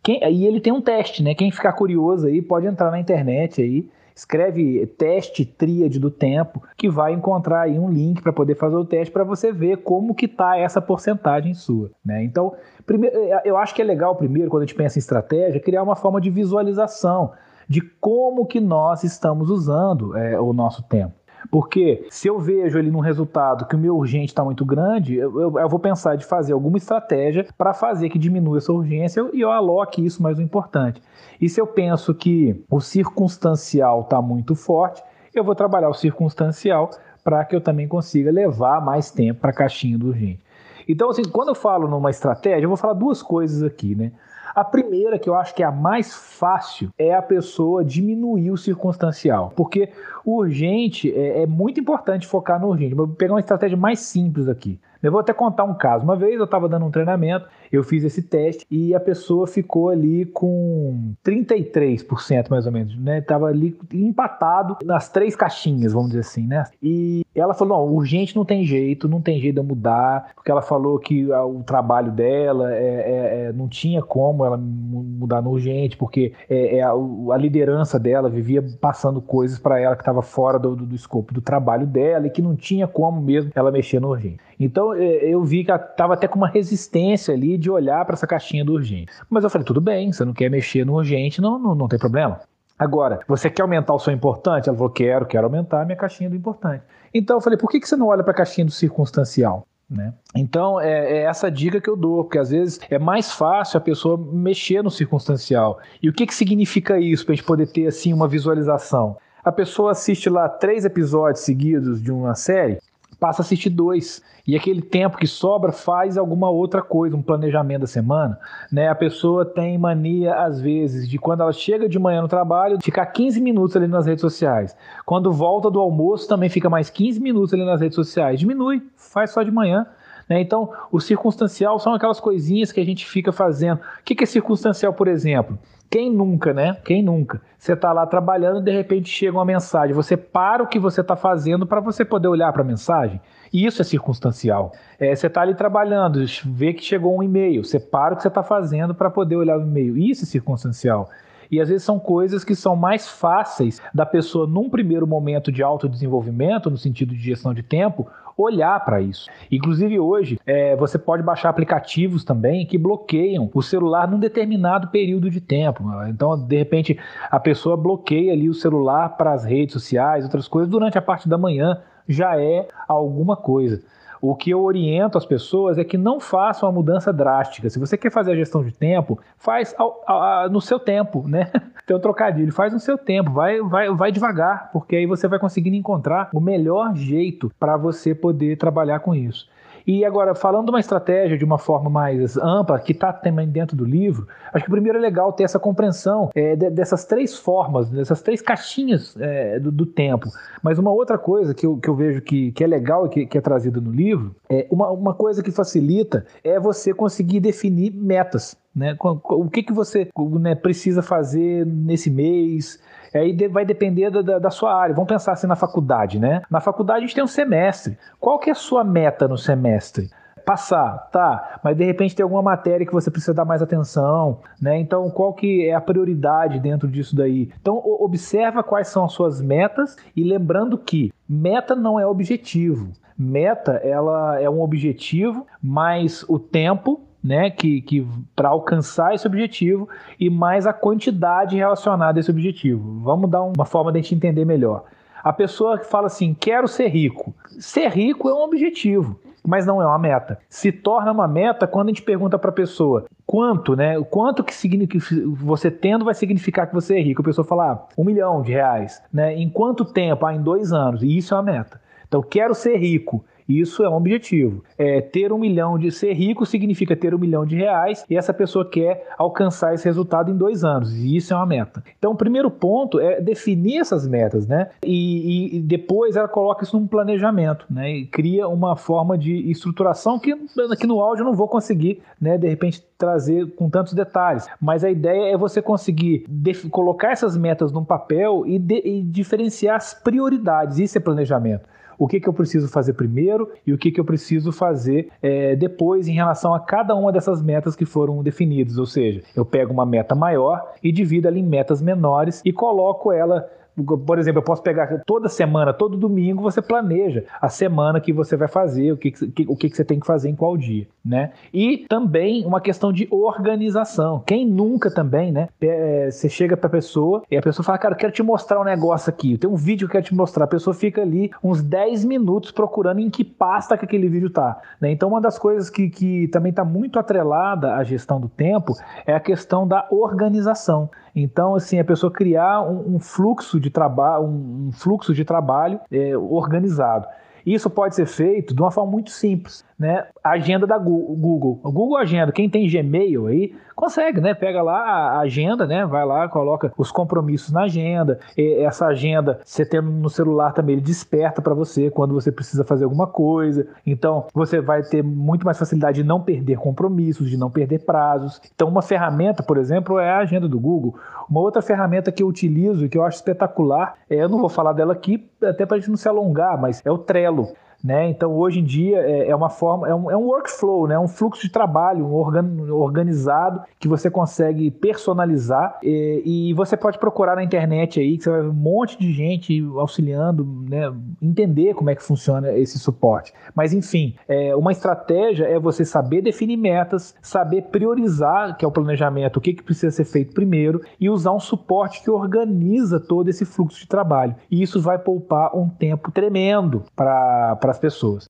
Quem, 0.04 0.21
e 0.30 0.45
ele 0.45 0.60
tem 0.60 0.73
um 0.73 0.82
teste, 0.82 1.23
né? 1.23 1.36
Quem 1.36 1.52
ficar 1.52 1.73
curioso 1.73 2.28
aí 2.28 2.41
pode 2.41 2.65
entrar 2.65 2.91
na 2.91 3.00
internet 3.00 3.62
aí 3.62 3.88
escreve 4.17 4.88
teste 4.97 5.45
tríade 5.45 5.99
do 5.99 6.10
tempo, 6.10 6.63
que 6.75 6.89
vai 6.89 7.13
encontrar 7.13 7.62
aí 7.62 7.77
um 7.77 7.88
link 7.88 8.21
para 8.21 8.34
poder 8.34 8.56
fazer 8.56 8.75
o 8.75 8.84
teste 8.84 9.12
para 9.12 9.23
você 9.23 9.51
ver 9.51 9.77
como 9.77 10.15
que 10.15 10.27
tá 10.27 10.58
essa 10.58 10.82
porcentagem 10.82 11.53
sua, 11.53 11.91
né? 12.03 12.23
Então, 12.23 12.56
primeiro, 12.84 13.15
é, 13.15 13.43
eu 13.45 13.56
acho 13.56 13.75
que 13.75 13.82
é 13.82 13.86
legal 13.86 14.15
primeiro 14.15 14.49
quando 14.49 14.63
a 14.63 14.65
gente 14.65 14.75
pensa 14.75 14.97
em 14.97 15.01
estratégia 15.01 15.62
criar 15.62 15.84
uma 15.84 15.95
forma 15.95 16.19
de 16.19 16.32
visualização 16.32 17.32
de 17.69 17.82
como 17.82 18.45
que 18.45 18.60
nós 18.60 19.03
estamos 19.03 19.49
usando 19.49 20.17
é, 20.17 20.39
o 20.39 20.51
nosso 20.51 20.82
tempo. 20.84 21.13
Porque 21.50 22.06
se 22.10 22.28
eu 22.28 22.39
vejo 22.39 22.78
ali 22.78 22.91
num 22.91 23.00
resultado 23.00 23.65
que 23.65 23.76
o 23.76 23.80
meu 23.80 23.95
urgente 23.95 24.28
está 24.28 24.43
muito 24.43 24.65
grande, 24.65 25.15
eu, 25.15 25.39
eu, 25.39 25.60
eu, 25.60 25.69
vou 25.69 25.80
pensar 25.80 26.15
de 26.15 26.26
fazer 26.26 26.54
alguma 26.54 26.78
estratégia 26.78 27.47
para 27.58 27.73
fazer 27.73 28.10
que 28.10 28.19
diminua 28.19 28.58
essa 28.58 28.73
urgência 28.73 29.30
e 29.34 29.41
eu 29.41 29.52
aloque 29.52 30.06
isso 30.06 30.21
mais 30.21 30.38
o 30.38 30.41
importante. 30.41 31.02
E 31.39 31.47
se 31.47 31.62
eu 31.62 31.67
penso 31.67 32.13
que 32.13 32.63
o 32.69 32.80
circunstancial 32.82 34.02
está 34.02 34.21
muito 34.21 34.56
forte, 34.56 35.02
eu 35.34 35.43
vou 35.43 35.56
trabalhar 35.56 35.89
o 35.89 35.93
circunstancial 35.93 36.89
para 37.23 37.43
que 37.45 37.56
eu 37.56 37.62
também 37.62 37.88
consiga 37.88 38.32
levar 38.32 38.84
mais 38.84 39.12
tempo 39.12 39.41
para 39.41 39.52
a 39.52 39.54
caixinha 39.54 39.97
do 39.97 40.08
urgente. 40.08 40.39
Então, 40.88 41.10
assim, 41.10 41.23
quando 41.23 41.50
eu 41.50 41.56
falo 41.56 41.88
numa 41.88 42.10
estratégia, 42.10 42.63
eu 42.65 42.69
vou 42.69 42.78
falar 42.78 42.93
duas 42.93 43.21
coisas 43.21 43.62
aqui, 43.62 43.93
né? 43.93 44.12
A 44.58 44.65
primeira, 44.65 45.20
que 45.20 45.30
eu 45.30 45.36
acho 45.36 45.54
que 45.54 45.62
é 45.62 45.67
a 45.67 45.72
mais 45.72 46.15
fácil, 46.15 46.89
é 46.98 47.13
a 47.13 47.22
pessoa 47.22 47.86
diminuir 47.86 48.50
o 48.50 48.58
circunstancial. 48.58 49.54
Porque 49.56 49.89
urgente 50.26 51.13
é, 51.15 51.43
é 51.43 51.46
muito 51.46 51.80
importante 51.80 52.26
focar 52.26 52.60
no 52.60 52.70
urgente. 52.70 52.96
Vou 52.96 53.08
pegar 53.08 53.36
uma 53.36 53.39
estratégia 53.39 53.78
mais 53.78 54.00
simples 54.00 54.50
aqui. 54.50 54.80
Eu 55.02 55.12
vou 55.12 55.20
até 55.20 55.34
contar 55.34 55.64
um 55.64 55.74
caso. 55.74 56.04
Uma 56.04 56.16
vez 56.16 56.36
eu 56.36 56.46
estava 56.46 56.68
dando 56.68 56.86
um 56.86 56.92
treinamento, 56.92 57.48
eu 57.72 57.84
fiz 57.84 58.04
esse 58.04 58.22
teste 58.22 58.66
e 58.70 58.94
a 58.96 59.00
pessoa 59.00 59.48
ficou 59.48 59.90
ali 59.90 60.26
com 60.26 61.14
33% 61.26 62.50
mais 62.50 62.66
ou 62.66 62.72
menos, 62.72 62.98
né? 62.98 63.22
Tava 63.22 63.48
ali 63.48 63.78
empatado 63.94 64.78
nas 64.84 65.10
três 65.10 65.36
caixinhas, 65.36 65.94
vamos 65.94 66.10
dizer 66.10 66.22
assim, 66.22 66.48
né? 66.48 66.64
E 66.82 67.24
ela 67.36 67.54
falou: 67.54 67.78
não, 67.78 67.96
urgente 67.96 68.36
não 68.36 68.46
tem 68.46 68.66
jeito, 68.66 69.08
não 69.08 69.22
tem 69.22 69.40
jeito 69.40 69.56
de 69.56 69.60
eu 69.60 69.64
mudar, 69.64 70.32
porque 70.36 70.52
ela 70.52 70.62
falou 70.62 70.98
que 71.00 71.32
o 71.32 71.64
trabalho 71.64 72.12
dela 72.12 72.74
é, 72.74 72.78
é, 72.78 73.46
é, 73.48 73.54
não 73.54 73.68
tinha 73.68 74.02
como 74.02 74.46
ela 74.46 74.58
mudar 74.58 75.42
no 75.42 75.52
urgente, 75.52 75.98
porque 75.98 76.34
é, 76.50 76.78
é 76.78 76.82
a, 76.82 76.92
a, 76.92 77.38
liderança 77.38 78.00
dela 78.00 78.30
vivia 78.30 78.64
passando 78.80 79.22
coisas 79.22 79.60
para 79.60 79.80
ela 79.80 79.96
que 79.96 80.02
estava 80.02 80.22
fora 80.22 80.58
do, 80.58 80.76
do, 80.76 80.86
do 80.86 80.95
escopo 80.95 81.34
do 81.34 81.41
trabalho 81.41 81.86
dela 81.86 82.28
e 82.28 82.30
que 82.30 82.41
não 82.41 82.56
tinha 82.56 82.88
como 82.88 83.22
mesmo 83.22 83.52
ela 83.56 83.72
mexer 83.72 84.00
no 84.00 84.10
urgente. 84.10 84.47
Então 84.60 84.93
é, 84.93 85.26
eu 85.26 85.43
vi 85.43 85.64
que 85.64 85.72
estava 85.72 86.14
até 86.14 86.28
com 86.28 86.38
uma 86.38 86.47
resistência 86.47 87.34
ali 87.34 87.58
de 87.58 87.70
olhar 87.70 88.03
para 88.05 88.14
essa 88.14 88.28
caixinha 88.28 88.66
do 88.66 88.74
urgente. 88.74 89.12
Mas 89.30 89.43
eu 89.43 89.49
falei, 89.49 89.66
tudo 89.66 89.82
bem, 89.82 90.12
você 90.12 90.26
não 90.26 90.34
quer 90.34 90.49
mexer 90.49 90.86
no 90.86 90.95
urgente, 90.95 91.41
não, 91.41 91.60
não, 91.60 91.76
não 91.76 91.88
tem 91.88 91.99
problema. 91.99 92.39
Agora, 92.78 93.20
você 93.28 93.49
quer 93.49 93.64
aumentar 93.64 93.93
o 93.93 93.99
seu 93.99 94.14
importante? 94.14 94.70
Ela 94.70 94.78
falou, 94.78 94.91
quero, 94.91 95.26
quero 95.26 95.45
aumentar 95.45 95.82
a 95.82 95.86
minha 95.86 95.97
caixinha 95.97 96.30
do 96.30 96.36
importante. 96.36 96.84
Então 97.14 97.38
eu 97.38 97.41
falei, 97.41 97.58
por 97.58 97.70
que, 97.70 97.80
que 97.80 97.88
você 97.88 97.95
não 97.95 98.08
olha 98.08 98.24
para 98.24 98.32
a 98.32 98.36
caixinha 98.36 98.66
do 98.66 98.72
circunstancial? 98.72 99.66
Né? 99.89 100.14
Então 100.36 100.82
é, 100.82 101.20
é, 101.20 101.22
essa 101.24 101.49
dica 101.49 101.80
que 101.80 101.89
eu 101.89 101.95
dou, 101.95 102.26
porque 102.26 102.38
às 102.38 102.49
vezes 102.49 102.80
é 102.89 102.99
mais 102.99 103.32
fácil 103.32 103.78
a 103.78 103.82
pessoa 103.82 104.18
mexer 104.18 104.84
no 104.84 104.91
circunstancial. 104.91 105.80
E 106.03 106.10
o 106.10 106.14
que, 106.14 106.28
que 106.28 106.36
significa 106.36 106.99
isso 106.99 107.26
para 107.26 107.34
a 107.34 107.36
gente 107.36 107.45
poder 107.45 107.68
ter 107.68 107.88
assim 107.88 108.14
uma 108.14 108.28
visualização? 108.28 109.18
A 109.43 109.51
pessoa 109.51 109.91
assiste 109.91 110.30
lá 110.30 110.49
três 110.49 110.84
episódios 110.84 111.45
seguidos 111.45 112.01
de 112.01 112.12
uma 112.12 112.36
série, 112.36 112.80
passa 113.20 113.41
a 113.41 113.43
assistir 113.43 113.70
dois. 113.70 114.22
E 114.45 114.55
aquele 114.55 114.82
tempo 114.82 115.18
que 115.18 115.28
sobra 115.28 115.72
faz 115.72 116.18
alguma 116.18 116.49
outra 116.49 116.82
coisa, 116.82 117.15
um 117.15 117.22
planejamento 117.22 117.82
da 117.82 117.88
semana. 117.88 118.39
Né? 118.72 118.88
A 118.88 118.95
pessoa 118.95 119.45
tem 119.45 119.78
mania, 119.78 120.36
às 120.36 120.61
vezes, 120.61 121.07
de 121.07 121.18
quando 121.18 121.41
ela 121.41 121.51
chega 121.51 121.89
de 121.89 121.99
manhã 121.99 122.22
no 122.22 122.28
trabalho, 122.28 122.78
ficar 122.82 123.05
15 123.07 123.41
minutos 123.41 123.76
ali 123.76 123.88
nas 123.88 124.05
redes 124.05 124.22
sociais. 124.22 124.76
Quando 125.05 125.32
volta 125.32 125.70
do 125.70 125.80
almoço, 125.80 126.28
também 126.28 126.49
fica 126.49 126.70
mais 126.70 126.89
15 126.89 127.20
minutos 127.20 127.53
ali 127.53 127.65
nas 127.65 127.82
redes 127.82 127.95
sociais. 127.95 128.39
Diminui, 128.39 128.82
faz 128.95 129.32
só 129.32 129.43
de 129.43 129.51
manhã. 129.51 129.86
Né? 130.30 130.41
Então, 130.41 130.72
o 130.91 130.99
circunstancial 130.99 131.80
são 131.80 131.93
aquelas 131.93 132.20
coisinhas 132.20 132.72
que 132.72 132.80
a 132.80 132.86
gente 132.86 133.05
fica 133.05 133.32
fazendo. 133.32 133.80
O 133.80 134.03
que 134.03 134.24
é 134.24 134.26
circunstancial, 134.26 134.93
por 134.93 135.07
exemplo? 135.07 135.57
Quem 135.90 136.12
nunca, 136.12 136.54
né? 136.54 136.78
Quem 136.84 137.02
nunca? 137.02 137.42
Você 137.58 137.74
está 137.74 137.94
lá 137.94 138.06
trabalhando 138.06 138.60
e 138.60 138.64
de 138.64 138.72
repente 138.72 139.10
chega 139.10 139.38
uma 139.38 139.46
mensagem. 139.46 139.96
Você 139.96 140.18
para 140.18 140.62
o 140.62 140.68
que 140.68 140.78
você 140.78 141.02
está 141.02 141.16
fazendo 141.16 141.66
para 141.66 141.80
você 141.80 142.04
poder 142.04 142.28
olhar 142.28 142.52
para 142.52 142.62
a 142.62 142.66
mensagem. 142.66 143.22
E 143.54 143.66
isso 143.66 143.82
é 143.82 143.86
circunstancial. 143.86 144.74
É, 145.00 145.16
você 145.16 145.28
está 145.28 145.42
ali 145.42 145.56
trabalhando, 145.56 146.20
vê 146.46 146.74
que 146.74 146.84
chegou 146.84 147.18
um 147.18 147.24
e-mail. 147.24 147.64
Você 147.64 147.80
para 147.80 148.14
o 148.14 148.18
que 148.18 148.24
você 148.24 148.28
está 148.28 148.44
fazendo 148.44 148.94
para 148.94 149.10
poder 149.10 149.38
olhar 149.38 149.58
o 149.58 149.62
e-mail. 149.62 149.98
Isso 149.98 150.24
é 150.24 150.28
circunstancial. 150.28 151.10
E 151.50 151.62
às 151.62 151.70
vezes 151.70 151.84
são 151.84 151.98
coisas 151.98 152.44
que 152.44 152.54
são 152.54 152.76
mais 152.76 153.08
fáceis 153.08 153.82
da 153.94 154.06
pessoa, 154.06 154.46
num 154.46 154.70
primeiro 154.70 155.08
momento 155.08 155.50
de 155.52 155.64
autodesenvolvimento, 155.64 156.70
no 156.70 156.78
sentido 156.78 157.16
de 157.16 157.22
gestão 157.22 157.54
de 157.54 157.64
tempo, 157.64 158.06
olhar 158.38 158.80
para 158.86 159.02
isso. 159.02 159.28
Inclusive 159.52 160.00
hoje, 160.00 160.40
é, 160.46 160.76
você 160.76 160.98
pode 161.00 161.24
baixar 161.24 161.50
aplicativos 161.50 162.24
também 162.24 162.66
que 162.66 162.78
bloqueiam 162.78 163.50
o 163.54 163.62
celular 163.62 164.08
num 164.08 164.20
determinado 164.20 164.90
período 164.90 165.30
de 165.30 165.42
tempo. 165.42 165.84
Então, 166.08 166.38
de 166.38 166.56
repente, 166.56 167.00
a 167.32 167.40
pessoa 167.40 167.76
bloqueia 167.76 168.34
ali 168.34 168.48
o 168.48 168.54
celular 168.54 169.18
para 169.18 169.34
as 169.34 169.44
redes 169.44 169.74
sociais, 169.74 170.24
outras 170.24 170.48
coisas, 170.48 170.70
durante 170.70 170.98
a 170.98 171.02
parte 171.02 171.28
da 171.28 171.38
manhã 171.38 171.82
já 172.08 172.40
é 172.40 172.68
alguma 172.88 173.36
coisa. 173.36 173.82
O 174.22 174.36
que 174.36 174.49
eu 174.49 174.61
oriento 174.61 175.18
as 175.18 175.26
pessoas 175.26 175.78
é 175.78 175.84
que 175.84 175.97
não 175.97 176.20
façam 176.20 176.68
uma 176.68 176.76
mudança 176.76 177.13
drástica. 177.13 177.70
Se 177.70 177.80
você 177.80 177.97
quer 177.97 178.11
fazer 178.11 178.32
a 178.32 178.36
gestão 178.36 178.63
de 178.63 178.72
tempo, 178.72 179.20
faz 179.38 179.76
ao, 179.78 180.01
no 180.49 180.61
seu 180.61 180.80
tempo, 180.80 181.28
né? 181.28 181.51
Tem 181.86 181.95
um 181.95 181.99
trocadilho, 181.99 182.51
faz 182.51 182.74
no 182.74 182.80
seu 182.80 182.97
tempo, 182.97 183.32
vai, 183.32 183.61
vai, 183.61 183.89
vai 183.89 184.11
devagar, 184.11 184.70
porque 184.74 184.95
aí 184.95 185.05
você 185.05 185.28
vai 185.28 185.39
conseguindo 185.39 185.76
encontrar 185.78 186.30
o 186.34 186.41
melhor 186.41 186.93
jeito 186.95 187.49
para 187.57 187.78
você 187.78 188.13
poder 188.13 188.57
trabalhar 188.57 188.99
com 188.99 189.15
isso. 189.15 189.47
E 189.88 190.04
agora, 190.04 190.36
falando 190.36 190.66
de 190.66 190.72
uma 190.72 190.82
estratégia 190.82 191.38
de 191.38 191.46
uma 191.46 191.58
forma 191.58 191.90
mais 191.90 192.36
ampla, 192.36 192.78
que 192.78 192.92
está 192.92 193.14
também 193.14 193.48
dentro 193.48 193.78
do 193.78 193.86
livro, 193.86 194.28
acho 194.54 194.66
que 194.66 194.70
primeiro 194.70 194.98
é 194.98 195.02
legal 195.02 195.32
ter 195.32 195.46
essa 195.46 195.58
compreensão 195.58 196.30
é, 196.36 196.58
de, 196.58 196.70
dessas 196.70 197.06
três 197.06 197.38
formas, 197.38 197.90
dessas 197.90 198.22
três 198.22 198.42
caixinhas 198.42 199.16
é, 199.18 199.58
do, 199.58 199.72
do, 199.72 199.86
tempo. 199.86 200.28
Mas 200.62 200.78
uma 200.78 200.92
outra 200.92 201.18
coisa 201.18 201.54
que 201.54 201.66
eu, 201.66 201.78
que 201.78 201.88
eu 201.88 201.96
vejo 201.96 202.22
que, 202.22 202.52
que 202.52 202.66
é 202.66 202.68
legal 202.68 203.06
e 203.06 203.10
que, 203.10 203.26
que 203.26 203.38
é 203.38 203.42
trazida 203.42 203.80
no 203.80 203.90
livro, 203.90 204.36
é 204.50 204.68
uma, 204.70 204.90
uma 204.90 205.14
coisa 205.14 205.42
que 205.42 205.52
facilita 205.52 206.26
é 206.44 206.60
você 206.60 206.94
conseguir 206.94 207.40
definir 207.40 207.94
metas. 207.94 208.58
Né? 208.76 208.96
O 209.02 209.50
que, 209.50 209.64
que 209.64 209.74
você 209.74 210.10
né, 210.40 210.54
precisa 210.54 211.02
fazer 211.02 211.66
nesse 211.66 212.12
mês? 212.12 212.78
Aí 213.14 213.36
vai 213.47 213.66
depender 213.66 214.10
da, 214.10 214.39
da, 214.39 214.49
sua 214.49 214.74
área. 214.74 214.95
Vamos 214.95 215.10
pensar 215.10 215.34
assim 215.34 215.47
na 215.47 215.55
faculdade, 215.55 216.20
né? 216.20 216.41
Na 216.49 216.60
faculdade 216.60 216.99
a 216.99 217.01
gente 217.01 217.16
tem 217.16 217.24
um 217.24 217.28
semestre. 217.28 217.97
Qual 218.20 218.39
que 218.39 218.49
é 218.49 218.53
a 218.53 218.55
sua 218.55 218.84
meta 218.84 219.28
no 219.28 219.38
semestre? 219.38 220.10
passar, 220.47 221.10
tá, 221.12 221.60
mas 221.62 221.76
de 221.76 221.84
repente 221.84 222.16
tem 222.16 222.24
alguma 222.24 222.41
matéria 222.41 222.86
que 222.86 222.93
você 222.93 223.12
precisa 223.12 223.34
dar 223.34 223.43
mais 223.43 223.62
atenção, 223.62 224.39
né? 224.62 224.80
Então, 224.80 225.10
qual 225.10 225.34
que 225.34 225.68
é 225.68 225.74
a 225.74 225.82
prioridade 225.82 226.58
dentro 226.58 226.88
disso 226.88 227.14
daí? 227.14 227.51
Então, 227.60 227.76
observa 227.86 228.64
quais 228.64 228.88
são 228.88 229.03
as 229.03 229.12
suas 229.12 229.41
metas 229.41 229.97
e 230.16 230.24
lembrando 230.24 230.78
que 230.78 231.12
meta 231.28 231.76
não 231.76 231.99
é 231.99 232.08
objetivo. 232.08 232.93
Meta, 233.18 233.74
ela 233.84 234.39
é 234.39 234.49
um 234.49 234.62
objetivo, 234.62 235.45
mas 235.62 236.24
o 236.30 236.39
tempo 236.39 237.01
né, 237.24 237.49
que, 237.49 237.82
que 237.82 238.07
para 238.36 238.49
alcançar 238.49 239.13
esse 239.13 239.28
objetivo 239.28 239.88
e 240.20 240.30
mais 240.30 240.65
a 240.65 240.74
quantidade 240.74 241.55
relacionada 241.55 242.20
a 242.20 242.22
esse 242.22 242.32
objetivo. 242.32 243.01
Vamos 243.01 243.30
dar 243.30 243.43
uma 243.43 243.65
forma 243.65 243.91
de 243.91 243.99
a 243.99 244.01
gente 244.01 244.15
entender 244.15 244.45
melhor. 244.45 244.86
A 245.24 245.34
pessoa 245.34 245.78
que 245.78 245.86
fala 245.86 246.07
assim, 246.07 246.34
quero 246.34 246.68
ser 246.68 246.88
rico. 246.88 247.34
Ser 247.59 247.89
rico 247.89 248.30
é 248.30 248.34
um 248.34 248.43
objetivo, 248.43 249.20
mas 249.45 249.65
não 249.65 249.82
é 249.82 249.86
uma 249.86 249.99
meta. 249.99 250.39
Se 250.49 250.72
torna 250.72 251.11
uma 251.11 251.28
meta 251.28 251.68
quando 251.68 251.88
a 251.88 251.89
gente 251.89 252.03
pergunta 252.03 252.38
para 252.39 252.49
a 252.49 252.53
pessoa 252.53 253.05
quanto, 253.26 253.76
né? 253.76 254.01
Quanto 254.09 254.43
que 254.43 254.53
significa 254.53 254.97
você 255.34 255.70
tendo 255.70 256.05
vai 256.05 256.13
significar 256.13 256.68
que 256.68 256.74
você 256.74 256.97
é 256.97 257.01
rico. 257.01 257.22
A 257.22 257.26
pessoa 257.26 257.45
fala 257.45 257.72
ah, 257.72 257.88
um 257.97 258.05
milhão 258.05 258.41
de 258.41 258.53
reais, 258.53 259.03
né? 259.11 259.36
Em 259.36 259.49
quanto 259.49 259.84
tempo? 259.84 260.26
Ah, 260.26 260.34
em 260.34 260.41
dois 260.41 260.72
anos. 260.72 261.03
E 261.03 261.18
isso 261.18 261.34
é 261.34 261.38
uma 261.38 261.43
meta. 261.43 261.82
Então, 262.07 262.22
quero 262.22 262.55
ser 262.55 262.78
rico. 262.78 263.26
Isso 263.48 263.84
é 263.84 263.89
um 263.89 263.95
objetivo. 263.95 264.64
É, 264.78 265.00
ter 265.02 265.32
um 265.32 265.38
milhão 265.38 265.78
de 265.78 265.91
ser 265.91 266.14
rico 266.14 266.45
significa 266.45 266.95
ter 266.95 267.16
um 267.16 267.18
milhão 267.18 267.45
de 267.45 267.56
reais 267.56 268.06
e 268.10 268.18
essa 268.18 268.34
pessoa 268.34 268.70
quer 268.70 269.08
alcançar 269.18 269.74
esse 269.74 269.86
resultado 269.86 270.30
em 270.32 270.38
dois 270.38 270.64
anos. 270.64 270.93
E 270.93 271.16
isso 271.16 271.34
é 271.34 271.38
uma 271.38 271.45
meta. 271.45 271.84
Então, 271.98 272.12
o 272.12 272.16
primeiro 272.16 272.52
ponto 272.52 273.00
é 273.00 273.22
definir 273.22 273.80
essas 273.80 274.08
metas, 274.08 274.45
né? 274.45 274.70
E, 274.84 275.58
e 275.58 275.60
depois 275.62 276.16
ela 276.16 276.28
coloca 276.28 276.64
isso 276.64 276.78
num 276.78 276.88
planejamento, 276.88 277.66
né? 277.70 277.91
E 277.91 278.06
cria 278.06 278.48
uma 278.48 278.76
forma 278.76 279.18
de 279.18 279.50
estruturação 279.50 280.20
que 280.20 280.36
aqui 280.72 280.86
no 280.86 281.02
áudio 281.02 281.22
eu 281.22 281.26
não 281.26 281.34
vou 281.34 281.48
conseguir, 281.48 282.02
né? 282.20 282.38
De 282.38 282.48
repente 282.48 282.86
trazer 282.98 283.54
com 283.56 283.70
tantos 283.70 283.93
detalhes. 283.93 284.48
Mas 284.60 284.84
a 284.84 284.89
ideia 284.89 285.34
é 285.34 285.38
você 285.38 285.62
conseguir 285.62 286.26
colocar 286.72 287.12
essas 287.12 287.38
metas 287.38 287.72
num 287.72 287.86
papel 287.86 288.43
e, 288.45 288.56
e 288.56 289.02
diferenciar 289.04 289.78
as 289.78 289.93
prioridades. 289.93 290.80
Isso 290.80 290.98
é 290.98 291.02
planejamento 291.02 291.76
o 291.98 292.08
que, 292.08 292.20
que 292.20 292.30
eu 292.30 292.34
preciso 292.34 292.68
fazer 292.68 292.93
primeiro 292.93 293.50
e 293.66 293.74
o 293.74 293.78
que, 293.78 293.91
que 293.91 294.00
eu 294.00 294.06
preciso 294.06 294.52
fazer 294.52 295.10
é, 295.22 295.56
depois 295.56 296.08
em 296.08 296.14
relação 296.14 296.54
a 296.54 296.60
cada 296.60 296.95
uma 296.95 297.12
dessas 297.12 297.41
metas 297.41 297.76
que 297.76 297.86
foram 297.86 298.22
definidas. 298.22 298.78
Ou 298.78 298.86
seja, 298.86 299.24
eu 299.36 299.45
pego 299.45 299.74
uma 299.74 299.86
meta 299.86 300.14
maior 300.14 300.74
e 300.84 300.91
divido 300.91 301.28
ela 301.28 301.38
em 301.38 301.43
metas 301.43 301.82
menores 301.82 302.41
e 302.45 302.52
coloco 302.52 303.12
ela 303.12 303.50
por 303.84 304.17
exemplo, 304.17 304.39
eu 304.39 304.43
posso 304.43 304.63
pegar 304.63 305.01
toda 305.05 305.30
semana, 305.30 305.73
todo 305.73 305.97
domingo, 305.97 306.41
você 306.41 306.61
planeja 306.61 307.23
a 307.41 307.49
semana 307.49 307.99
que 307.99 308.11
você 308.11 308.36
vai 308.36 308.47
fazer, 308.47 308.91
o 308.91 308.97
que, 308.97 309.11
que, 309.11 309.45
o 309.47 309.55
que, 309.55 309.69
que 309.69 309.75
você 309.75 309.86
tem 309.86 309.99
que 309.99 310.07
fazer 310.07 310.30
em 310.30 310.36
qual 310.36 310.57
dia, 310.57 310.88
né? 311.05 311.32
E 311.53 311.86
também 311.88 312.45
uma 312.45 312.59
questão 312.59 312.91
de 312.91 313.07
organização. 313.11 314.23
Quem 314.25 314.45
nunca 314.45 314.89
também, 314.89 315.32
né? 315.32 315.49
É, 315.61 316.09
você 316.09 316.28
chega 316.28 316.57
pra 316.57 316.69
pessoa 316.69 317.23
e 317.30 317.38
a 317.38 317.41
pessoa 317.41 317.63
fala, 317.63 317.78
cara, 317.78 317.93
eu 317.93 317.97
quero 317.97 318.13
te 318.13 318.23
mostrar 318.23 318.59
um 318.59 318.63
negócio 318.63 319.09
aqui, 319.09 319.38
tem 319.38 319.49
um 319.49 319.55
vídeo 319.55 319.88
que 319.88 319.91
eu 319.91 320.01
quero 320.01 320.05
te 320.05 320.15
mostrar. 320.15 320.45
A 320.45 320.47
pessoa 320.47 320.73
fica 320.73 321.01
ali 321.01 321.30
uns 321.43 321.61
10 321.61 322.05
minutos 322.05 322.51
procurando 322.51 322.99
em 322.99 323.09
que 323.09 323.23
pasta 323.23 323.78
que 323.78 323.86
aquele 323.86 324.07
vídeo 324.07 324.30
tá. 324.30 324.59
Né? 324.82 324.91
Então, 324.91 325.09
uma 325.09 325.21
das 325.21 325.38
coisas 325.38 325.69
que, 325.69 325.89
que 325.89 326.28
também 326.30 326.49
está 326.49 326.65
muito 326.65 326.97
atrelada 326.97 327.75
à 327.75 327.84
gestão 327.84 328.19
do 328.19 328.30
tempo 328.30 328.73
é 329.05 329.13
a 329.13 329.19
questão 329.19 329.67
da 329.67 329.88
organização. 329.91 330.89
Então, 331.20 331.55
assim, 331.55 331.80
a 331.80 331.84
pessoa 331.84 332.11
criar 332.11 332.61
um, 332.61 332.95
um 332.95 332.99
fluxo 332.99 333.59
de 333.59 333.72
trabalho, 333.72 334.24
um, 334.26 334.68
um, 334.68 334.72
fluxo 334.72 335.15
de 335.15 335.26
trabalho 335.26 335.80
é, 335.91 336.15
organizado. 336.15 337.07
Isso 337.43 337.72
pode 337.72 337.95
ser 337.95 338.05
feito 338.05 338.53
de 338.53 338.61
uma 338.61 338.70
forma 338.70 338.91
muito 338.91 339.09
simples 339.09 339.65
né, 339.80 340.07
a 340.23 340.32
agenda 340.32 340.65
da 340.65 340.78
Google. 340.78 341.59
O 341.63 341.71
Google 341.71 341.97
Agenda, 341.97 342.32
quem 342.32 342.49
tem 342.49 342.67
Gmail 342.67 343.28
aí, 343.28 343.53
consegue, 343.75 344.19
né? 344.19 344.34
Pega 344.34 344.61
lá 344.63 344.80
a 344.80 345.19
agenda, 345.19 345.67
né? 345.67 345.86
Vai 345.86 346.03
lá, 346.03 346.28
coloca 346.28 346.73
os 346.78 346.91
compromissos 346.91 347.51
na 347.51 347.63
agenda. 347.63 348.19
E 348.36 348.55
essa 348.63 348.88
agenda, 348.88 349.39
você 349.45 349.63
tendo 349.63 349.91
no 349.91 350.09
celular 350.09 350.51
também, 350.51 350.73
ele 350.73 350.82
desperta 350.82 351.43
para 351.43 351.53
você 351.53 351.91
quando 351.91 352.13
você 352.13 352.32
precisa 352.32 352.65
fazer 352.65 352.86
alguma 352.86 353.05
coisa. 353.05 353.67
Então, 353.86 354.25
você 354.34 354.59
vai 354.59 354.82
ter 354.82 355.03
muito 355.03 355.45
mais 355.45 355.59
facilidade 355.59 356.01
de 356.01 356.07
não 356.07 356.21
perder 356.21 356.57
compromissos, 356.57 357.30
de 357.30 357.38
não 357.38 357.51
perder 357.51 357.86
prazos. 357.86 358.41
Então, 358.55 358.67
uma 358.67 358.82
ferramenta, 358.82 359.43
por 359.43 359.57
exemplo, 359.57 359.99
é 359.99 360.09
a 360.09 360.17
agenda 360.17 360.47
do 360.47 360.59
Google. 360.59 360.95
Uma 361.30 361.41
outra 361.41 361.61
ferramenta 361.61 362.11
que 362.11 362.23
eu 362.23 362.28
utilizo 362.28 362.86
e 362.86 362.89
que 362.89 362.97
eu 362.97 363.03
acho 363.03 363.17
espetacular, 363.17 363.95
é, 364.09 364.15
eu 364.15 364.30
não 364.30 364.39
vou 364.39 364.49
falar 364.49 364.73
dela 364.73 364.93
aqui, 364.93 365.30
até 365.43 365.67
para 365.67 365.78
a 365.78 365.80
gente 365.80 365.89
não 365.89 365.97
se 365.97 366.09
alongar, 366.09 366.59
mas 366.59 366.82
é 366.84 366.91
o 366.91 366.97
Trello. 366.97 367.49
Né? 367.84 368.09
Então, 368.09 368.36
hoje 368.36 368.59
em 368.59 368.63
dia, 368.63 368.97
é, 368.99 369.30
é 369.30 369.36
uma 369.36 369.49
forma, 369.49 369.88
é 369.88 369.93
um, 369.93 370.09
é 370.09 370.17
um 370.17 370.25
workflow, 370.25 370.88
né? 370.88 370.97
um 370.97 371.07
fluxo 371.07 371.43
de 371.43 371.51
trabalho 371.51 372.05
um 372.05 372.13
organ, 372.13 372.45
organizado 372.71 373.61
que 373.80 373.88
você 373.88 374.09
consegue 374.09 374.71
personalizar 374.71 375.78
e, 375.84 376.49
e, 376.49 376.53
você 376.53 376.75
pode 376.75 376.97
procurar 376.97 377.36
na 377.36 377.43
internet 377.43 377.99
aí, 377.99 378.17
que 378.17 378.23
você 378.23 378.30
vai 378.30 378.41
ver 378.41 378.49
um 378.49 378.53
monte 378.53 378.97
de 378.97 379.13
gente 379.13 379.63
auxiliando, 379.78 380.45
né? 380.67 380.91
entender 381.21 381.73
como 381.75 381.89
é 381.89 381.95
que 381.95 382.01
funciona 382.01 382.51
esse 382.53 382.80
suporte. 382.80 383.34
Mas, 383.53 383.73
enfim, 383.73 384.15
é, 384.28 384.55
uma 384.55 384.71
estratégia 384.71 385.45
é 385.45 385.59
você 385.59 385.86
saber 385.86 386.21
definir 386.21 386.57
metas, 386.57 387.15
saber 387.21 387.63
priorizar, 387.63 388.57
que 388.57 388.65
é 388.65 388.67
o 388.67 388.71
planejamento, 388.71 389.38
o 389.38 389.41
que, 389.41 389.53
que 389.53 389.63
precisa 389.63 389.91
ser 389.91 390.05
feito 390.05 390.34
primeiro, 390.34 390.82
e 390.99 391.09
usar 391.09 391.32
um 391.32 391.39
suporte 391.39 392.03
que 392.03 392.09
organiza 392.09 392.99
todo 392.99 393.30
esse 393.30 393.45
fluxo 393.45 393.82
de 393.82 393.88
trabalho. 393.88 394.36
E 394.49 394.61
isso 394.61 394.82
vai 394.82 394.97
poupar 394.97 395.55
um 395.55 395.69
tempo 395.69 396.11
tremendo 396.11 396.84
para 396.95 397.66
para 397.68 397.74
as 397.74 397.80
pessoas. 397.80 398.26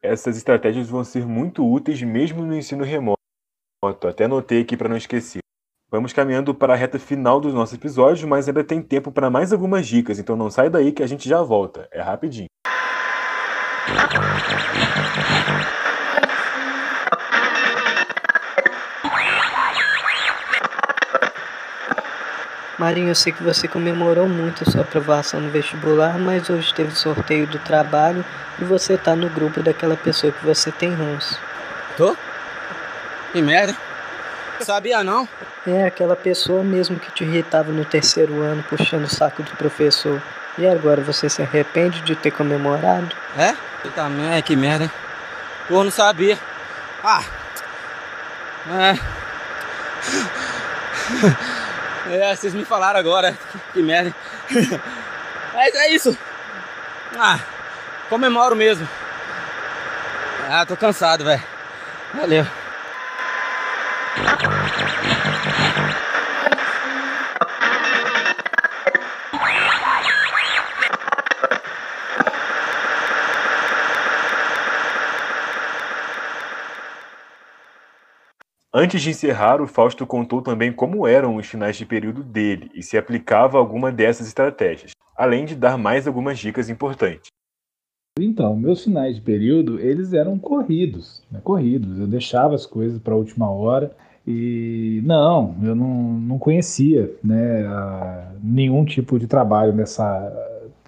Essas 0.00 0.36
estratégias 0.36 0.88
vão 0.88 1.02
ser 1.02 1.26
muito 1.26 1.68
úteis 1.68 2.00
mesmo 2.00 2.44
no 2.44 2.56
ensino 2.56 2.84
remoto. 2.84 3.18
Até 4.06 4.24
anotei 4.24 4.62
aqui 4.62 4.76
para 4.76 4.88
não 4.88 4.96
esquecer. 4.96 5.40
Vamos 5.90 6.12
caminhando 6.12 6.54
para 6.54 6.74
a 6.74 6.76
reta 6.76 7.00
final 7.00 7.40
dos 7.40 7.52
nossos 7.52 7.74
episódios, 7.74 8.22
mas 8.24 8.46
ainda 8.46 8.62
tem 8.62 8.80
tempo 8.80 9.10
para 9.10 9.28
mais 9.28 9.52
algumas 9.52 9.88
dicas, 9.88 10.20
então 10.20 10.36
não 10.36 10.48
sai 10.48 10.70
daí 10.70 10.92
que 10.92 11.02
a 11.02 11.06
gente 11.06 11.28
já 11.28 11.42
volta. 11.42 11.88
É 11.90 12.00
rapidinho. 12.00 12.46
Marinho, 22.80 23.10
eu 23.10 23.14
sei 23.14 23.30
que 23.30 23.42
você 23.42 23.68
comemorou 23.68 24.26
muito 24.26 24.64
a 24.66 24.70
sua 24.70 24.80
aprovação 24.80 25.38
no 25.38 25.50
vestibular, 25.50 26.18
mas 26.18 26.48
hoje 26.48 26.72
teve 26.72 26.96
sorteio 26.96 27.46
do 27.46 27.58
trabalho 27.58 28.24
e 28.58 28.64
você 28.64 28.96
tá 28.96 29.14
no 29.14 29.28
grupo 29.28 29.62
daquela 29.62 29.98
pessoa 29.98 30.32
que 30.32 30.42
você 30.42 30.72
tem 30.72 30.94
ranço. 30.94 31.38
Tô? 31.94 32.16
Que 33.32 33.42
merda. 33.42 33.76
Sabia 34.60 35.04
não? 35.04 35.28
É 35.66 35.84
aquela 35.84 36.16
pessoa 36.16 36.64
mesmo 36.64 36.98
que 36.98 37.12
te 37.12 37.22
irritava 37.22 37.70
no 37.70 37.84
terceiro 37.84 38.40
ano 38.40 38.62
puxando 38.62 39.04
o 39.04 39.14
saco 39.14 39.42
do 39.42 39.50
professor. 39.56 40.18
E 40.56 40.66
agora 40.66 41.02
você 41.02 41.28
se 41.28 41.42
arrepende 41.42 42.00
de 42.00 42.16
ter 42.16 42.30
comemorado? 42.30 43.14
É? 43.36 43.54
Eu 43.84 43.90
também, 43.90 44.32
é 44.32 44.40
que 44.40 44.56
merda, 44.56 44.84
hein? 44.84 44.90
Pô, 45.68 45.84
não 45.84 45.90
sabia. 45.90 46.38
Ah! 47.04 47.22
É. 48.70 48.94
É, 52.10 52.34
vocês 52.34 52.52
me 52.54 52.64
falaram 52.64 52.98
agora. 52.98 53.36
Que 53.72 53.82
merda. 53.82 54.12
Mas 55.54 55.74
é 55.74 55.90
isso. 55.90 56.16
Ah, 57.16 57.38
comemoro 58.08 58.56
mesmo. 58.56 58.88
Ah, 60.48 60.66
tô 60.66 60.76
cansado, 60.76 61.24
velho. 61.24 61.42
Valeu. 62.14 62.46
Antes 78.82 79.02
de 79.02 79.10
encerrar, 79.10 79.60
o 79.60 79.66
Fausto 79.66 80.06
contou 80.06 80.40
também 80.40 80.72
como 80.72 81.06
eram 81.06 81.36
os 81.36 81.46
finais 81.46 81.76
de 81.76 81.84
período 81.84 82.24
dele 82.24 82.70
e 82.74 82.82
se 82.82 82.96
aplicava 82.96 83.58
alguma 83.58 83.92
dessas 83.92 84.26
estratégias, 84.26 84.92
além 85.14 85.44
de 85.44 85.54
dar 85.54 85.76
mais 85.76 86.06
algumas 86.06 86.38
dicas 86.38 86.70
importantes. 86.70 87.26
Então, 88.18 88.56
meus 88.56 88.82
finais 88.82 89.16
de 89.16 89.20
período, 89.20 89.78
eles 89.78 90.14
eram 90.14 90.38
corridos, 90.38 91.22
né? 91.30 91.42
corridos. 91.44 91.98
Eu 91.98 92.06
deixava 92.06 92.54
as 92.54 92.64
coisas 92.64 92.98
para 92.98 93.12
a 93.12 93.18
última 93.18 93.50
hora 93.50 93.94
e 94.26 95.02
não, 95.04 95.56
eu 95.62 95.74
não, 95.74 96.14
não 96.14 96.38
conhecia 96.38 97.14
né, 97.22 97.66
a, 97.66 98.32
nenhum 98.42 98.82
tipo 98.86 99.18
de 99.18 99.26
trabalho 99.26 99.74
nessa 99.74 100.32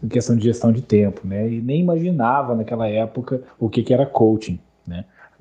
questão 0.09 0.35
de 0.35 0.45
gestão 0.45 0.73
de 0.73 0.81
tempo, 0.81 1.21
né? 1.27 1.47
E 1.47 1.61
nem 1.61 1.83
imaginava 1.83 2.55
naquela 2.55 2.89
época 2.89 3.43
o 3.59 3.69
que, 3.69 3.83
que 3.83 3.93
era 3.93 4.07
coaching? 4.07 4.59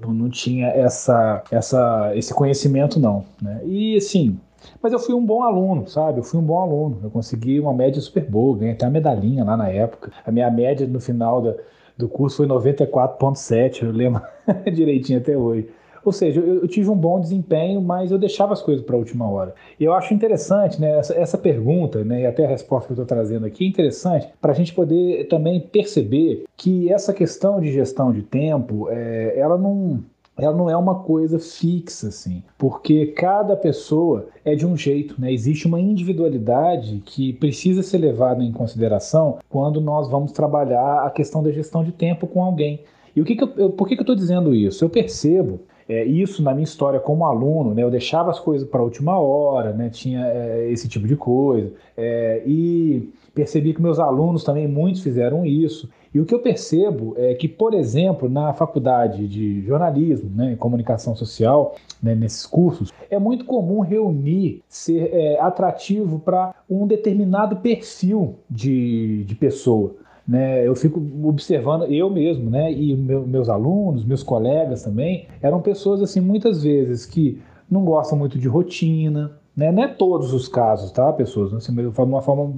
Não, 0.01 0.13
não 0.13 0.29
tinha 0.29 0.67
essa, 0.67 1.43
essa, 1.51 2.11
esse 2.15 2.33
conhecimento, 2.33 2.99
não. 2.99 3.25
Né? 3.41 3.61
E 3.65 3.97
assim, 3.97 4.39
mas 4.81 4.93
eu 4.93 4.99
fui 4.99 5.13
um 5.13 5.25
bom 5.25 5.43
aluno, 5.43 5.87
sabe? 5.87 6.19
Eu 6.19 6.23
fui 6.23 6.39
um 6.39 6.43
bom 6.43 6.59
aluno. 6.59 6.99
Eu 7.03 7.09
consegui 7.09 7.59
uma 7.59 7.73
média 7.73 8.01
super 8.01 8.23
boa, 8.23 8.57
ganhei 8.57 8.73
até 8.73 8.85
a 8.85 8.89
medalhinha 8.89 9.43
lá 9.43 9.55
na 9.55 9.69
época. 9.69 10.11
A 10.25 10.31
minha 10.31 10.49
média 10.49 10.87
no 10.87 10.99
final 10.99 11.41
da, 11.41 11.55
do 11.97 12.07
curso 12.07 12.37
foi 12.37 12.47
94,7, 12.47 13.83
eu 13.83 13.91
lembro 13.91 14.21
direitinho 14.73 15.19
até 15.19 15.37
hoje. 15.37 15.69
Ou 16.03 16.11
seja, 16.11 16.39
eu, 16.39 16.61
eu, 16.61 16.67
tive 16.67 16.89
um 16.89 16.95
bom 16.95 17.19
desempenho, 17.19 17.81
mas 17.81 18.11
eu 18.11 18.17
deixava 18.17 18.53
as 18.53 18.61
coisas 18.61 18.83
para 18.83 18.95
a 18.95 18.99
última 18.99 19.29
hora. 19.29 19.53
E 19.79 19.83
eu 19.83 19.93
acho 19.93 20.13
interessante, 20.13 20.79
né, 20.79 20.97
essa, 20.97 21.13
essa 21.13 21.37
pergunta, 21.37 22.03
né, 22.03 22.21
e 22.21 22.25
até 22.25 22.45
a 22.45 22.49
resposta 22.49 22.87
que 22.87 22.93
eu 22.93 23.03
estou 23.03 23.05
trazendo 23.05 23.45
aqui, 23.45 23.65
é 23.65 23.67
interessante 23.67 24.27
para 24.41 24.51
a 24.51 24.55
gente 24.55 24.73
poder 24.73 25.27
também 25.27 25.59
perceber 25.59 26.45
que 26.57 26.91
essa 26.91 27.13
questão 27.13 27.59
de 27.59 27.71
gestão 27.71 28.11
de 28.11 28.23
tempo, 28.23 28.87
é, 28.89 29.33
ela 29.37 29.57
não 29.57 30.03
ela 30.37 30.55
não 30.55 30.69
é 30.69 30.75
uma 30.75 30.95
coisa 30.95 31.37
fixa, 31.37 32.07
assim, 32.07 32.41
porque 32.57 33.07
cada 33.07 33.55
pessoa 33.55 34.27
é 34.43 34.55
de 34.55 34.65
um 34.65 34.75
jeito, 34.75 35.19
né? 35.19 35.31
Existe 35.31 35.67
uma 35.67 35.79
individualidade 35.79 37.01
que 37.05 37.33
precisa 37.33 37.83
ser 37.83 37.99
levada 37.99 38.43
em 38.43 38.51
consideração 38.51 39.37
quando 39.49 39.79
nós 39.79 40.09
vamos 40.09 40.31
trabalhar 40.31 41.05
a 41.05 41.11
questão 41.11 41.43
da 41.43 41.51
gestão 41.51 41.83
de 41.83 41.91
tempo 41.91 42.25
com 42.25 42.43
alguém. 42.43 42.83
E 43.15 43.21
o 43.21 43.25
que, 43.25 43.35
que 43.35 43.43
eu, 43.43 43.69
por 43.71 43.87
que, 43.87 43.95
que 43.95 44.01
eu 44.01 44.03
estou 44.03 44.15
dizendo 44.15 44.55
isso? 44.55 44.83
Eu 44.83 44.89
percebo 44.89 45.59
é, 45.91 46.05
isso 46.05 46.41
na 46.41 46.53
minha 46.53 46.63
história 46.63 47.01
como 47.01 47.25
aluno, 47.25 47.73
né, 47.73 47.83
eu 47.83 47.91
deixava 47.91 48.31
as 48.31 48.39
coisas 48.39 48.65
para 48.65 48.79
a 48.79 48.83
última 48.83 49.19
hora, 49.19 49.73
né, 49.73 49.89
tinha 49.89 50.25
é, 50.25 50.71
esse 50.71 50.87
tipo 50.87 51.05
de 51.05 51.17
coisa. 51.17 51.73
É, 51.97 52.41
e 52.45 53.09
percebi 53.35 53.73
que 53.73 53.81
meus 53.81 53.99
alunos 53.99 54.45
também, 54.45 54.69
muitos 54.69 55.01
fizeram 55.01 55.45
isso. 55.45 55.89
E 56.13 56.19
o 56.19 56.25
que 56.25 56.33
eu 56.33 56.39
percebo 56.39 57.13
é 57.17 57.33
que, 57.33 57.47
por 57.47 57.73
exemplo, 57.73 58.29
na 58.29 58.53
faculdade 58.53 59.27
de 59.27 59.65
jornalismo, 59.65 60.29
né, 60.33 60.55
comunicação 60.57 61.13
social, 61.13 61.75
né, 62.01 62.15
nesses 62.15 62.45
cursos, 62.45 62.93
é 63.09 63.19
muito 63.19 63.43
comum 63.43 63.81
reunir, 63.81 64.63
ser 64.69 65.13
é, 65.13 65.41
atrativo 65.41 66.19
para 66.19 66.55
um 66.69 66.87
determinado 66.87 67.57
perfil 67.57 68.35
de, 68.49 69.25
de 69.25 69.35
pessoa. 69.35 69.95
Né, 70.31 70.65
eu 70.65 70.73
fico 70.77 71.05
observando 71.25 71.83
eu 71.91 72.09
mesmo, 72.09 72.49
né, 72.49 72.71
e 72.71 72.95
meu, 72.95 73.27
meus 73.27 73.49
alunos, 73.49 74.05
meus 74.05 74.23
colegas 74.23 74.81
também, 74.81 75.27
eram 75.41 75.61
pessoas 75.61 76.01
assim 76.01 76.21
muitas 76.21 76.63
vezes 76.63 77.05
que 77.05 77.41
não 77.69 77.83
gostam 77.83 78.17
muito 78.17 78.39
de 78.39 78.47
rotina, 78.47 79.33
né, 79.53 79.73
não 79.73 79.83
é 79.83 79.89
todos 79.89 80.31
os 80.31 80.47
casos, 80.47 80.89
tá, 80.89 81.11
pessoas, 81.11 81.53
assim, 81.53 81.75
de 81.75 81.81
uma 81.81 82.21
forma 82.21 82.49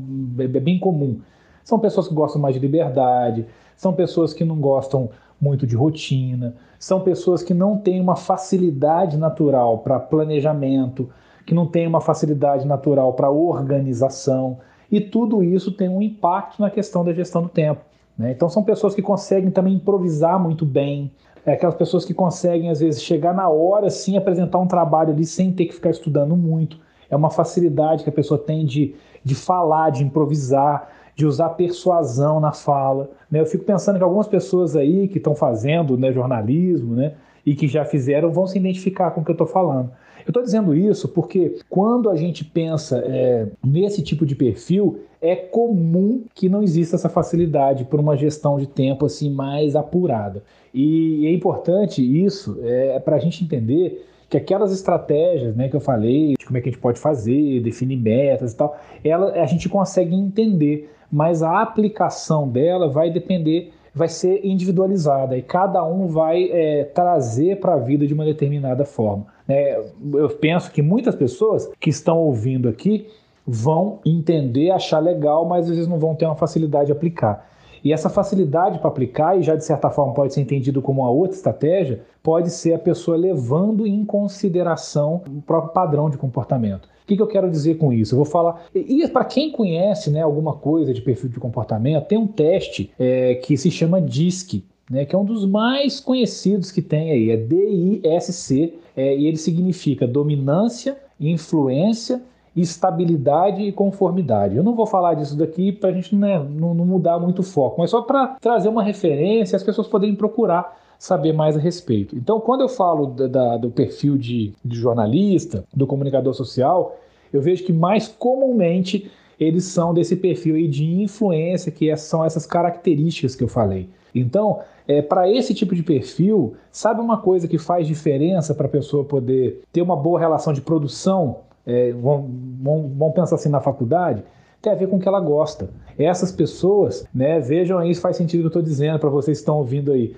bem 0.61 0.77
comum. 0.77 1.19
São 1.63 1.79
pessoas 1.79 2.07
que 2.07 2.13
gostam 2.13 2.39
mais 2.39 2.53
de 2.53 2.61
liberdade, 2.61 3.47
são 3.75 3.91
pessoas 3.91 4.35
que 4.35 4.45
não 4.45 4.57
gostam 4.57 5.09
muito 5.41 5.65
de 5.65 5.75
rotina, 5.75 6.55
são 6.77 7.01
pessoas 7.01 7.41
que 7.41 7.55
não 7.55 7.79
têm 7.79 7.99
uma 7.99 8.15
facilidade 8.15 9.17
natural 9.17 9.79
para 9.79 9.99
planejamento, 9.99 11.09
que 11.43 11.55
não 11.55 11.65
têm 11.65 11.87
uma 11.87 12.01
facilidade 12.01 12.67
natural 12.67 13.13
para 13.13 13.31
organização. 13.31 14.59
E 14.93 15.01
tudo 15.01 15.43
isso 15.43 15.71
tem 15.71 15.89
um 15.89 16.03
impacto 16.03 16.61
na 16.61 16.69
questão 16.69 17.03
da 17.03 17.11
gestão 17.11 17.41
do 17.41 17.49
tempo. 17.49 17.81
Né? 18.15 18.31
Então, 18.31 18.47
são 18.47 18.63
pessoas 18.63 18.93
que 18.93 19.01
conseguem 19.01 19.49
também 19.49 19.73
improvisar 19.73 20.39
muito 20.39 20.67
bem, 20.67 21.11
é 21.43 21.53
aquelas 21.53 21.73
pessoas 21.73 22.05
que 22.05 22.13
conseguem, 22.13 22.69
às 22.69 22.79
vezes, 22.79 23.01
chegar 23.01 23.33
na 23.33 23.49
hora, 23.49 23.89
sim, 23.89 24.15
apresentar 24.17 24.59
um 24.59 24.67
trabalho 24.67 25.11
ali 25.11 25.25
sem 25.25 25.51
ter 25.51 25.65
que 25.65 25.73
ficar 25.73 25.89
estudando 25.89 26.37
muito. 26.37 26.77
É 27.09 27.15
uma 27.15 27.31
facilidade 27.31 28.03
que 28.03 28.09
a 28.11 28.13
pessoa 28.13 28.37
tem 28.37 28.67
de, 28.67 28.93
de 29.23 29.33
falar, 29.33 29.89
de 29.89 30.03
improvisar, 30.03 30.87
de 31.15 31.25
usar 31.25 31.49
persuasão 31.49 32.39
na 32.39 32.51
fala. 32.51 33.09
Né? 33.31 33.41
Eu 33.41 33.47
fico 33.47 33.65
pensando 33.65 33.97
que 33.97 34.03
algumas 34.03 34.27
pessoas 34.27 34.75
aí 34.75 35.07
que 35.07 35.17
estão 35.17 35.33
fazendo 35.33 35.97
né, 35.97 36.13
jornalismo 36.13 36.93
né, 36.93 37.13
e 37.43 37.55
que 37.55 37.67
já 37.67 37.83
fizeram 37.83 38.31
vão 38.31 38.45
se 38.45 38.59
identificar 38.59 39.09
com 39.09 39.21
o 39.21 39.25
que 39.25 39.31
eu 39.31 39.33
estou 39.33 39.47
falando. 39.47 39.89
Eu 40.25 40.29
estou 40.29 40.43
dizendo 40.43 40.73
isso 40.73 41.07
porque 41.09 41.57
quando 41.69 42.09
a 42.09 42.15
gente 42.15 42.45
pensa 42.45 43.03
é, 43.05 43.47
nesse 43.63 44.01
tipo 44.01 44.25
de 44.25 44.35
perfil, 44.35 44.99
é 45.21 45.35
comum 45.35 46.23
que 46.33 46.49
não 46.49 46.61
exista 46.61 46.95
essa 46.95 47.09
facilidade 47.09 47.85
por 47.85 47.99
uma 47.99 48.17
gestão 48.17 48.57
de 48.57 48.67
tempo 48.67 49.05
assim 49.05 49.29
mais 49.29 49.75
apurada. 49.75 50.43
E 50.73 51.25
é 51.25 51.31
importante 51.31 52.01
isso 52.01 52.59
é, 52.63 52.99
para 52.99 53.15
a 53.15 53.19
gente 53.19 53.43
entender 53.43 54.05
que 54.29 54.37
aquelas 54.37 54.71
estratégias 54.71 55.55
né, 55.55 55.69
que 55.69 55.75
eu 55.75 55.79
falei, 55.79 56.33
de 56.39 56.45
como 56.45 56.57
é 56.57 56.61
que 56.61 56.69
a 56.69 56.71
gente 56.71 56.81
pode 56.81 56.99
fazer, 56.99 57.61
definir 57.61 57.97
metas 57.97 58.51
e 58.51 58.57
tal, 58.57 58.75
ela, 59.03 59.31
a 59.33 59.45
gente 59.45 59.69
consegue 59.69 60.15
entender, 60.15 60.91
mas 61.11 61.43
a 61.43 61.61
aplicação 61.61 62.49
dela 62.49 62.89
vai 62.89 63.11
depender 63.11 63.71
vai 63.93 64.07
ser 64.07 64.43
individualizada 64.43 65.37
e 65.37 65.41
cada 65.41 65.85
um 65.85 66.07
vai 66.07 66.49
é, 66.51 66.83
trazer 66.85 67.59
para 67.59 67.75
a 67.75 67.77
vida 67.77 68.07
de 68.07 68.13
uma 68.13 68.25
determinada 68.25 68.85
forma. 68.85 69.27
É, 69.47 69.79
eu 70.13 70.29
penso 70.29 70.71
que 70.71 70.81
muitas 70.81 71.15
pessoas 71.15 71.69
que 71.79 71.89
estão 71.89 72.17
ouvindo 72.17 72.67
aqui 72.67 73.07
vão 73.45 73.99
entender, 74.05 74.71
achar 74.71 74.99
legal, 74.99 75.45
mas 75.45 75.65
às 75.65 75.75
vezes 75.75 75.87
não 75.87 75.99
vão 75.99 76.15
ter 76.15 76.25
uma 76.25 76.35
facilidade 76.35 76.87
de 76.87 76.91
aplicar. 76.91 77.52
E 77.83 77.91
essa 77.91 78.09
facilidade 78.09 78.79
para 78.79 78.87
aplicar, 78.87 79.37
e 79.37 79.43
já 79.43 79.55
de 79.55 79.65
certa 79.65 79.89
forma 79.89 80.13
pode 80.13 80.33
ser 80.33 80.41
entendido 80.41 80.81
como 80.81 81.01
uma 81.01 81.11
outra 81.11 81.35
estratégia, 81.35 82.01
pode 82.21 82.49
ser 82.49 82.73
a 82.73 82.79
pessoa 82.79 83.17
levando 83.17 83.85
em 83.85 84.05
consideração 84.05 85.21
o 85.27 85.41
próprio 85.41 85.73
padrão 85.73 86.09
de 86.09 86.17
comportamento. 86.17 86.85
O 86.85 87.05
que, 87.05 87.17
que 87.17 87.21
eu 87.21 87.27
quero 87.27 87.51
dizer 87.51 87.75
com 87.75 87.91
isso? 87.91 88.13
Eu 88.13 88.17
vou 88.17 88.25
falar. 88.25 88.63
E 88.73 89.05
para 89.09 89.25
quem 89.25 89.51
conhece 89.51 90.09
né, 90.09 90.21
alguma 90.21 90.55
coisa 90.55 90.93
de 90.93 91.01
perfil 91.01 91.29
de 91.29 91.39
comportamento, 91.39 92.05
tem 92.05 92.17
um 92.17 92.27
teste 92.27 92.91
é, 92.97 93.35
que 93.35 93.57
se 93.57 93.69
chama 93.69 93.99
DISC, 93.99 94.63
né, 94.89 95.03
que 95.03 95.13
é 95.13 95.19
um 95.19 95.25
dos 95.25 95.45
mais 95.45 95.99
conhecidos 95.99 96.71
que 96.71 96.81
tem 96.81 97.11
aí, 97.11 97.29
é 97.29 97.35
DISC, 97.35 98.73
é, 98.95 99.17
e 99.17 99.27
ele 99.27 99.37
significa 99.37 100.07
dominância, 100.07 100.97
influência, 101.19 102.21
estabilidade 102.55 103.61
e 103.63 103.71
conformidade. 103.71 104.55
Eu 104.55 104.63
não 104.63 104.75
vou 104.75 104.85
falar 104.85 105.15
disso 105.15 105.35
daqui 105.35 105.71
para 105.71 105.89
a 105.89 105.93
gente 105.93 106.15
né, 106.15 106.37
não, 106.37 106.73
não, 106.73 106.85
mudar 106.85 107.17
muito 107.19 107.39
o 107.39 107.43
foco, 107.43 107.79
mas 107.79 107.89
só 107.89 108.01
para 108.01 108.35
trazer 108.39 108.69
uma 108.69 108.83
referência 108.83 109.55
as 109.55 109.63
pessoas 109.63 109.87
poderem 109.87 110.15
procurar 110.15 110.77
saber 110.99 111.33
mais 111.33 111.57
a 111.57 111.59
respeito. 111.59 112.15
Então, 112.15 112.39
quando 112.39 112.61
eu 112.61 112.69
falo 112.69 113.07
da, 113.07 113.27
da, 113.27 113.57
do 113.57 113.69
perfil 113.69 114.17
de, 114.17 114.53
de 114.63 114.75
jornalista, 114.77 115.65
do 115.75 115.85
comunicador 115.85 116.33
social, 116.33 116.95
eu 117.33 117.41
vejo 117.41 117.65
que 117.65 117.73
mais 117.73 118.07
comumente 118.07 119.11
eles 119.39 119.65
são 119.65 119.93
desse 119.93 120.15
perfil 120.15 120.55
aí 120.55 120.67
de 120.67 121.01
influência, 121.01 121.71
que 121.71 121.89
é, 121.89 121.95
são 121.95 122.23
essas 122.23 122.45
características 122.45 123.35
que 123.35 123.43
eu 123.43 123.47
falei. 123.47 123.89
Então, 124.13 124.59
é, 124.87 125.01
para 125.01 125.29
esse 125.29 125.53
tipo 125.53 125.75
de 125.75 125.81
perfil, 125.81 126.55
sabe 126.71 127.01
uma 127.01 127.17
coisa 127.17 127.47
que 127.47 127.57
faz 127.57 127.87
diferença 127.87 128.53
para 128.53 128.67
a 128.67 128.69
pessoa 128.69 129.03
poder 129.03 129.61
ter 129.71 129.81
uma 129.81 129.95
boa 129.95 130.19
relação 130.19 130.53
de 130.53 130.61
produção? 130.61 131.39
É, 131.65 131.91
vamos, 131.93 132.29
vamos 132.61 133.13
pensar 133.13 133.35
assim 133.35 133.49
na 133.49 133.59
faculdade? 133.59 134.23
Tem 134.61 134.71
a 134.71 134.75
ver 134.75 134.87
com 134.87 134.97
o 134.97 134.99
que 134.99 135.07
ela 135.07 135.19
gosta. 135.19 135.69
Essas 135.97 136.31
pessoas, 136.31 137.05
né, 137.13 137.39
vejam 137.39 137.77
aí 137.79 137.93
se 137.93 138.01
faz 138.01 138.17
sentido 138.17 138.39
o 138.39 138.41
que 138.43 138.57
eu 138.57 138.59
estou 138.59 138.61
dizendo 138.61 138.99
para 138.99 139.09
vocês 139.09 139.37
que 139.37 139.41
estão 139.41 139.57
ouvindo 139.57 139.91
aí. 139.91 140.15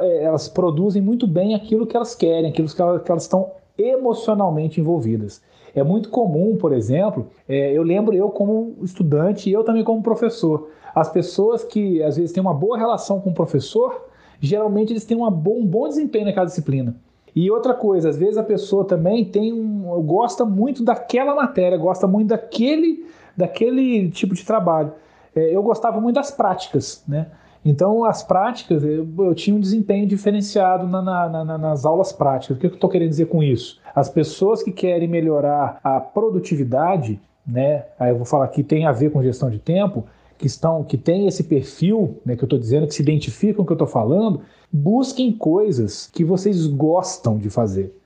É, 0.00 0.24
elas 0.24 0.48
produzem 0.48 1.02
muito 1.02 1.26
bem 1.26 1.54
aquilo 1.54 1.86
que 1.86 1.96
elas 1.96 2.14
querem, 2.14 2.50
aquilo 2.50 2.68
que 2.68 2.80
elas, 2.80 3.02
que 3.02 3.10
elas 3.10 3.22
estão 3.22 3.50
emocionalmente 3.76 4.80
envolvidas. 4.80 5.42
É 5.74 5.82
muito 5.82 6.10
comum, 6.10 6.56
por 6.56 6.72
exemplo, 6.72 7.28
é, 7.48 7.72
eu 7.72 7.82
lembro 7.82 8.14
eu 8.14 8.30
como 8.30 8.74
estudante 8.82 9.48
e 9.48 9.52
eu 9.52 9.62
também 9.62 9.84
como 9.84 10.02
professor. 10.02 10.68
As 10.94 11.08
pessoas 11.08 11.62
que 11.62 12.02
às 12.02 12.16
vezes 12.16 12.32
têm 12.32 12.40
uma 12.40 12.54
boa 12.54 12.76
relação 12.76 13.20
com 13.20 13.30
o 13.30 13.34
professor, 13.34 14.08
geralmente 14.40 14.92
eles 14.92 15.04
têm 15.04 15.16
uma 15.16 15.30
bom, 15.30 15.60
um 15.60 15.66
bom 15.66 15.86
desempenho 15.86 16.24
naquela 16.24 16.46
disciplina. 16.46 16.96
E 17.40 17.52
outra 17.52 17.72
coisa, 17.72 18.08
às 18.08 18.16
vezes 18.16 18.36
a 18.36 18.42
pessoa 18.42 18.84
também 18.84 19.24
tem 19.24 19.52
um, 19.52 19.84
gosta 20.02 20.44
muito 20.44 20.82
daquela 20.82 21.36
matéria, 21.36 21.78
gosta 21.78 22.04
muito 22.04 22.30
daquele, 22.30 23.06
daquele 23.36 24.10
tipo 24.10 24.34
de 24.34 24.44
trabalho. 24.44 24.90
É, 25.36 25.54
eu 25.54 25.62
gostava 25.62 26.00
muito 26.00 26.16
das 26.16 26.32
práticas, 26.32 27.04
né? 27.06 27.28
Então, 27.64 28.04
as 28.04 28.24
práticas, 28.24 28.82
eu, 28.82 29.06
eu 29.18 29.34
tinha 29.36 29.54
um 29.54 29.60
desempenho 29.60 30.04
diferenciado 30.04 30.88
na, 30.88 31.00
na, 31.00 31.44
na, 31.44 31.56
nas 31.56 31.84
aulas 31.84 32.12
práticas. 32.12 32.56
O 32.56 32.60
que 32.60 32.66
eu 32.66 32.74
estou 32.74 32.90
querendo 32.90 33.10
dizer 33.10 33.26
com 33.26 33.40
isso? 33.40 33.80
As 33.94 34.08
pessoas 34.08 34.60
que 34.60 34.72
querem 34.72 35.06
melhorar 35.06 35.78
a 35.84 36.00
produtividade, 36.00 37.20
né? 37.46 37.84
Aí 38.00 38.10
eu 38.10 38.16
vou 38.16 38.26
falar 38.26 38.48
que 38.48 38.64
tem 38.64 38.84
a 38.84 38.90
ver 38.90 39.12
com 39.12 39.22
gestão 39.22 39.48
de 39.48 39.60
tempo, 39.60 40.04
que 40.38 40.46
estão, 40.46 40.84
que 40.84 40.96
tem 40.96 41.26
esse 41.26 41.42
perfil, 41.42 42.20
né, 42.24 42.36
que 42.36 42.44
eu 42.44 42.46
estou 42.46 42.58
dizendo, 42.58 42.86
que 42.86 42.94
se 42.94 43.02
identificam 43.02 43.56
com 43.56 43.62
o 43.62 43.66
que 43.66 43.72
eu 43.72 43.74
estou 43.74 43.88
falando, 43.88 44.40
busquem 44.72 45.32
coisas 45.32 46.08
que 46.12 46.24
vocês 46.24 46.66
gostam 46.66 47.36
de 47.36 47.50
fazer. 47.50 47.97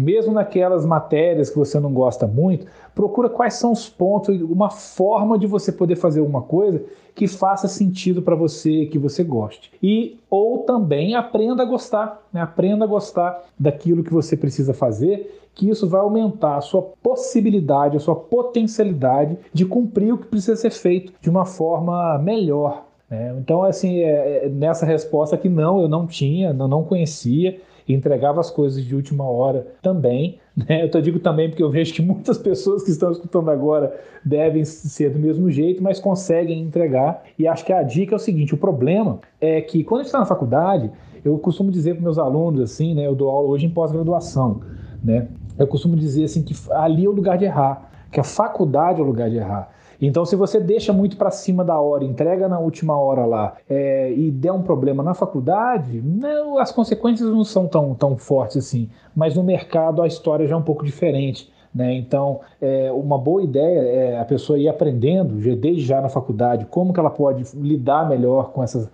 Mesmo 0.00 0.32
naquelas 0.32 0.86
matérias 0.86 1.50
que 1.50 1.58
você 1.58 1.78
não 1.78 1.92
gosta 1.92 2.26
muito, 2.26 2.66
procura 2.94 3.28
quais 3.28 3.52
são 3.52 3.70
os 3.70 3.86
pontos, 3.86 4.40
uma 4.40 4.70
forma 4.70 5.38
de 5.38 5.46
você 5.46 5.70
poder 5.70 5.96
fazer 5.96 6.20
alguma 6.20 6.40
coisa 6.40 6.82
que 7.14 7.28
faça 7.28 7.68
sentido 7.68 8.22
para 8.22 8.34
você, 8.34 8.86
que 8.86 8.98
você 8.98 9.22
goste. 9.22 9.70
E 9.82 10.18
ou 10.30 10.60
também 10.60 11.14
aprenda 11.14 11.64
a 11.64 11.66
gostar, 11.66 12.22
né? 12.32 12.40
aprenda 12.40 12.86
a 12.86 12.88
gostar 12.88 13.44
daquilo 13.58 14.02
que 14.02 14.10
você 14.10 14.38
precisa 14.38 14.72
fazer, 14.72 15.38
que 15.54 15.68
isso 15.68 15.86
vai 15.86 16.00
aumentar 16.00 16.56
a 16.56 16.62
sua 16.62 16.80
possibilidade, 16.80 17.98
a 17.98 18.00
sua 18.00 18.16
potencialidade 18.16 19.36
de 19.52 19.66
cumprir 19.66 20.14
o 20.14 20.18
que 20.18 20.28
precisa 20.28 20.56
ser 20.56 20.70
feito 20.70 21.12
de 21.20 21.28
uma 21.28 21.44
forma 21.44 22.16
melhor. 22.16 22.86
Né? 23.10 23.36
Então, 23.38 23.64
assim, 23.64 23.98
é, 23.98 24.46
é, 24.46 24.48
nessa 24.48 24.86
resposta 24.86 25.36
que 25.36 25.48
não, 25.48 25.82
eu 25.82 25.88
não 25.88 26.06
tinha, 26.06 26.54
não, 26.54 26.68
não 26.68 26.84
conhecia, 26.84 27.60
entregava 27.94 28.40
as 28.40 28.50
coisas 28.50 28.84
de 28.84 28.94
última 28.94 29.24
hora 29.24 29.66
também. 29.82 30.38
Né? 30.56 30.88
Eu 30.92 31.00
digo 31.00 31.18
também 31.18 31.48
porque 31.48 31.62
eu 31.62 31.70
vejo 31.70 31.94
que 31.94 32.02
muitas 32.02 32.36
pessoas 32.36 32.82
que 32.82 32.90
estão 32.90 33.10
escutando 33.10 33.50
agora 33.50 33.98
devem 34.24 34.64
ser 34.64 35.10
do 35.10 35.18
mesmo 35.18 35.50
jeito, 35.50 35.82
mas 35.82 35.98
conseguem 35.98 36.60
entregar. 36.60 37.22
E 37.38 37.46
acho 37.46 37.64
que 37.64 37.72
a 37.72 37.82
dica 37.82 38.14
é 38.14 38.16
o 38.16 38.18
seguinte: 38.18 38.54
o 38.54 38.58
problema 38.58 39.20
é 39.40 39.60
que 39.60 39.82
quando 39.84 40.00
a 40.00 40.02
gente 40.02 40.08
está 40.08 40.18
na 40.18 40.26
faculdade, 40.26 40.90
eu 41.24 41.38
costumo 41.38 41.70
dizer 41.70 41.94
para 41.94 42.02
meus 42.02 42.18
alunos 42.18 42.60
assim, 42.60 42.94
né? 42.94 43.06
Eu 43.06 43.14
dou 43.14 43.30
aula 43.30 43.48
hoje 43.48 43.66
em 43.66 43.70
pós-graduação, 43.70 44.60
né? 45.02 45.28
Eu 45.58 45.66
costumo 45.66 45.96
dizer 45.96 46.24
assim 46.24 46.42
que 46.42 46.54
ali 46.72 47.04
é 47.04 47.08
o 47.08 47.12
lugar 47.12 47.38
de 47.38 47.44
errar, 47.44 47.90
que 48.10 48.18
a 48.18 48.24
faculdade 48.24 49.00
é 49.00 49.02
o 49.02 49.06
lugar 49.06 49.30
de 49.30 49.36
errar. 49.36 49.70
Então, 50.00 50.24
se 50.24 50.34
você 50.34 50.58
deixa 50.58 50.92
muito 50.92 51.16
para 51.16 51.30
cima 51.30 51.64
da 51.64 51.78
hora, 51.78 52.04
entrega 52.04 52.48
na 52.48 52.58
última 52.58 52.96
hora 52.96 53.26
lá 53.26 53.56
é, 53.68 54.12
e 54.12 54.30
der 54.30 54.52
um 54.52 54.62
problema 54.62 55.02
na 55.02 55.14
faculdade, 55.14 56.00
não, 56.00 56.58
as 56.58 56.72
consequências 56.72 57.28
não 57.28 57.44
são 57.44 57.66
tão, 57.66 57.94
tão 57.94 58.16
fortes 58.16 58.56
assim. 58.56 58.88
Mas 59.14 59.34
no 59.34 59.42
mercado 59.42 60.00
a 60.00 60.06
história 60.06 60.46
já 60.46 60.54
é 60.54 60.58
um 60.58 60.62
pouco 60.62 60.84
diferente. 60.84 61.52
Né? 61.74 61.94
Então, 61.94 62.40
é, 62.60 62.90
uma 62.90 63.16
boa 63.16 63.42
ideia 63.42 63.80
é 63.80 64.20
a 64.20 64.24
pessoa 64.24 64.58
ir 64.58 64.68
aprendendo, 64.68 65.34
desde 65.56 65.82
já 65.82 66.00
na 66.00 66.08
faculdade, 66.08 66.66
como 66.66 66.92
que 66.92 66.98
ela 66.98 67.10
pode 67.10 67.44
lidar 67.56 68.08
melhor 68.08 68.50
com 68.50 68.62
essa 68.62 68.90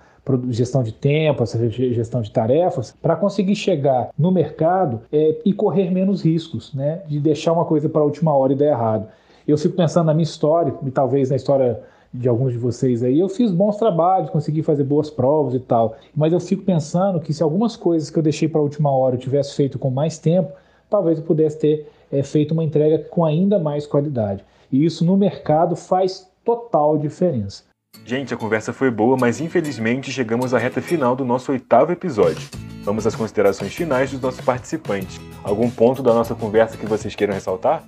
gestão 0.51 0.83
de 0.83 0.93
tempo, 0.93 1.43
essa 1.43 1.71
gestão 1.71 2.21
de 2.21 2.31
tarefas, 2.31 2.95
para 3.01 3.15
conseguir 3.15 3.55
chegar 3.55 4.11
no 4.19 4.33
mercado 4.33 5.03
é, 5.13 5.39
e 5.45 5.53
correr 5.53 5.91
menos 5.91 6.23
riscos, 6.23 6.75
né? 6.75 7.03
de 7.07 7.21
deixar 7.21 7.53
uma 7.53 7.65
coisa 7.65 7.89
para 7.89 8.03
a 8.03 8.05
última 8.05 8.35
hora 8.35 8.53
e 8.53 8.57
dar 8.57 8.67
errado. 8.67 9.07
Eu 9.47 9.57
fico 9.57 9.77
pensando 9.77 10.07
na 10.07 10.15
minha 10.15 10.25
história, 10.25 10.75
e 10.85 10.91
talvez 10.91 11.31
na 11.31 11.37
história 11.37 11.81
de 12.13 12.29
alguns 12.29 12.53
de 12.53 12.59
vocês 12.59 13.03
aí, 13.03 13.19
eu 13.19 13.29
fiz 13.29 13.51
bons 13.51 13.77
trabalhos, 13.77 14.31
consegui 14.31 14.63
fazer 14.63 14.85
boas 14.85 15.11
provas 15.11 15.55
e 15.55 15.61
tal, 15.61 15.97
mas 16.15 16.33
eu 16.33 16.41
fico 16.41 16.63
pensando 16.63 17.21
que 17.21 17.33
se 17.33 17.43
algumas 17.43 17.77
coisas 17.77 18.11
que 18.11 18.19
eu 18.19 18.23
deixei 18.23 18.49
para 18.49 18.61
a 18.61 18.63
última 18.63 18.91
hora 18.91 19.17
eu 19.17 19.21
tivesse 19.21 19.55
feito 19.55 19.79
com 19.79 19.91
mais 19.91 20.19
tempo, 20.19 20.53
talvez 20.89 21.19
eu 21.19 21.25
pudesse 21.25 21.59
ter 21.59 21.89
é, 22.11 22.23
feito 22.23 22.53
uma 22.53 22.65
entrega 22.65 22.99
com 22.99 23.25
ainda 23.25 23.59
mais 23.59 23.87
qualidade. 23.87 24.45
E 24.73 24.85
isso 24.85 25.05
no 25.05 25.17
mercado 25.17 25.77
faz 25.77 26.29
total 26.45 26.97
diferença. 26.97 27.65
Gente, 28.05 28.33
a 28.33 28.37
conversa 28.37 28.73
foi 28.73 28.91
boa, 28.91 29.17
mas 29.19 29.41
infelizmente 29.41 30.11
chegamos 30.11 30.55
à 30.55 30.59
reta 30.59 30.81
final 30.81 31.17
do 31.17 31.25
nosso 31.25 31.51
oitavo 31.53 31.93
episódio. 31.93 32.49
Vamos 32.85 33.07
às 33.07 33.17
considerações 33.17 33.75
finais 33.75 34.13
dos 34.13 34.21
nossos 34.21 34.41
participantes. 34.41 35.21
Algum 35.43 35.69
ponto 35.69 36.03
da 36.03 36.15
nossa 36.15 36.35
conversa 36.35 36.77
que 36.77 36.87
vocês 36.87 37.15
queiram 37.15 37.35
ressaltar? 37.35 37.85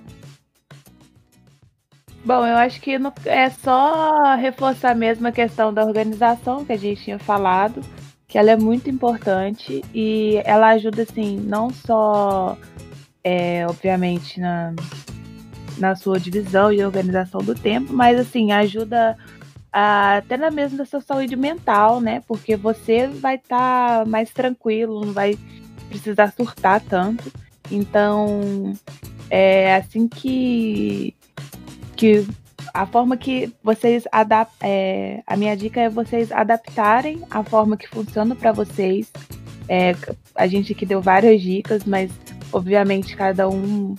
Bom, 2.29 2.45
eu 2.45 2.57
acho 2.57 2.79
que 2.79 2.91
é 3.25 3.49
só 3.49 4.35
reforçar 4.35 4.95
mesmo 4.95 5.27
a 5.27 5.31
questão 5.31 5.73
da 5.73 5.83
organização 5.83 6.63
que 6.63 6.71
a 6.71 6.77
gente 6.77 7.03
tinha 7.03 7.17
falado, 7.17 7.81
que 8.27 8.37
ela 8.37 8.51
é 8.51 8.55
muito 8.55 8.87
importante 8.87 9.83
e 9.91 10.39
ela 10.45 10.67
ajuda, 10.69 11.01
assim, 11.01 11.37
não 11.37 11.71
só, 11.71 12.55
é, 13.23 13.65
obviamente, 13.67 14.39
na, 14.39 14.75
na 15.79 15.95
sua 15.95 16.19
divisão 16.19 16.71
e 16.71 16.85
organização 16.85 17.41
do 17.41 17.55
tempo, 17.55 17.93
mas, 17.93 18.19
assim, 18.19 18.51
ajuda 18.51 19.17
a, 19.73 20.17
até 20.17 20.37
na 20.37 20.51
mesma 20.51 20.77
da 20.77 20.85
sua 20.85 21.01
saúde 21.01 21.35
mental, 21.35 21.99
né? 21.99 22.21
Porque 22.27 22.55
você 22.55 23.07
vai 23.07 23.37
estar 23.37 24.03
tá 24.03 24.05
mais 24.05 24.29
tranquilo, 24.29 25.03
não 25.03 25.13
vai 25.13 25.35
precisar 25.89 26.31
surtar 26.33 26.79
tanto. 26.79 27.33
Então, 27.71 28.71
é 29.31 29.73
assim 29.73 30.07
que 30.07 31.15
que 31.99 32.25
a 32.73 32.85
forma 32.85 33.17
que 33.17 33.53
vocês 33.61 34.05
adaptam. 34.09 34.55
É, 34.61 35.21
a 35.27 35.35
minha 35.35 35.55
dica 35.55 35.81
é 35.81 35.89
vocês 35.89 36.31
adaptarem 36.31 37.21
a 37.29 37.43
forma 37.43 37.75
que 37.75 37.89
funciona 37.89 38.33
para 38.35 38.53
vocês. 38.53 39.11
É, 39.67 39.93
a 40.33 40.47
gente 40.47 40.71
aqui 40.71 40.85
deu 40.85 41.01
várias 41.01 41.41
dicas, 41.41 41.83
mas 41.83 42.09
obviamente 42.53 43.17
cada 43.17 43.49
um 43.49 43.95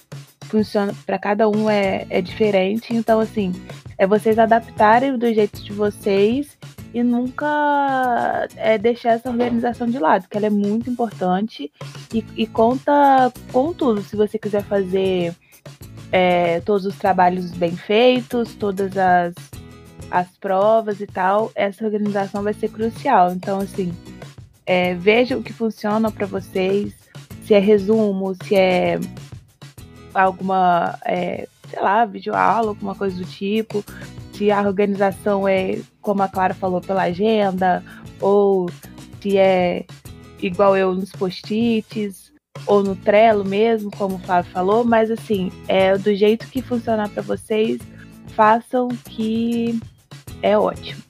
funciona 0.47 0.95
para 1.05 1.19
cada 1.19 1.47
um 1.47 1.69
é, 1.69 2.07
é 2.09 2.23
diferente. 2.23 2.95
Então, 2.95 3.21
assim, 3.21 3.53
é 3.99 4.07
vocês 4.07 4.39
adaptarem 4.39 5.19
do 5.19 5.33
jeito 5.35 5.63
de 5.63 5.73
vocês 5.75 6.57
e 6.95 7.03
nunca 7.03 8.49
é, 8.57 8.79
deixar 8.79 9.11
essa 9.11 9.29
organização 9.29 9.87
de 9.87 9.99
lado, 9.99 10.27
que 10.27 10.39
ela 10.39 10.47
é 10.47 10.51
muito 10.51 10.89
importante 10.89 11.71
e, 12.15 12.25
e 12.35 12.47
conta 12.47 13.31
com 13.53 13.75
tudo. 13.75 14.01
Se 14.01 14.17
você 14.17 14.39
quiser 14.39 14.63
fazer 14.65 15.37
é, 16.13 16.61
todos 16.61 16.87
os 16.87 16.97
trabalhos 16.97 17.51
bem 17.53 17.77
feitos, 17.77 18.55
todas 18.55 18.97
as, 18.97 19.35
as 20.11 20.29
provas 20.39 21.01
e 21.01 21.07
tal, 21.07 21.51
essa 21.55 21.85
organização 21.85 22.43
vai 22.43 22.53
ser 22.55 22.69
crucial. 22.69 23.33
Então, 23.33 23.61
assim, 23.61 23.93
é, 24.67 24.95
veja 24.95 25.37
o 25.37 25.43
que 25.43 25.53
funciona 25.53 26.11
para 26.11 26.27
vocês, 26.27 26.95
se 27.45 27.55
é 27.55 27.59
resumo, 27.59 28.35
se 28.45 28.55
é 28.55 28.99
alguma, 30.15 30.99
é, 31.05 31.47
sei 31.69 31.81
lá, 31.81 32.05
videoaula, 32.05 32.69
alguma 32.69 32.95
coisa 32.95 33.17
do 33.17 33.25
tipo, 33.25 33.85
se 34.33 34.51
a 34.51 34.63
organização 34.63 35.47
é, 35.47 35.81
como 36.01 36.23
a 36.23 36.29
Clara 36.29 36.55
falou, 36.55 36.81
pela 36.81 37.03
agenda, 37.03 37.85
ou 38.21 38.69
se 39.21 39.37
é 39.37 39.85
igual 40.41 40.77
eu 40.77 40.95
nos 40.95 41.13
post-its, 41.13 42.20
ou 42.67 42.83
no 42.83 42.97
Trello 42.97 43.45
mesmo, 43.45 43.91
como 43.91 44.17
o 44.17 44.19
Flávio 44.19 44.51
falou, 44.51 44.85
mas 44.85 45.11
assim, 45.11 45.51
é 45.69 45.97
do 45.97 46.15
jeito 46.15 46.49
que 46.49 46.63
funcionar 46.63 47.09
para 47.09 47.23
vocês, 47.23 47.81
façam 48.29 48.89
que 48.89 49.79
é 50.43 50.57
ótimo. 50.57 51.03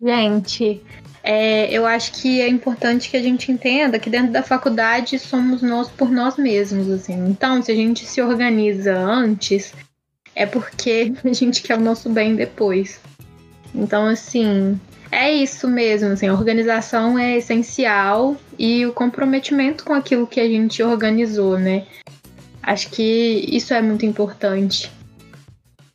Gente, 0.00 0.82
é, 1.22 1.70
eu 1.70 1.86
acho 1.86 2.12
que 2.20 2.40
é 2.40 2.48
importante 2.48 3.08
que 3.08 3.16
a 3.16 3.22
gente 3.22 3.52
entenda 3.52 3.98
que 3.98 4.10
dentro 4.10 4.32
da 4.32 4.42
faculdade 4.42 5.18
somos 5.18 5.62
nós 5.62 5.88
por 5.88 6.10
nós 6.10 6.36
mesmos, 6.36 6.90
assim. 6.90 7.14
Então, 7.28 7.62
se 7.62 7.70
a 7.70 7.74
gente 7.74 8.04
se 8.04 8.20
organiza 8.20 8.98
antes, 8.98 9.72
é 10.34 10.44
porque 10.44 11.12
a 11.24 11.32
gente 11.32 11.62
quer 11.62 11.78
o 11.78 11.80
nosso 11.80 12.10
bem 12.10 12.34
depois. 12.34 13.00
Então, 13.72 14.06
assim, 14.06 14.78
é 15.12 15.30
isso 15.30 15.68
mesmo, 15.68 16.08
assim, 16.08 16.26
a 16.26 16.32
organização 16.32 17.18
é 17.18 17.36
essencial 17.36 18.34
e 18.58 18.86
o 18.86 18.94
comprometimento 18.94 19.84
com 19.84 19.92
aquilo 19.92 20.26
que 20.26 20.40
a 20.40 20.48
gente 20.48 20.82
organizou, 20.82 21.58
né? 21.58 21.86
Acho 22.62 22.88
que 22.90 23.44
isso 23.46 23.74
é 23.74 23.82
muito 23.82 24.06
importante. 24.06 24.90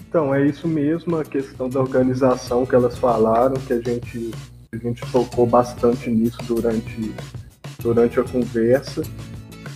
Então, 0.07 0.33
é 0.35 0.45
isso 0.45 0.67
mesmo, 0.67 1.17
a 1.17 1.25
questão 1.25 1.67
da 1.67 1.79
organização 1.79 2.63
que 2.63 2.75
elas 2.75 2.95
falaram, 2.95 3.55
que 3.55 3.73
a 3.73 3.81
gente, 3.81 4.31
a 4.71 4.77
gente 4.77 5.01
tocou 5.11 5.47
bastante 5.47 6.11
nisso 6.11 6.37
durante, 6.43 7.11
durante 7.81 8.19
a 8.19 8.23
conversa. 8.23 9.01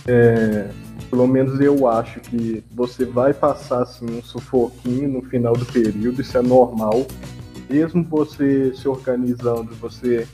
É, 0.06 0.68
pelo 1.10 1.26
menos 1.26 1.60
eu 1.60 1.88
acho 1.88 2.20
que 2.20 2.62
você 2.70 3.04
vai 3.04 3.34
passar 3.34 3.82
assim, 3.82 4.06
um 4.06 4.22
sufoquinho 4.22 5.08
no 5.08 5.22
final 5.22 5.52
do 5.52 5.66
período, 5.66 6.22
isso 6.22 6.38
é 6.38 6.42
normal. 6.42 7.06
Mesmo 7.68 8.04
você 8.04 8.74
se 8.74 8.86
organizando, 8.88 9.74
você 9.74 10.26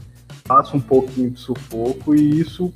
passa 0.44 0.76
um 0.76 0.80
pouquinho 0.80 1.30
de 1.30 1.40
sufoco 1.40 2.14
e 2.14 2.40
isso 2.40 2.72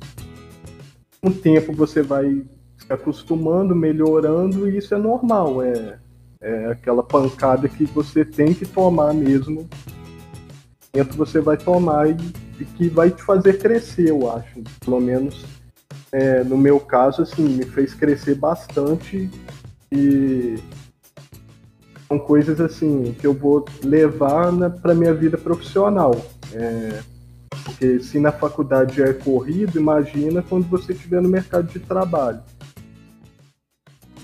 com 1.21 1.29
o 1.29 1.33
tempo 1.33 1.73
você 1.73 2.01
vai 2.01 2.43
se 2.77 2.91
acostumando, 2.91 3.75
melhorando 3.75 4.69
e 4.69 4.77
isso 4.77 4.93
é 4.93 4.97
normal, 4.97 5.61
é, 5.61 5.97
é 6.41 6.67
aquela 6.67 7.01
pancada 7.01 7.67
que 7.69 7.85
você 7.85 8.25
tem 8.25 8.53
que 8.53 8.65
tomar 8.65 9.13
mesmo. 9.13 9.67
Dentro 10.91 11.17
você 11.17 11.39
vai 11.39 11.57
tomar 11.57 12.09
e, 12.09 12.17
e 12.59 12.65
que 12.65 12.89
vai 12.89 13.09
te 13.09 13.23
fazer 13.23 13.57
crescer, 13.57 14.09
eu 14.09 14.29
acho. 14.29 14.61
Pelo 14.85 14.99
menos 14.99 15.43
é, 16.13 16.43
no 16.43 16.55
meu 16.55 16.79
caso, 16.79 17.23
assim, 17.23 17.43
me 17.43 17.65
fez 17.65 17.95
crescer 17.95 18.35
bastante 18.35 19.27
e 19.91 20.59
são 22.13 22.19
coisas 22.19 22.61
assim 22.61 23.15
que 23.19 23.25
eu 23.25 23.33
vou 23.33 23.65
levar 23.83 24.51
para 24.81 24.93
minha 24.93 25.13
vida 25.13 25.37
profissional. 25.37 26.15
É, 26.53 26.99
porque 27.63 27.99
se 27.99 28.19
na 28.19 28.31
faculdade 28.31 29.01
é 29.01 29.13
corrido, 29.13 29.79
imagina 29.79 30.43
quando 30.43 30.67
você 30.69 30.93
estiver 30.93 31.21
no 31.21 31.29
mercado 31.29 31.67
de 31.67 31.79
trabalho. 31.79 32.41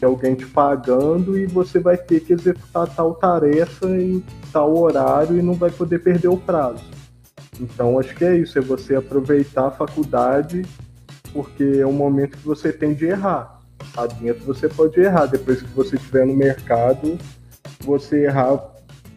É 0.01 0.05
alguém 0.05 0.35
te 0.35 0.45
pagando 0.45 1.37
e 1.37 1.45
você 1.45 1.79
vai 1.79 1.97
ter 1.97 2.21
que 2.21 2.33
executar 2.33 2.87
tal 2.95 3.15
tarefa 3.15 3.87
em 3.87 4.23
tal 4.53 4.77
horário 4.77 5.37
e 5.37 5.41
não 5.41 5.53
vai 5.53 5.71
poder 5.71 5.99
perder 5.99 6.29
o 6.29 6.37
prazo. 6.37 6.83
Então 7.59 7.99
acho 7.99 8.15
que 8.15 8.23
é 8.23 8.37
isso, 8.37 8.57
é 8.57 8.61
você 8.61 8.95
aproveitar 8.95 9.67
a 9.67 9.71
faculdade 9.71 10.61
porque 11.33 11.63
é 11.79 11.85
um 11.85 11.93
momento 11.93 12.37
que 12.37 12.45
você 12.45 12.71
tem 12.71 12.93
de 12.93 13.07
errar. 13.07 13.59
Dentro 14.21 14.45
você 14.45 14.69
pode 14.69 14.99
errar, 14.99 15.25
depois 15.25 15.61
que 15.61 15.67
você 15.69 15.95
estiver 15.95 16.25
no 16.25 16.35
mercado, 16.35 17.17
você 17.79 18.25
errar, 18.25 18.57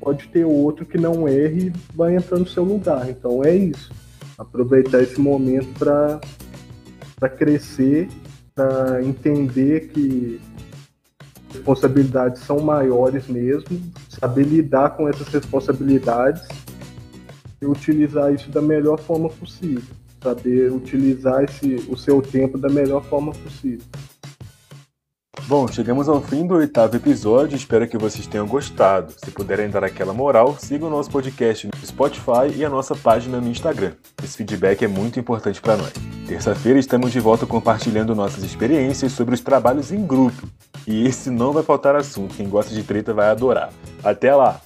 pode 0.00 0.28
ter 0.28 0.44
outro 0.44 0.84
que 0.84 0.98
não 0.98 1.28
erre 1.28 1.68
e 1.68 1.72
vai 1.94 2.16
entrar 2.16 2.38
no 2.38 2.46
seu 2.46 2.64
lugar. 2.64 3.08
Então 3.08 3.44
é 3.44 3.54
isso. 3.54 3.92
Aproveitar 4.36 5.02
esse 5.02 5.20
momento 5.20 5.68
para 5.78 7.28
crescer, 7.28 8.08
para 8.54 9.02
entender 9.04 9.88
que 9.88 10.40
responsabilidades 11.52 12.42
são 12.42 12.60
maiores 12.60 13.28
mesmo, 13.28 13.80
saber 14.08 14.44
lidar 14.44 14.90
com 14.96 15.08
essas 15.08 15.28
responsabilidades 15.28 16.46
e 17.60 17.66
utilizar 17.66 18.32
isso 18.32 18.50
da 18.50 18.62
melhor 18.62 18.98
forma 18.98 19.28
possível 19.28 20.02
saber 20.22 20.72
utilizar 20.72 21.42
esse, 21.42 21.74
o 21.88 21.96
seu 21.96 22.22
tempo 22.22 22.56
da 22.56 22.68
melhor 22.68 23.02
forma 23.04 23.32
possível. 23.32 23.84
Bom, 25.47 25.66
chegamos 25.66 26.09
ao 26.09 26.20
fim 26.20 26.47
do 26.47 26.55
oitavo 26.55 26.97
episódio, 26.97 27.57
espero 27.57 27.88
que 27.88 27.99
vocês 27.99 28.26
tenham 28.26 28.47
gostado. 28.47 29.12
Se 29.16 29.30
puderem 29.30 29.68
dar 29.68 29.82
aquela 29.84 30.14
moral, 30.14 30.57
sigam 30.59 30.88
o 30.88 30.90
nosso 30.90 31.11
podcast 31.11 31.66
no 31.66 31.86
Spotify 31.86 32.57
e 32.57 32.64
a 32.64 32.70
nossa 32.70 32.95
página 32.95 33.40
no 33.40 33.49
Instagram. 33.49 33.93
Esse 34.22 34.36
feedback 34.36 34.84
é 34.84 34.88
muito 34.88 35.18
importante 35.18 35.61
para 35.61 35.76
nós. 35.76 35.93
Terça-feira 36.28 36.78
estamos 36.78 37.12
de 37.12 37.20
volta 37.20 37.45
compartilhando 37.45 38.14
nossas 38.14 38.45
experiências 38.45 39.12
sobre 39.12 39.34
os 39.34 39.40
trabalhos 39.40 39.90
em 39.90 40.07
grupo. 40.07 40.49
E 40.86 41.07
esse 41.07 41.28
não 41.28 41.53
vai 41.53 41.62
faltar 41.62 41.97
assunto, 41.97 42.34
quem 42.34 42.49
gosta 42.49 42.72
de 42.72 42.82
treta 42.82 43.12
vai 43.12 43.28
adorar. 43.28 43.70
Até 44.03 44.34
lá! 44.34 44.61